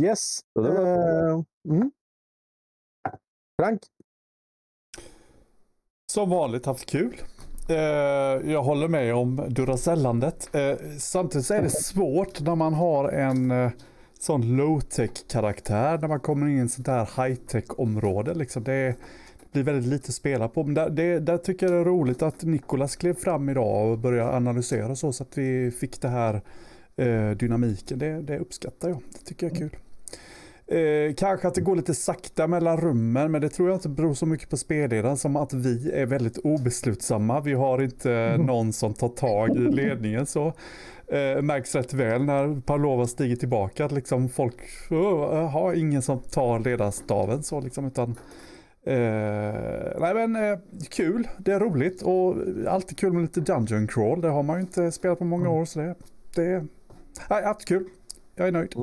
Yes. 0.04 0.40
Så 0.54 0.62
det 0.62 0.70
var- 0.70 1.30
Eh, 1.30 1.44
mm. 1.70 1.92
Frank? 3.62 3.82
Som 6.12 6.30
vanligt 6.30 6.66
haft 6.66 6.86
kul. 6.90 7.16
Eh, 7.70 8.52
jag 8.52 8.64
håller 8.64 8.88
med 8.88 9.16
om 9.16 9.42
Duracellandet. 9.50 10.50
Eh, 10.56 10.74
samtidigt 10.98 11.48
så 11.48 11.54
är 11.54 11.62
det 11.62 11.70
svårt 11.70 12.42
när 12.42 12.56
man 12.56 12.74
har 12.74 13.10
en 13.10 13.52
eh, 13.52 13.72
sån 14.20 14.42
low-tech 14.42 15.28
karaktär. 15.32 15.98
När 15.98 16.08
man 16.08 16.20
kommer 16.20 16.48
in 16.48 16.62
i 16.62 16.66
ett 16.66 16.72
sånt 16.72 16.88
här 16.88 17.10
high-tech 17.18 17.80
område. 17.80 18.34
Liksom. 18.34 18.64
Det, 18.64 18.96
det 19.40 19.50
blir 19.52 19.64
väldigt 19.64 19.90
lite 19.90 20.08
att 20.08 20.14
spela 20.14 20.48
på. 20.48 20.64
Men 20.64 20.74
där, 20.74 20.90
det, 20.90 21.20
där 21.20 21.38
tycker 21.38 21.66
jag 21.66 21.76
det 21.76 21.80
är 21.80 21.86
roligt 21.86 22.22
att 22.22 22.44
Nikolas 22.44 22.96
klev 22.96 23.14
fram 23.14 23.50
idag 23.50 23.92
och 23.92 23.98
började 23.98 24.36
analysera 24.36 24.96
så. 24.96 25.14
Så 25.14 25.24
att 25.24 25.38
vi 25.38 25.72
fick 25.72 26.02
det 26.02 26.10
här 26.10 26.42
eh, 26.96 27.32
dynamiken. 27.32 28.00
Det, 28.00 28.22
det 28.22 28.40
uppskattar 28.40 28.90
jag. 28.90 28.98
Det 29.14 29.26
tycker 29.26 29.46
jag 29.46 29.56
är 29.56 29.60
kul. 29.60 29.78
Eh, 30.68 31.14
kanske 31.18 31.48
att 31.48 31.56
det 31.56 31.62
går 31.62 31.76
lite 31.76 31.94
sakta 31.94 32.48
mellan 32.48 32.78
rummen, 32.78 33.32
men 33.32 33.42
det 33.42 33.50
tror 33.50 33.70
jag 33.70 33.76
inte 33.76 33.90
beror 33.90 34.14
så 34.14 34.26
mycket 34.26 34.50
på 34.50 34.58
spelledaren 34.58 35.18
som 35.18 35.36
att 35.36 35.54
vi 35.54 35.92
är 35.92 36.06
väldigt 36.06 36.38
obeslutsamma. 36.38 37.42
Vi 37.42 37.54
har 37.54 37.82
inte 37.82 38.38
någon 38.38 38.74
som 38.74 38.94
tar 38.94 39.10
tag 39.10 39.56
i 39.58 39.60
ledningen 39.60 40.26
så. 40.26 40.54
Eh, 41.08 41.42
märks 41.42 41.76
rätt 41.76 41.94
väl 41.94 42.26
när 42.26 42.62
Pavlova 42.62 43.08
stiger 43.08 43.36
tillbaka 43.36 43.86
att 43.86 43.92
liksom 43.92 44.30
folk 44.30 44.56
oh, 44.90 45.50
har 45.50 45.74
ingen 45.74 46.02
som 46.02 46.20
tar 46.20 46.60
ledarstaven 46.60 47.44
så 47.44 47.62
liksom 47.62 47.86
utan 47.86 48.16
Eh, 48.88 50.00
nej 50.00 50.14
men 50.14 50.36
eh, 50.36 50.60
kul, 50.90 51.28
det 51.38 51.52
är 51.52 51.60
roligt 51.60 52.02
och 52.02 52.36
alltid 52.68 52.98
kul 52.98 53.14
med 53.14 53.22
lite 53.22 53.42
Dungeon 53.42 53.88
Crawl. 53.88 54.22
Det 54.22 54.30
har 54.30 54.44
man 54.44 54.56
ju 54.56 54.62
inte 54.62 54.92
spelat 54.92 55.20
på 55.20 55.26
många 55.26 55.50
år 55.50 55.66
så 55.66 55.80
det, 55.80 55.96
det 56.36 56.66
nej, 57.30 57.44
alltid 57.44 57.68
kul. 57.68 57.90
Jag 58.36 58.48
är 58.48 58.52
nöjd. 58.52 58.74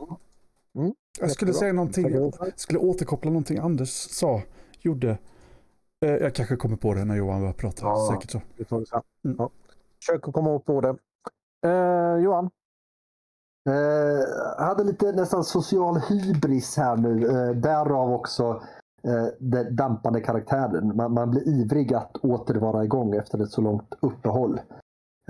Mm, 0.77 0.95
Jag 1.21 1.31
skulle 1.31 1.51
jättebra. 1.51 1.61
säga 1.61 1.73
någonting, 1.73 2.31
Tackar. 2.33 2.53
skulle 2.57 2.79
återkoppla 2.79 3.31
någonting 3.31 3.59
Anders 3.59 3.89
sa, 3.91 4.41
gjorde. 4.81 5.19
Eh, 6.05 6.11
jag 6.13 6.35
kanske 6.35 6.57
kommer 6.57 6.77
på 6.77 6.95
det 6.95 7.05
när 7.05 7.17
Johan 7.17 7.41
börjar 7.41 7.53
prata, 7.53 7.87
Ja. 7.87 8.09
säkert 8.13 8.31
så. 8.31 8.41
Det 8.57 8.65
tar 8.65 8.79
vi. 8.79 8.85
Mm. 9.25 9.37
Ja. 9.39 9.51
Försök 10.01 10.29
att 10.29 10.35
komma 10.35 10.53
upp 10.55 10.65
på 10.65 10.81
det. 10.81 10.97
Eh, 11.67 12.17
Johan? 12.25 12.51
Eh, 13.69 14.65
hade 14.65 14.85
lite 14.85 15.13
nästan 15.13 15.45
social 15.45 15.97
hybris 15.97 16.77
här 16.77 16.97
nu. 16.97 17.27
Eh, 17.29 17.57
därav 17.57 18.13
också 18.13 18.63
eh, 19.05 19.27
den 19.39 19.77
dampande 19.77 20.21
karaktären. 20.21 20.97
Man, 20.97 21.13
man 21.13 21.31
blir 21.31 21.49
ivrig 21.49 21.95
att 21.95 22.17
åter 22.17 22.55
vara 22.55 22.85
igång 22.85 23.15
efter 23.15 23.43
ett 23.43 23.51
så 23.51 23.61
långt 23.61 23.95
uppehåll. 24.01 24.61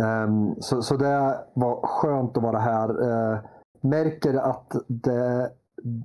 Ehm, 0.02 0.54
så, 0.60 0.82
så 0.82 0.96
det 0.96 1.38
var 1.54 1.86
skönt 1.86 2.36
att 2.36 2.42
vara 2.42 2.58
här. 2.58 2.88
Eh, 3.32 3.38
märker 3.80 4.34
att 4.34 4.72
det, 4.86 5.50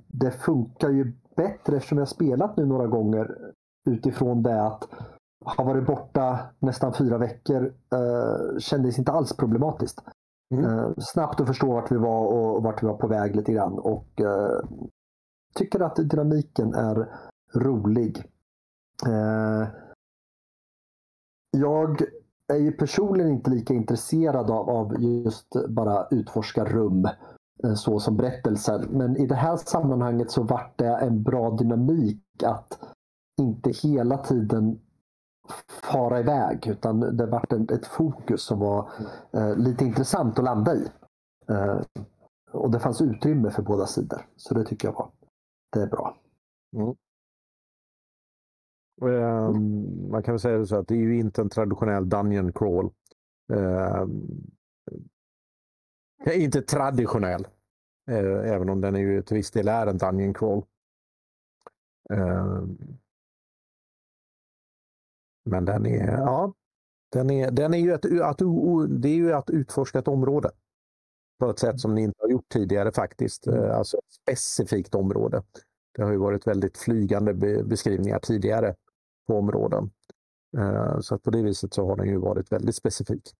det 0.06 0.30
funkar 0.30 0.90
ju 0.90 1.12
bättre 1.36 1.76
eftersom 1.76 1.98
jag 1.98 2.08
spelat 2.08 2.56
nu 2.56 2.66
några 2.66 2.86
gånger 2.86 3.52
utifrån 3.90 4.42
det 4.42 4.66
att 4.66 4.88
ha 5.44 5.64
varit 5.64 5.86
borta 5.86 6.38
nästan 6.58 6.94
fyra 6.94 7.18
veckor 7.18 7.74
eh, 7.92 8.58
kändes 8.58 8.98
inte 8.98 9.12
alls 9.12 9.36
problematiskt. 9.36 10.00
Mm. 10.54 10.64
Eh, 10.64 10.90
snabbt 10.98 11.40
att 11.40 11.46
förstå 11.46 11.72
vart 11.72 11.92
vi 11.92 11.96
var 11.96 12.26
och 12.26 12.62
vart 12.62 12.82
vi 12.82 12.86
var 12.86 12.96
på 12.96 13.06
väg 13.06 13.36
lite 13.36 13.52
grann. 13.52 13.78
Och 13.78 14.20
eh, 14.20 14.60
tycker 15.54 15.80
att 15.80 15.96
dynamiken 15.96 16.74
är 16.74 17.08
rolig. 17.54 18.24
Eh, 19.06 19.68
jag 21.50 22.02
är 22.52 22.58
ju 22.58 22.72
personligen 22.72 23.30
inte 23.30 23.50
lika 23.50 23.74
intresserad 23.74 24.50
av, 24.50 24.70
av 24.70 25.02
just 25.02 25.68
bara 25.68 26.06
utforska 26.10 26.64
rum 26.64 27.08
Eh, 27.64 27.74
så 27.74 28.00
som 28.00 28.16
berättelsen. 28.16 28.86
Men 28.90 29.16
i 29.16 29.26
det 29.26 29.34
här 29.34 29.56
sammanhanget 29.56 30.30
så 30.30 30.42
vart 30.42 30.78
det 30.78 30.96
en 30.96 31.22
bra 31.22 31.50
dynamik 31.50 32.42
att 32.44 32.78
inte 33.40 33.70
hela 33.70 34.18
tiden 34.18 34.80
fara 35.82 36.20
iväg 36.20 36.66
utan 36.66 37.00
det 37.00 37.26
vart 37.26 37.52
ett 37.52 37.86
fokus 37.86 38.42
som 38.42 38.58
var 38.58 38.90
eh, 39.32 39.56
lite 39.56 39.84
intressant 39.84 40.38
att 40.38 40.44
landa 40.44 40.74
i. 40.74 40.88
Eh, 41.48 41.80
och 42.52 42.70
det 42.70 42.80
fanns 42.80 43.00
utrymme 43.00 43.50
för 43.50 43.62
båda 43.62 43.86
sidor. 43.86 44.26
Så 44.36 44.54
det 44.54 44.64
tycker 44.64 44.88
jag 44.88 44.92
var 44.92 45.10
det 45.72 45.82
är 45.82 45.86
bra. 45.86 46.16
Mm. 46.76 46.94
Ehm, 49.02 50.10
man 50.10 50.22
kan 50.22 50.34
väl 50.34 50.40
säga 50.40 50.58
det 50.58 50.66
så 50.66 50.76
att 50.76 50.88
det 50.88 50.94
är 50.94 50.98
ju 50.98 51.18
inte 51.18 51.42
en 51.42 51.48
traditionell 51.48 52.08
Dungeon 52.08 52.52
crawl. 52.52 52.90
Uh, 53.52 54.06
inte 56.26 56.62
traditionell. 56.62 57.48
eh, 58.10 58.52
även 58.54 58.68
om 58.68 58.80
den 58.80 58.96
är 58.96 59.00
ju 59.00 59.22
till 59.22 59.36
viss 59.36 59.50
del 59.50 59.68
är 59.68 59.86
en 59.86 59.98
Dungeon 59.98 60.34
crawl. 60.34 60.62
Eh, 62.12 62.62
men 65.44 65.64
den 65.64 65.86
är, 65.86 66.12
ja, 66.12 66.54
den 67.12 67.30
är, 67.30 67.50
den 67.50 67.74
är 67.74 67.78
ju 67.78 67.92
ett, 67.92 68.04
att, 68.22 68.38
det 68.88 69.08
är 69.08 69.14
ju 69.14 69.32
att 69.32 69.50
utforska 69.50 69.98
ett 69.98 70.08
område. 70.08 70.50
På 71.38 71.50
ett 71.50 71.58
sätt 71.58 71.80
som 71.80 71.94
ni 71.94 72.02
inte 72.02 72.18
har 72.22 72.28
gjort 72.28 72.48
tidigare 72.48 72.92
faktiskt. 72.92 73.46
Eh, 73.46 73.76
alltså 73.76 73.96
ett 73.96 74.12
specifikt 74.12 74.94
område. 74.94 75.42
Det 75.94 76.02
har 76.02 76.10
ju 76.10 76.18
varit 76.18 76.46
väldigt 76.46 76.78
flygande 76.78 77.34
beskrivningar 77.64 78.18
tidigare 78.18 78.74
på 79.26 79.38
områden. 79.38 79.90
Eh, 80.58 81.00
så 81.00 81.14
att 81.14 81.22
på 81.22 81.30
det 81.30 81.42
viset 81.42 81.74
så 81.74 81.86
har 81.86 81.96
den 81.96 82.08
ju 82.08 82.16
varit 82.16 82.52
väldigt 82.52 82.76
specifik. 82.76 83.34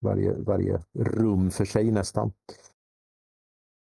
Varje, 0.00 0.32
varje 0.32 0.82
rum 0.94 1.50
för 1.50 1.64
sig 1.64 1.90
nästan. 1.90 2.32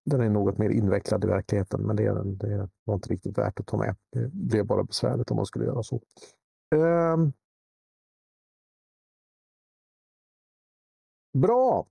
Den 0.05 0.21
är 0.21 0.29
något 0.29 0.57
mer 0.57 0.69
invecklad 0.69 1.23
i 1.23 1.27
verkligheten 1.27 1.81
men 1.81 1.95
det, 1.95 2.03
är 2.05 2.23
det 2.23 2.69
var 2.83 2.95
inte 2.95 3.09
riktigt 3.09 3.37
värt 3.37 3.59
att 3.59 3.67
ta 3.67 3.77
med. 3.77 3.95
Det 4.11 4.27
blev 4.33 4.65
bara 4.65 4.83
besvärligt 4.83 5.31
om 5.31 5.37
man 5.37 5.45
skulle 5.45 5.65
göra 5.65 5.83
så. 5.83 6.01
Ehm. 6.75 7.33
Bra! 11.33 11.87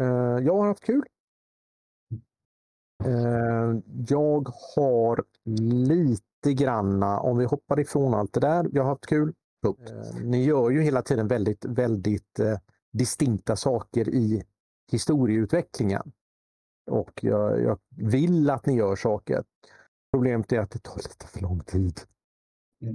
Ehm, 0.00 0.44
Jag 0.46 0.56
har 0.56 0.66
haft 0.66 0.84
kul. 0.84 1.04
Ehm, 3.04 3.82
Jag 4.08 4.48
har 4.76 5.24
lite 5.88 6.54
granna, 6.54 7.20
om 7.20 7.38
vi 7.38 7.44
hoppar 7.44 7.80
ifrån 7.80 8.14
allt 8.14 8.32
det 8.32 8.40
där, 8.40 8.68
jag 8.72 8.82
har 8.82 8.90
haft 8.90 9.06
kul. 9.06 9.34
Punkt. 9.62 9.90
Eh, 9.90 10.20
Ni 10.24 10.44
gör 10.44 10.70
ju 10.70 10.80
hela 10.82 11.02
tiden 11.02 11.28
väldigt, 11.28 11.64
väldigt 11.64 12.38
eh, 12.38 12.58
distinkta 12.92 13.56
saker 13.56 14.08
i 14.08 14.44
historieutvecklingen. 14.92 16.12
Och 16.90 17.24
jag, 17.24 17.62
jag 17.62 17.78
vill 17.96 18.50
att 18.50 18.66
ni 18.66 18.74
gör 18.76 18.96
saker. 18.96 19.44
Problemet 20.12 20.52
är 20.52 20.58
att 20.60 20.70
det 20.70 20.82
tar 20.82 20.96
lite 20.96 21.26
för 21.26 21.40
lång 21.40 21.60
tid. 21.60 22.00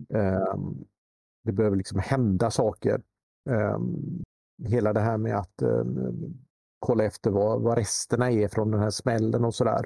Mm. 0.10 0.86
Det 1.44 1.52
behöver 1.52 1.78
liksom 1.78 2.00
hända 2.00 2.52
saker. 2.52 3.02
Ehm, 3.50 4.24
hela 4.68 4.94
det 4.94 5.00
här 5.00 5.18
med 5.18 5.38
att 5.38 5.62
ehm, 5.62 6.34
kolla 6.80 7.04
efter 7.04 7.32
vad, 7.32 7.62
vad 7.62 7.78
resterna 7.78 8.32
är 8.32 8.48
från 8.48 8.72
den 8.72 8.80
här 8.80 8.90
smällen 8.90 9.46
och 9.46 9.56
sådär. 9.56 9.86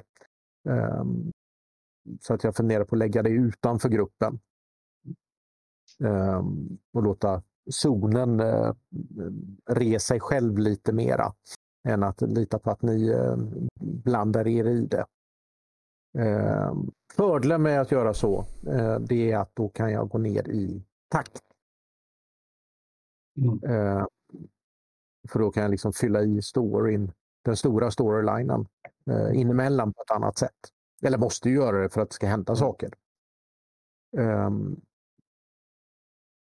Ehm, 0.68 1.30
Så 2.20 2.34
att 2.34 2.44
jag 2.44 2.56
funderar 2.56 2.84
på 2.84 2.94
att 2.94 2.98
lägga 2.98 3.22
det 3.22 3.30
utanför 3.30 3.88
gruppen. 3.88 4.40
Ehm, 6.04 6.78
Och 6.92 7.02
låta 7.02 7.42
zonen 7.70 8.40
eh, 8.40 8.74
re 9.70 10.00
sig 10.00 10.20
själv 10.20 10.58
lite 10.58 10.92
mera. 10.92 11.34
Än 11.88 12.02
att 12.02 12.20
lita 12.20 12.58
på 12.58 12.70
att 12.70 12.82
ni 12.82 13.08
eh, 13.08 13.36
blandar 13.80 14.46
er 14.48 14.64
i 14.64 14.86
det. 14.86 15.06
Ehm, 16.18 16.90
Fördelen 17.16 17.62
med 17.62 17.80
att 17.80 17.90
göra 17.92 18.14
så, 18.14 18.38
eh, 18.66 18.98
det 19.00 19.32
är 19.32 19.38
att 19.38 19.50
då 19.54 19.68
kan 19.68 19.92
jag 19.92 20.08
gå 20.08 20.18
ner 20.18 20.48
i 20.48 20.84
takt. 21.08 21.42
Mm. 23.36 23.60
Eh, 23.64 24.06
För 25.28 25.38
då 25.38 25.50
kan 25.50 25.62
jag 25.62 25.70
liksom 25.70 25.92
fylla 25.92 26.22
i 26.22 26.42
storyn, 26.42 27.12
den 27.44 27.56
stora 27.56 27.90
storylinen 27.90 28.66
inemellan 29.34 29.92
på 29.92 30.02
ett 30.02 30.10
annat 30.10 30.38
sätt. 30.38 30.58
Eller 31.02 31.18
måste 31.18 31.50
göra 31.50 31.82
det 31.82 31.88
för 31.88 32.00
att 32.00 32.08
det 32.10 32.14
ska 32.14 32.26
hända 32.26 32.56
saker. 32.56 32.92
Ehm, 34.18 34.80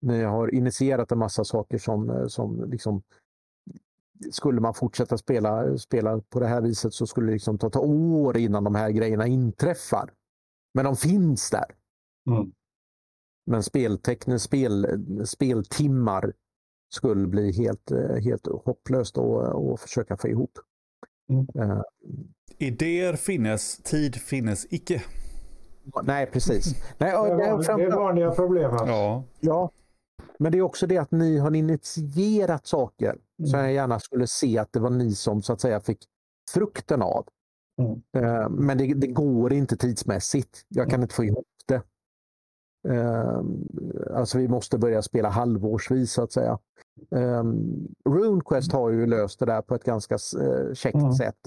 Ni 0.06 0.24
har 0.24 0.54
initierat 0.54 1.12
en 1.12 1.20
massa 1.20 1.44
saker 1.44 1.78
som, 1.78 2.10
eh, 2.10 2.28
som 2.28 2.64
liksom 2.72 3.04
skulle 4.32 4.62
man 4.62 4.74
fortsätta 4.74 5.18
spela, 5.18 5.78
spela 5.78 6.22
på 6.30 6.40
det 6.40 6.48
här 6.48 6.62
viset 6.62 6.94
så 6.94 7.08
skulle 7.08 7.28
det 7.28 7.34
liksom 7.34 7.58
ta, 7.58 7.70
ta 7.70 7.80
år 7.80 8.38
innan 8.38 8.64
de 8.64 8.76
här 8.76 8.90
grejerna 8.90 9.28
inträffar. 9.28 10.14
Men 10.74 10.86
de 10.86 10.96
finns 10.96 11.50
där. 11.50 11.76
Mm. 12.30 12.52
Men 13.46 13.64
speltekniskt, 13.64 14.46
spel, 14.46 14.88
speltimmar 15.26 16.34
skulle 16.94 17.28
bli 17.28 17.52
helt, 17.52 17.92
eh, 17.92 18.16
helt 18.16 18.48
hopplöst 18.66 19.18
att 19.18 19.56
att 19.56 19.80
försöka 19.80 20.18
få 20.18 20.28
ihop. 20.28 20.60
Mm. 21.30 21.48
Eh, 21.56 21.82
Idéer 22.58 23.14
finnes, 23.14 23.78
tid 23.78 24.16
finnes 24.16 24.74
icke. 24.74 25.04
nej, 26.04 26.26
precis. 26.26 26.76
Nej, 26.98 27.12
Det 27.12 27.18
och 27.18 27.28
är, 27.28 27.78
det 27.78 27.84
är 27.84 27.92
vanliga 27.92 28.32
problem. 28.32 28.72
Alltså. 28.72 28.88
Ja, 28.88 29.24
Ja, 29.40 29.72
men 30.40 30.52
det 30.52 30.58
är 30.58 30.62
också 30.62 30.88
det 30.88 30.98
att 30.98 31.12
ni 31.12 31.38
har 31.38 31.56
initierat 31.56 32.68
saker 32.68 33.18
som 33.38 33.46
Mm. 33.60 33.66
jag 33.66 33.74
gärna 33.74 34.00
skulle 34.00 34.28
se 34.28 34.58
att 34.58 34.74
det 34.74 34.80
var 34.80 34.90
ni 34.90 35.16
som 35.16 35.42
så 35.42 35.54
att 35.54 35.62
säga 35.62 35.80
fick 35.80 36.06
frukten 36.52 37.02
av. 37.02 37.28
Mm. 37.82 38.02
Eh, 38.18 38.50
Men 38.50 38.78
det, 38.78 38.94
det 38.94 39.08
går 39.08 39.54
inte 39.54 39.78
tidsmässigt. 39.78 40.66
Jag 40.68 40.90
kan 40.90 41.02
inte 41.02 41.16
få 41.16 41.24
ihop 41.24 41.48
det. 41.68 41.82
Ehm, 42.94 43.68
alltså 44.14 44.38
vi 44.38 44.48
måste 44.48 44.78
börja 44.78 45.02
spela 45.02 45.30
halvårsvis 45.30 46.12
så 46.12 46.24
att 46.24 46.32
säga. 46.32 46.60
Um, 47.10 47.88
RuneQuest 48.10 48.72
har 48.72 48.90
ju 48.90 49.06
löst 49.06 49.40
det 49.40 49.46
där 49.46 49.62
på 49.62 49.76
ett 49.76 49.84
ganska 49.84 50.16
uh, 50.16 50.74
käckt 50.74 50.96
Mm. 50.96 51.14
sätt. 51.14 51.38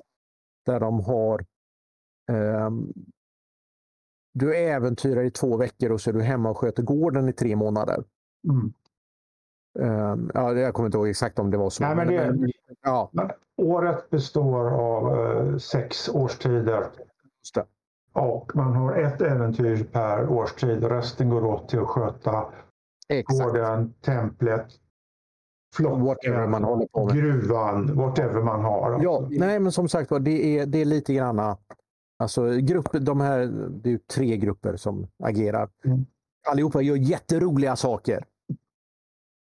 Där 0.66 0.80
de 0.80 1.00
har 1.00 1.46
ehm, 2.32 2.92
du 4.34 4.56
äventyrar 4.56 5.22
i 5.24 5.30
två 5.30 5.56
veckor 5.56 5.92
och 5.92 6.00
så 6.00 6.10
är 6.10 6.14
du 6.14 6.22
hemma 6.22 6.50
och 6.50 6.58
sköter 6.58 6.82
gården 6.82 7.28
i 7.28 7.32
tre 7.32 7.56
månader. 7.56 8.04
Mm. 8.44 8.72
Ehm, 9.78 10.30
ja, 10.34 10.52
jag 10.52 10.74
kommer 10.74 10.86
inte 10.86 10.98
ihåg 10.98 11.08
exakt 11.08 11.38
om 11.38 11.50
det 11.50 11.56
var 11.56 11.70
så. 11.70 11.84
Nej, 11.84 11.96
men 11.96 12.06
det, 12.08 12.52
ja, 12.82 13.10
året 13.56 14.10
består 14.10 14.70
av 14.70 15.26
eh, 15.26 15.56
sex 15.56 16.08
årstider. 16.08 16.86
Och 18.12 18.52
man 18.56 18.72
har 18.72 18.96
ett 18.96 19.20
äventyr 19.20 19.84
per 19.84 20.28
årstid. 20.28 20.84
Resten 20.84 21.30
går 21.30 21.44
åt 21.44 21.68
till 21.68 21.78
att 21.78 21.88
sköta 21.88 22.46
Exakt. 23.08 23.44
gården, 23.44 23.92
templet, 23.92 24.66
Whatever 25.78 26.00
flocken, 26.00 26.50
man 26.50 26.64
håller 26.64 26.86
på 26.86 27.06
med. 27.06 27.14
gruvan, 27.14 27.96
whatever 27.96 28.42
man 28.42 28.64
har. 28.64 29.02
Ja, 29.02 29.28
nej 29.30 29.58
men 29.58 29.72
som 29.72 29.88
sagt 29.88 30.10
var, 30.10 30.20
det 30.20 30.58
är, 30.58 30.66
det 30.66 30.78
är 30.78 30.84
lite 30.84 31.14
grann 31.14 31.56
Alltså 32.18 32.50
grupp, 32.50 32.88
de 32.92 33.20
här, 33.20 33.46
det 33.70 33.88
är 33.88 33.90
ju 33.90 33.98
tre 33.98 34.36
grupper 34.36 34.76
som 34.76 35.06
agerar. 35.22 35.68
Mm. 35.84 36.06
Allihopa 36.50 36.80
gör 36.82 36.96
jätteroliga 36.96 37.76
saker. 37.76 38.24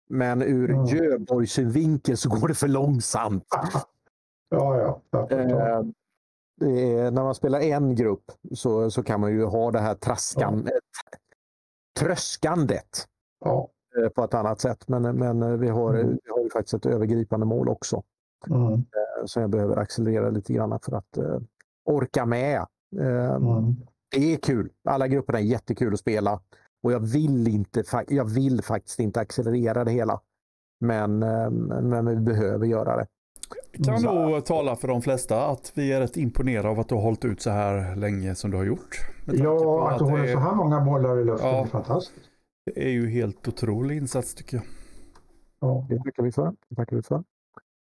Men 0.10 0.42
ur 0.42 0.70
Mm. 0.72 0.86
Göborgs 0.86 1.52
synvinkel 1.52 2.18
så 2.18 2.30
går 2.30 2.48
det 2.48 2.54
för 2.54 2.68
långsamt. 2.68 3.46
Ja, 4.50 5.02
ja. 5.12 5.28
Eh, 5.30 5.40
är, 6.62 7.12
när 7.12 7.24
man 7.24 7.36
spelar 7.36 7.60
en 7.60 7.96
grupp 7.96 8.32
så, 8.54 8.92
så 8.92 9.04
kan 9.04 9.20
man 9.20 9.32
ju 9.32 9.44
ha 9.46 9.72
det 9.72 9.80
här 9.80 9.96
traskan, 9.96 10.70
tröskandet 12.00 13.08
Ja. 13.46 13.70
eh, 14.04 14.10
på 14.10 14.24
ett 14.24 14.34
annat 14.34 14.62
sätt. 14.62 14.88
Men, 14.88 15.02
men 15.18 15.44
eh, 15.44 15.50
vi, 15.52 15.68
har, 15.70 15.94
Mm. 15.94 16.20
vi 16.24 16.30
har 16.32 16.40
ju 16.44 16.50
faktiskt 16.50 16.74
ett 16.74 16.86
övergripande 16.86 17.46
mål 17.46 17.70
också. 17.70 18.04
Mm. 18.50 18.74
eh, 18.74 19.26
som 19.26 19.42
jag 19.42 19.50
behöver 19.52 19.78
accelerera 19.78 20.30
lite 20.30 20.54
grann 20.54 20.80
för 20.80 20.96
att 20.96 21.18
eh, 21.18 21.40
orka 21.86 22.26
med. 22.26 22.66
Eh, 23.00 23.36
Mm. 23.36 23.76
Det 24.12 24.34
är 24.34 24.38
kul. 24.38 24.70
Alla 24.84 25.08
grupperna 25.08 25.40
är 25.40 25.44
jättekul 25.44 25.94
att 25.94 26.00
spela. 26.00 26.40
Och 26.84 26.92
jag 26.92 27.00
vill, 27.00 27.48
inte, 27.48 27.84
jag 28.08 28.26
vill 28.26 28.62
faktiskt 28.64 29.00
inte 29.00 29.20
accelerera 29.20 29.84
det 29.84 29.92
hela. 29.92 30.20
Men, 30.80 31.24
eh, 31.24 31.50
men 31.82 32.06
vi 32.10 32.16
behöver 32.16 32.66
göra 32.66 32.96
det. 32.98 33.08
Kan 33.86 34.02
nog 34.02 34.46
tala 34.46 34.76
för 34.76 34.88
de 34.88 35.02
flesta 35.02 35.46
att 35.48 35.72
vi 35.76 35.94
är 35.94 36.00
rätt 36.00 36.18
imponerade 36.18 36.70
av 36.70 36.80
att 36.80 36.90
du 36.90 36.96
har 36.96 37.02
hållit 37.02 37.26
ut 37.26 37.42
så 37.42 37.50
här 37.50 37.96
länge 37.96 38.36
som 38.36 38.52
du 38.52 38.58
har 38.58 38.64
gjort. 38.64 38.96
Ja, 39.26 39.90
att 39.92 39.98
du 40.00 40.04
håller 40.06 40.24
är- 40.24 40.34
så 40.34 40.40
här 40.40 40.56
många 40.56 40.82
bollar 40.82 41.20
i 41.20 41.24
luften 41.26 41.50
Ja. 41.50 41.62
är 41.62 41.66
fantastiskt. 41.66 42.30
Det 42.66 42.86
är 42.88 42.92
ju 42.92 43.10
helt 43.10 43.48
otrolig 43.48 43.98
insats 43.98 44.36
tycker 44.36 44.58
jag. 44.58 44.66
Ja. 45.60 45.86
Det 45.90 45.98
tackar 45.98 46.24
vi 46.24 46.32
för. 46.32 46.54
Det 46.70 46.76
tackar 46.76 46.96
vi 46.96 47.04
för. 47.04 47.24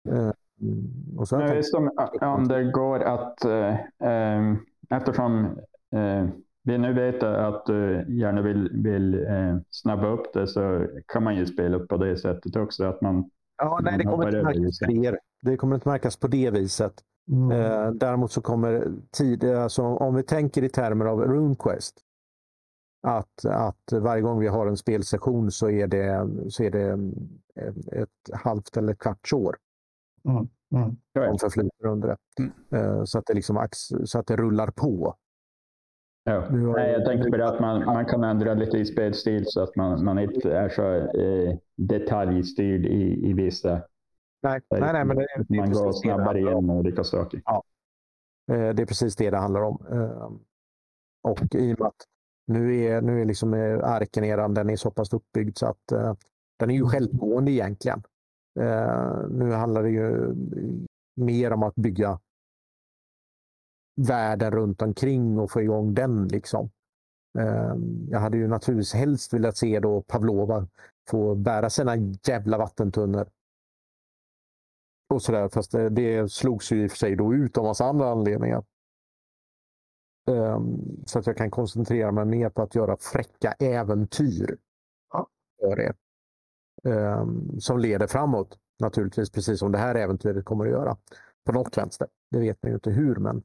Eh, 0.09 0.29
och 0.29 1.27
jag 1.31 1.39
Men 1.39 1.49
tänkt- 1.49 1.57
visst 1.59 1.75
om, 1.75 1.91
om 2.21 2.49
det 2.49 2.65
går 2.73 3.01
att, 3.01 3.45
eh, 3.45 3.75
eh, 4.11 4.55
eftersom 4.91 5.45
eh, 5.95 6.27
vi 6.65 6.79
nu 6.79 6.93
vet 6.93 7.23
att 7.23 7.67
du 7.67 8.07
gärna 8.09 8.43
vill, 8.43 8.71
vill 8.73 9.27
eh, 9.27 9.57
snabba 9.71 10.07
upp 10.07 10.33
det 10.33 10.47
så 10.47 10.87
kan 11.07 11.23
man 11.23 11.37
ju 11.37 11.47
spela 11.47 11.77
upp 11.77 11.89
på 11.89 11.97
det 11.97 12.17
sättet 12.17 12.57
också. 12.57 12.85
Att 12.85 13.01
man, 13.01 13.31
ja, 13.57 13.81
nej, 13.83 13.99
det 13.99 14.05
man 14.05 14.13
kommer 14.13 14.25
hoppar 14.27 14.53
inte 14.53 14.61
märkas 14.61 14.79
det. 14.79 15.19
Det 15.51 15.57
kommer 15.57 15.75
inte 15.75 15.89
märkas 15.89 16.17
på 16.17 16.27
det 16.27 16.51
viset. 16.51 16.95
Mm. 17.31 17.51
Eh, 17.51 17.91
däremot 17.91 18.33
så 18.33 18.41
kommer 18.41 18.93
tid, 19.11 19.45
alltså 19.45 19.83
om 19.83 20.15
vi 20.15 20.23
tänker 20.23 20.63
i 20.65 20.69
termer 20.69 21.05
av 21.05 21.21
RuneQuest. 21.21 22.01
Att, 23.07 23.45
att 23.45 23.93
varje 23.93 24.23
gång 24.23 24.41
vi 24.41 24.47
har 24.47 24.67
en 24.67 24.77
spelsession 24.77 25.51
så 25.51 25.71
är 25.71 25.87
det, 25.87 26.29
så 26.49 26.63
är 26.63 26.71
det 26.71 26.89
eh, 27.61 28.03
ett 28.03 28.43
halvt 28.45 28.77
eller 28.77 28.93
ett 28.93 28.99
kvarts 28.99 29.33
år 29.33 29.57
Mm. 30.29 30.49
Mm. 30.75 31.39
som 31.39 31.51
förflyter 31.51 31.87
under 31.87 32.09
det. 32.09 32.17
Mm. 32.39 32.53
Eh, 32.71 33.05
så, 33.05 33.19
att 33.19 33.27
det 33.27 33.35
liksom, 33.35 33.69
så 34.05 34.19
att 34.19 34.27
det 34.27 34.37
rullar 34.37 34.71
på. 34.71 35.15
Ja. 36.25 36.49
Nej, 36.51 36.93
jag- 36.93 37.05
tänkte 37.05 37.31
på 37.31 37.37
det 37.37 37.49
att 37.49 37.61
man, 37.61 37.85
man 37.85 38.07
kan 38.07 38.25
ändra 38.25 38.55
lite 38.55 38.79
i 38.79 38.85
spelstil 38.85 39.45
så 39.47 39.63
att 39.63 39.77
man, 39.77 40.05
man 40.05 40.19
inte 40.19 40.57
är 40.57 40.69
så 40.69 40.95
eh, 41.21 41.57
detaljstyrd 41.77 42.87
i, 42.87 43.31
i 43.31 43.33
vissa. 43.33 43.83
Nej, 44.43 44.61
nej, 44.71 44.93
nej, 44.93 45.05
men 45.05 45.17
det, 45.17 45.27
det, 45.49 45.57
är 45.57 45.61
man 45.61 45.73
går 45.73 45.93
snabbare 45.93 46.39
igenom 46.41 46.71
olika 46.71 47.05
saker. 47.05 47.43
Eh, 48.53 48.75
det 48.75 48.83
är 48.83 48.87
precis 48.87 49.17
det 49.17 49.31
det 49.31 49.37
handlar 49.37 49.63
om. 49.63 49.87
Eh, 49.91 50.31
och 51.23 51.55
i 51.55 51.75
och 51.75 51.81
med 51.81 51.89
att 51.89 52.05
nu 52.47 52.77
är, 52.77 53.03
nu 53.03 53.21
är 53.21 53.25
liksom 53.25 53.55
eh, 53.55 53.85
arken 53.85 54.25
eran, 54.25 54.55
den 54.55 54.71
är 54.71 54.77
så 54.77 54.91
pass 54.91 55.13
uppbyggd 55.13 55.59
så 55.59 55.67
att 55.67 55.93
eh, 55.93 56.15
den 56.59 56.71
är 56.71 56.75
ju 56.75 56.87
självgående 56.87 57.51
egentligen. 57.51 58.03
Nu 59.31 59.53
handlar 59.53 59.83
det 59.83 59.91
ju 59.91 60.35
mer 61.17 61.53
om 61.53 61.63
att 61.63 61.75
bygga 61.75 62.19
världen 63.97 64.51
runt 64.51 64.83
omkring 64.83 65.39
och 65.39 65.51
få 65.51 65.63
igång 65.63 65.95
den. 65.95 66.29
liksom. 66.29 66.71
Eh, 67.39 67.75
jag 68.09 68.21
hade 68.21 68.37
ju 68.37 68.49
naturligtvis 68.49 68.95
helst 68.95 69.33
velat 69.33 69.57
se 69.57 69.81
då 69.81 70.03
Pavlova 70.03 70.69
få 71.11 71.35
bära 71.35 71.71
sina 71.71 71.97
jävla 72.27 72.59
vattentunnor. 72.59 73.27
Och 75.15 75.23
sådär, 75.23 75.49
fast 75.49 75.73
det, 75.73 75.89
det 75.89 76.33
slogs 76.33 76.73
ju 76.73 76.85
i 76.85 76.87
och 76.87 76.91
för 76.91 76.99
sig 76.99 77.17
då 77.17 77.35
ut 77.35 77.59
av 77.59 77.65
massa 77.65 77.85
andra 77.85 78.11
anledningar. 78.11 78.65
Ehm, 80.31 81.05
så 81.07 81.19
att 81.19 81.27
jag 81.27 81.37
kan 81.37 81.51
koncentrera 81.51 82.13
mig 82.13 82.25
mer 82.25 82.51
på 82.51 82.63
att 82.63 82.75
göra 82.75 82.97
fräcka 82.97 83.53
äventyr 83.53 84.57
för 85.61 85.81
er. 85.81 85.95
Ehm, 86.85 87.61
som 87.61 87.79
leder 87.79 88.07
framåt, 88.07 88.59
naturligtvis, 88.81 89.31
precis 89.31 89.59
som 89.59 89.73
det 89.73 89.79
här 89.79 89.95
äventyret 89.95 90.45
kommer 90.45 90.65
att 90.65 90.71
göra. 90.71 90.97
På 91.45 91.53
något 91.53 91.79
vänster. 91.79 92.09
Det 92.31 92.39
vet 92.39 92.63
ni 92.63 92.71
ju 92.71 92.75
inte 92.75 92.91
hur, 92.91 93.17
men, 93.17 93.43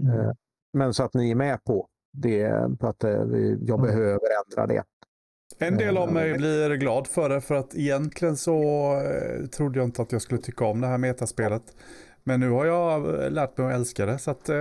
Mm. 0.00 0.20
eh, 0.20 0.32
men 0.72 0.94
så 0.94 1.02
att 1.02 1.14
ni 1.14 1.30
är 1.30 1.34
med 1.34 1.64
på 1.64 1.88
det. 2.12 2.50
På 2.80 2.86
att 2.88 3.04
eh, 3.04 3.10
jag 3.10 3.78
Mm. 3.78 3.82
behöver 3.82 4.20
ändra 4.46 4.66
det. 4.66 4.82
En 5.58 5.76
del 5.76 5.96
av 5.96 6.12
mig 6.12 6.30
Eh, 6.30 6.36
blir 6.36 6.74
glad 6.76 7.06
för 7.06 7.28
det 7.28 7.40
för 7.40 7.54
att 7.54 7.74
egentligen 7.74 8.36
så 8.36 8.92
trodde 9.56 9.78
jag 9.78 9.86
inte 9.86 10.02
att 10.02 10.12
jag 10.12 10.22
skulle 10.22 10.40
tycka 10.40 10.64
om 10.64 10.80
det 10.80 10.86
här 10.86 10.98
metaspelet. 10.98 11.62
Men 12.24 12.40
nu 12.40 12.50
har 12.50 12.64
jag 12.66 13.02
lärt 13.32 13.58
mig 13.58 13.66
att 13.66 13.72
älska 13.74 14.06
det 14.06 14.18
så 14.18 14.30
att 14.30 14.50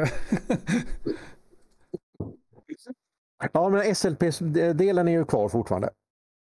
Ja, 3.53 3.69
men 3.69 3.95
SLP-delen 3.95 5.07
är 5.07 5.11
ju 5.11 5.25
kvar 5.25 5.49
fortfarande. 5.49 5.89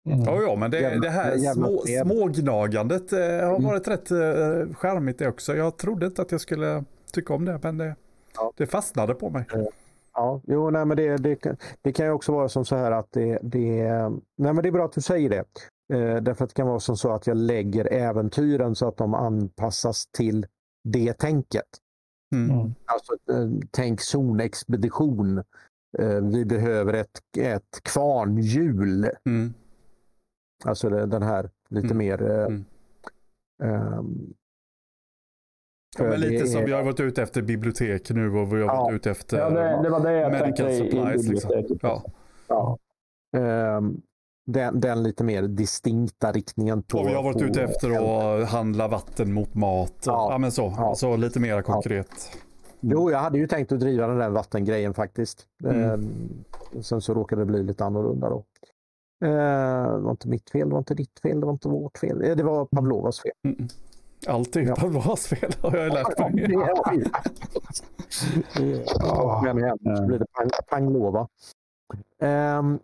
Mm. 0.07 0.21
Ja, 0.25 0.43
ja, 0.43 0.57
men 0.57 0.71
det, 0.71 0.81
Jävla- 0.81 1.01
det 1.01 1.11
här 1.11 1.35
jävla 1.37 1.67
små, 1.67 1.83
smågnagandet 2.05 3.13
eh, 3.13 3.19
har 3.19 3.27
Mm. 3.57 3.65
varit 3.65 3.89
rätt 3.89 4.11
eh, 4.11 4.75
charmigt 4.75 5.19
det 5.19 5.29
också. 5.29 5.57
Jag 5.57 5.77
trodde 5.77 6.07
inte 6.07 6.23
att 6.23 6.33
jag 6.33 6.41
skulle 6.41 6.85
tycka 7.13 7.35
om 7.35 7.45
det, 7.45 7.61
men 7.63 7.79
det, 7.79 7.97
Ja. 8.37 8.53
det 8.57 8.67
fastnade 8.67 9.15
på 9.15 9.31
mig. 9.31 9.45
Ja, 10.15 10.41
jo, 10.47 10.71
nej, 10.71 10.85
men 10.85 10.97
det, 10.97 11.17
det, 11.17 11.37
kan- 11.37 11.57
det 11.83 11.93
kan 11.93 12.07
ju 12.07 12.13
också 12.13 12.33
vara 12.33 12.49
som 12.49 12.65
så 12.65 12.77
här 12.77 12.91
att 12.91 13.13
det, 13.13 13.39
det, 13.43 13.83
nej, 14.37 14.53
men 14.53 14.57
det 14.57 14.69
är 14.69 14.73
bra 14.73 14.85
att 14.85 14.93
du 14.93 15.01
säger 15.01 15.31
det. 15.31 15.45
Eh, 15.95 16.23
därför 16.23 16.45
att 16.45 16.51
det 16.51 16.55
kan 16.55 16.67
vara 16.67 16.81
som 16.81 16.97
så 16.97 17.13
att 17.13 17.27
jag 17.27 17.37
lägger 17.37 17.93
äventyren 17.93 18.75
så 18.75 18.89
att 18.89 18.97
de 18.97 19.15
anpassas 19.15 20.07
till 20.07 20.47
det 20.85 21.13
tänket. 21.13 21.67
Mm. 22.35 22.51
Mm. 22.61 22.75
Alltså 22.85 23.13
eh, 23.33 23.49
tänk 23.71 24.01
zonexpedition. 24.01 25.39
Eh, 25.99 26.21
vi 26.33 26.45
behöver 26.45 26.93
ett, 26.95 27.21
ett 27.39 27.81
kvarnhjul. 27.83 29.11
Mm. 29.29 29.55
Alltså 30.65 30.89
det, 30.89 31.07
den 31.07 31.23
här 31.23 31.51
lite 31.69 31.87
Mm. 31.87 31.99
mer... 31.99 32.23
Eh, 32.31 32.47
Mm. 32.47 32.65
ehm, 33.63 34.35
Ja, 35.99 36.05
men 36.11 36.21
lite 36.21 36.47
som 36.47 36.65
vi 36.65 36.73
har 36.73 36.83
varit 36.83 37.01
ute 37.01 37.23
efter 37.23 37.43
bibliotek 37.43 38.11
nu 38.11 38.29
och 38.37 38.53
vi 38.53 38.63
har 38.63 38.75
Ja. 38.75 38.83
varit 38.83 38.95
ute 38.95 39.11
efter. 39.11 39.39
Ja, 39.39 39.51
det, 39.51 39.81
det 39.83 39.91
var 39.91 40.01
det 40.01 40.13
jag 40.13 40.33
Medical 40.33 40.73
supplies, 40.75 41.29
liksom. 41.29 41.51
Ja. 41.83 42.03
Ja. 42.49 42.79
Ehm, 43.39 44.01
den, 44.47 44.81
den 44.81 45.03
lite 45.03 45.25
mer 45.25 45.43
distinkta 45.43 46.33
riktningen. 46.33 46.83
På, 46.83 46.99
Och 46.99 47.09
vi 47.09 47.15
har 47.15 47.23
varit 47.23 47.43
ute 47.43 47.63
efter 47.63 47.91
att 47.91 48.49
handla 48.49 48.89
vatten 48.89 49.33
mot 49.33 49.55
mat. 49.55 50.03
Ja, 50.07 50.29
Ja. 50.33 50.39
men 50.39 50.53
så. 50.53 50.75
Ja. 50.77 50.95
Så 50.95 51.17
lite 51.17 51.41
mer 51.41 51.63
konkret. 51.63 52.09
Jo, 52.81 53.11
jag 53.11 53.19
hade 53.19 53.39
ju 53.39 53.47
tänkt 53.47 53.73
att 53.73 53.81
driva 53.81 54.07
den 54.07 54.19
där 54.19 54.31
vattengrejen 54.31 54.95
faktiskt. 54.95 55.47
Mm. 55.65 55.91
Ehm, 55.91 56.09
sen 56.83 57.01
så 57.01 57.15
råkade 57.15 57.43
det 57.43 57.47
bli 57.47 57.63
lite 57.63 57.85
annorlunda 57.85 58.29
då. 58.31 58.45
Ehm, 59.25 59.93
det 59.97 60.01
var 60.05 60.11
inte 60.11 60.29
mitt 60.29 60.51
fel, 60.51 60.69
det 60.69 60.73
var 60.73 60.79
inte 60.79 60.95
ditt 60.95 61.21
fel, 61.23 61.41
det 61.41 61.47
var 61.47 61.53
inte 61.53 61.69
vårt 61.69 61.99
fel. 61.99 62.23
Eh, 62.25 62.37
Det 62.37 62.43
var 62.43 62.65
Pavlovas 62.67 63.21
fel. 63.21 63.33
Mm. 63.45 63.69
Allt 64.29 64.57
är 64.57 64.61
ju 64.61 64.67
Ja. 64.67 64.75
Pavlovas 64.77 65.27
fel 65.27 65.53
har 65.63 65.77
jag 65.77 65.93
lärt 65.93 66.19
Ja, 66.19 66.29
mig. 66.29 67.05
vi. 68.59 68.85
Ja, 68.99 69.41
Men 69.45 69.59
igen, 69.59 69.79
så 69.97 70.07
blir 70.07 70.19
det 70.19 70.27
pang, 70.33 70.49
panglova. 70.69 71.29
Ehm, 72.19 72.79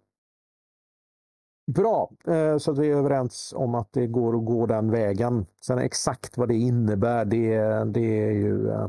bra, 1.73 2.11
eh, 2.27 2.59
så 2.59 2.71
att 2.73 2.79
vi 2.79 2.91
är 2.91 2.97
överens 2.97 3.53
om 3.57 3.75
att 3.75 3.93
det 3.93 4.07
går 4.07 4.37
att 4.37 4.45
gå 4.45 4.67
den 4.67 4.91
vägen. 4.91 5.47
Sen 5.67 5.79
exakt 5.79 6.37
vad 6.39 6.49
det 6.49 6.55
innebär, 6.57 7.25
det, 7.25 7.59
det 7.85 8.01
är 8.29 8.31
ju... 8.33 8.69
eh, 8.71 8.89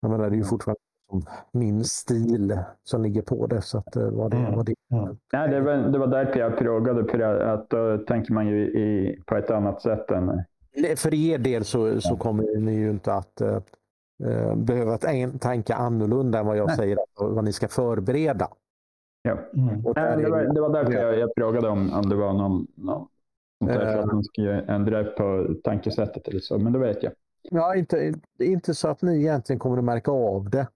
Jag 0.00 0.10
menar, 0.10 0.30
det 0.30 0.36
är 0.36 0.38
ju 0.38 0.44
fortfarande 0.44 0.80
som 1.10 1.22
min 1.52 1.84
stil 1.84 2.58
som 2.84 3.02
ligger 3.02 3.22
på 3.22 3.46
det. 3.46 3.62
Så 3.62 3.78
att, 3.78 3.96
eh, 3.96 4.10
vad 4.10 4.30
det, 4.30 4.36
Mm. 4.36 4.54
vad 4.56 4.66
det. 4.66 4.74
Nej, 5.32 5.48
det, 5.48 5.60
var, 5.60 5.72
det 5.76 5.98
var 5.98 6.06
därför 6.06 6.40
jag 6.40 6.58
frågade, 6.58 7.04
för 7.04 7.18
att 7.40 7.70
då 7.70 7.98
tänker 7.98 8.32
man 8.32 8.46
ju 8.46 8.56
i, 8.66 9.18
på 9.26 9.36
ett 9.36 9.50
annat 9.50 9.82
sätt 9.82 10.10
än... 10.10 10.42
För 10.96 11.14
er 11.14 11.38
del 11.38 11.64
så, 11.64 12.00
så 12.00 12.16
kommer 12.16 12.56
ni 12.60 12.74
ju 12.74 12.90
inte 12.90 13.12
att 13.14 13.40
eh, 13.40 13.56
eh, 14.24 14.54
behöva 14.56 14.98
tänka 15.40 15.74
annorlunda 15.74 16.38
än 16.38 16.46
vad 16.46 16.56
jag 16.56 16.66
Nej. 16.66 16.76
säger 16.76 16.98
vad 17.20 17.44
ni 17.44 17.52
ska 17.52 17.68
förbereda. 17.68 18.48
Ja. 19.22 19.32
Mm. 19.56 19.82
Nej, 19.96 20.16
det, 20.22 20.30
var, 20.30 20.54
det- 20.54 20.60
var 20.60 20.72
därför 20.72 20.92
jag, 20.92 21.18
jag 21.18 21.30
frågade 21.36 21.68
om, 21.68 21.92
om 21.92 22.08
det 22.08 22.16
var 22.16 22.32
någon, 22.32 22.66
någon 22.74 23.06
sånt 23.60 23.72
där, 23.72 23.80
för 23.80 23.98
Eh. 23.98 24.00
att 24.04 24.12
man 24.12 24.24
ska 24.24 24.42
ändra 24.42 25.04
på 25.04 25.54
tankesättet 25.64 26.28
eller 26.28 26.40
så, 26.40 26.58
men 26.58 26.72
det 26.72 26.78
vet 26.78 27.02
jag. 27.02 27.12
Ja, 27.50 27.74
inte, 27.76 28.12
inte 28.38 28.74
så 28.74 28.88
att 28.88 29.02
ni 29.02 29.16
egentligen 29.20 29.58
kommer 29.60 29.78
att 29.78 29.84
märka 29.84 30.10
av 30.10 30.50
det. 30.50 30.66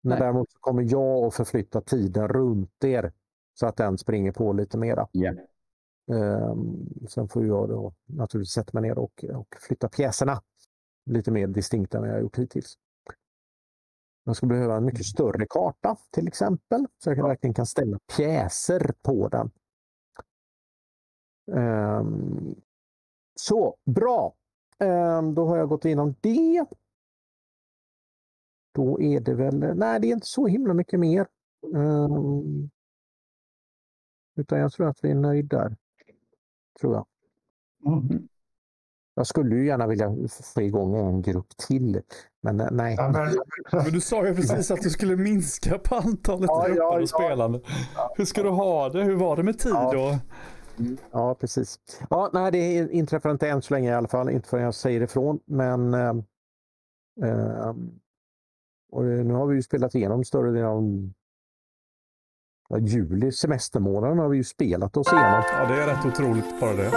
Men 0.00 0.10
Nej. 0.10 0.20
däremot 0.20 0.52
så 0.52 0.58
kommer 0.58 0.82
jag 0.82 1.24
att 1.24 1.34
förflytta 1.34 1.80
tiden 1.80 2.28
runt 2.28 2.84
er 2.84 3.12
så 3.54 3.66
att 3.66 3.76
den 3.76 3.98
springer 3.98 4.32
på 4.32 4.52
lite 4.52 4.78
mera. 4.78 5.08
Ja. 5.12 5.34
Ehm, 6.10 6.88
sen 7.08 7.28
får 7.28 7.46
jag 7.46 7.68
då 7.68 7.94
naturligtvis 8.06 8.52
sätta 8.52 8.80
mig 8.80 8.82
ner 8.82 8.98
och, 8.98 9.24
och 9.34 9.56
flytta 9.60 9.88
pjäserna 9.88 10.42
lite 11.06 11.30
mer 11.30 11.46
distinkt 11.46 11.94
än 11.94 12.00
vad 12.00 12.08
jag 12.10 12.14
har 12.14 12.20
gjort 12.20 12.38
hittills. 12.38 12.78
Jag 14.24 14.36
skulle 14.36 14.54
behöva 14.54 14.76
en 14.76 14.84
mycket 14.84 15.06
större 15.06 15.46
karta 15.46 15.96
till 16.10 16.28
exempel, 16.28 16.86
så 16.98 17.10
jag 17.10 17.16
kan, 17.16 17.28
verkligen 17.28 17.54
kan 17.54 17.66
ställa 17.66 17.98
pjäser 18.16 18.92
på 19.02 19.28
den. 19.28 19.50
Ehm, 21.56 22.54
så, 23.34 23.76
bra. 23.84 24.34
Ehm, 24.78 25.34
då 25.34 25.46
har 25.46 25.56
jag 25.56 25.68
gått 25.68 25.84
igenom 25.84 26.14
det. 26.20 26.66
Då 28.78 29.00
är 29.00 29.20
det 29.20 29.34
väl, 29.34 29.58
nej 29.76 30.00
det 30.00 30.06
är 30.06 30.12
inte 30.12 30.26
så 30.26 30.46
himla 30.46 30.74
mycket 30.74 31.00
mer. 31.00 31.26
Ehm, 31.74 32.70
utan 34.36 34.58
jag 34.58 34.72
tror 34.72 34.88
att 34.88 34.98
vi 35.04 35.10
är 35.10 35.14
nöjda 35.14 35.58
där. 35.58 35.76
Tror 36.80 36.94
jag. 36.94 37.06
Mm. 37.86 38.28
Jag 39.14 39.26
skulle 39.26 39.56
ju 39.56 39.66
gärna 39.66 39.86
vilja 39.86 40.14
få 40.54 40.62
igång 40.62 40.96
en 40.96 41.22
grupp 41.22 41.56
till. 41.56 42.02
Men 42.40 42.60
eh, 42.60 42.68
nej. 42.70 42.94
Ja, 42.98 43.08
men, 43.10 43.36
Men 43.84 43.92
du 43.92 44.00
sa 44.00 44.26
ju 44.26 44.34
precis 44.34 44.70
att 44.70 44.82
du 44.82 44.90
skulle 44.90 45.16
minska 45.16 45.78
på 45.78 45.94
antalet 45.94 46.48
Ja, 46.48 46.68
ja, 46.68 46.74
grupper 46.74 46.96
ja. 46.96 47.02
och 47.02 47.08
spelande. 47.08 47.60
Hur 48.16 48.24
ska 48.24 48.42
du 48.42 48.48
ha 48.50 48.88
det? 48.88 49.02
Hur 49.02 49.16
var 49.16 49.36
det 49.36 49.42
med 49.42 49.58
tid 49.58 49.72
Ja. 49.74 49.92
då? 49.92 50.18
Ja, 51.10 51.34
precis. 51.34 51.80
Ja, 52.10 52.30
nej, 52.32 52.52
det 52.52 52.92
inträffar 52.92 53.30
inte 53.30 53.48
än 53.48 53.62
så 53.62 53.74
länge 53.74 53.90
i 53.90 53.94
alla 53.94 54.08
fall. 54.08 54.30
Inte 54.30 54.48
förrän 54.48 54.64
jag 54.64 54.74
säger 54.74 55.00
ifrån. 55.00 55.40
Men 55.44 55.94
ehm, 55.94 56.22
ehm, 57.24 57.90
och 58.90 59.06
eh, 59.06 59.24
nu 59.24 59.34
har 59.34 59.46
vi 59.46 59.56
ju 59.56 59.62
spelat 59.62 59.94
igenom 59.94 60.24
större 60.24 60.50
delen 60.50 60.68
av 60.68 61.10
ja, 62.68 62.78
juli, 62.78 63.32
semestermånaden 63.32 64.18
har 64.18 64.28
vi 64.28 64.36
ju 64.36 64.44
spelat 64.44 64.96
oss 64.96 65.12
igenom. 65.12 65.42
Ja, 65.52 65.66
det 65.68 65.82
är 65.82 65.86
rätt 65.86 66.06
otroligt 66.06 66.60
bara 66.60 66.72
det. 66.72 66.90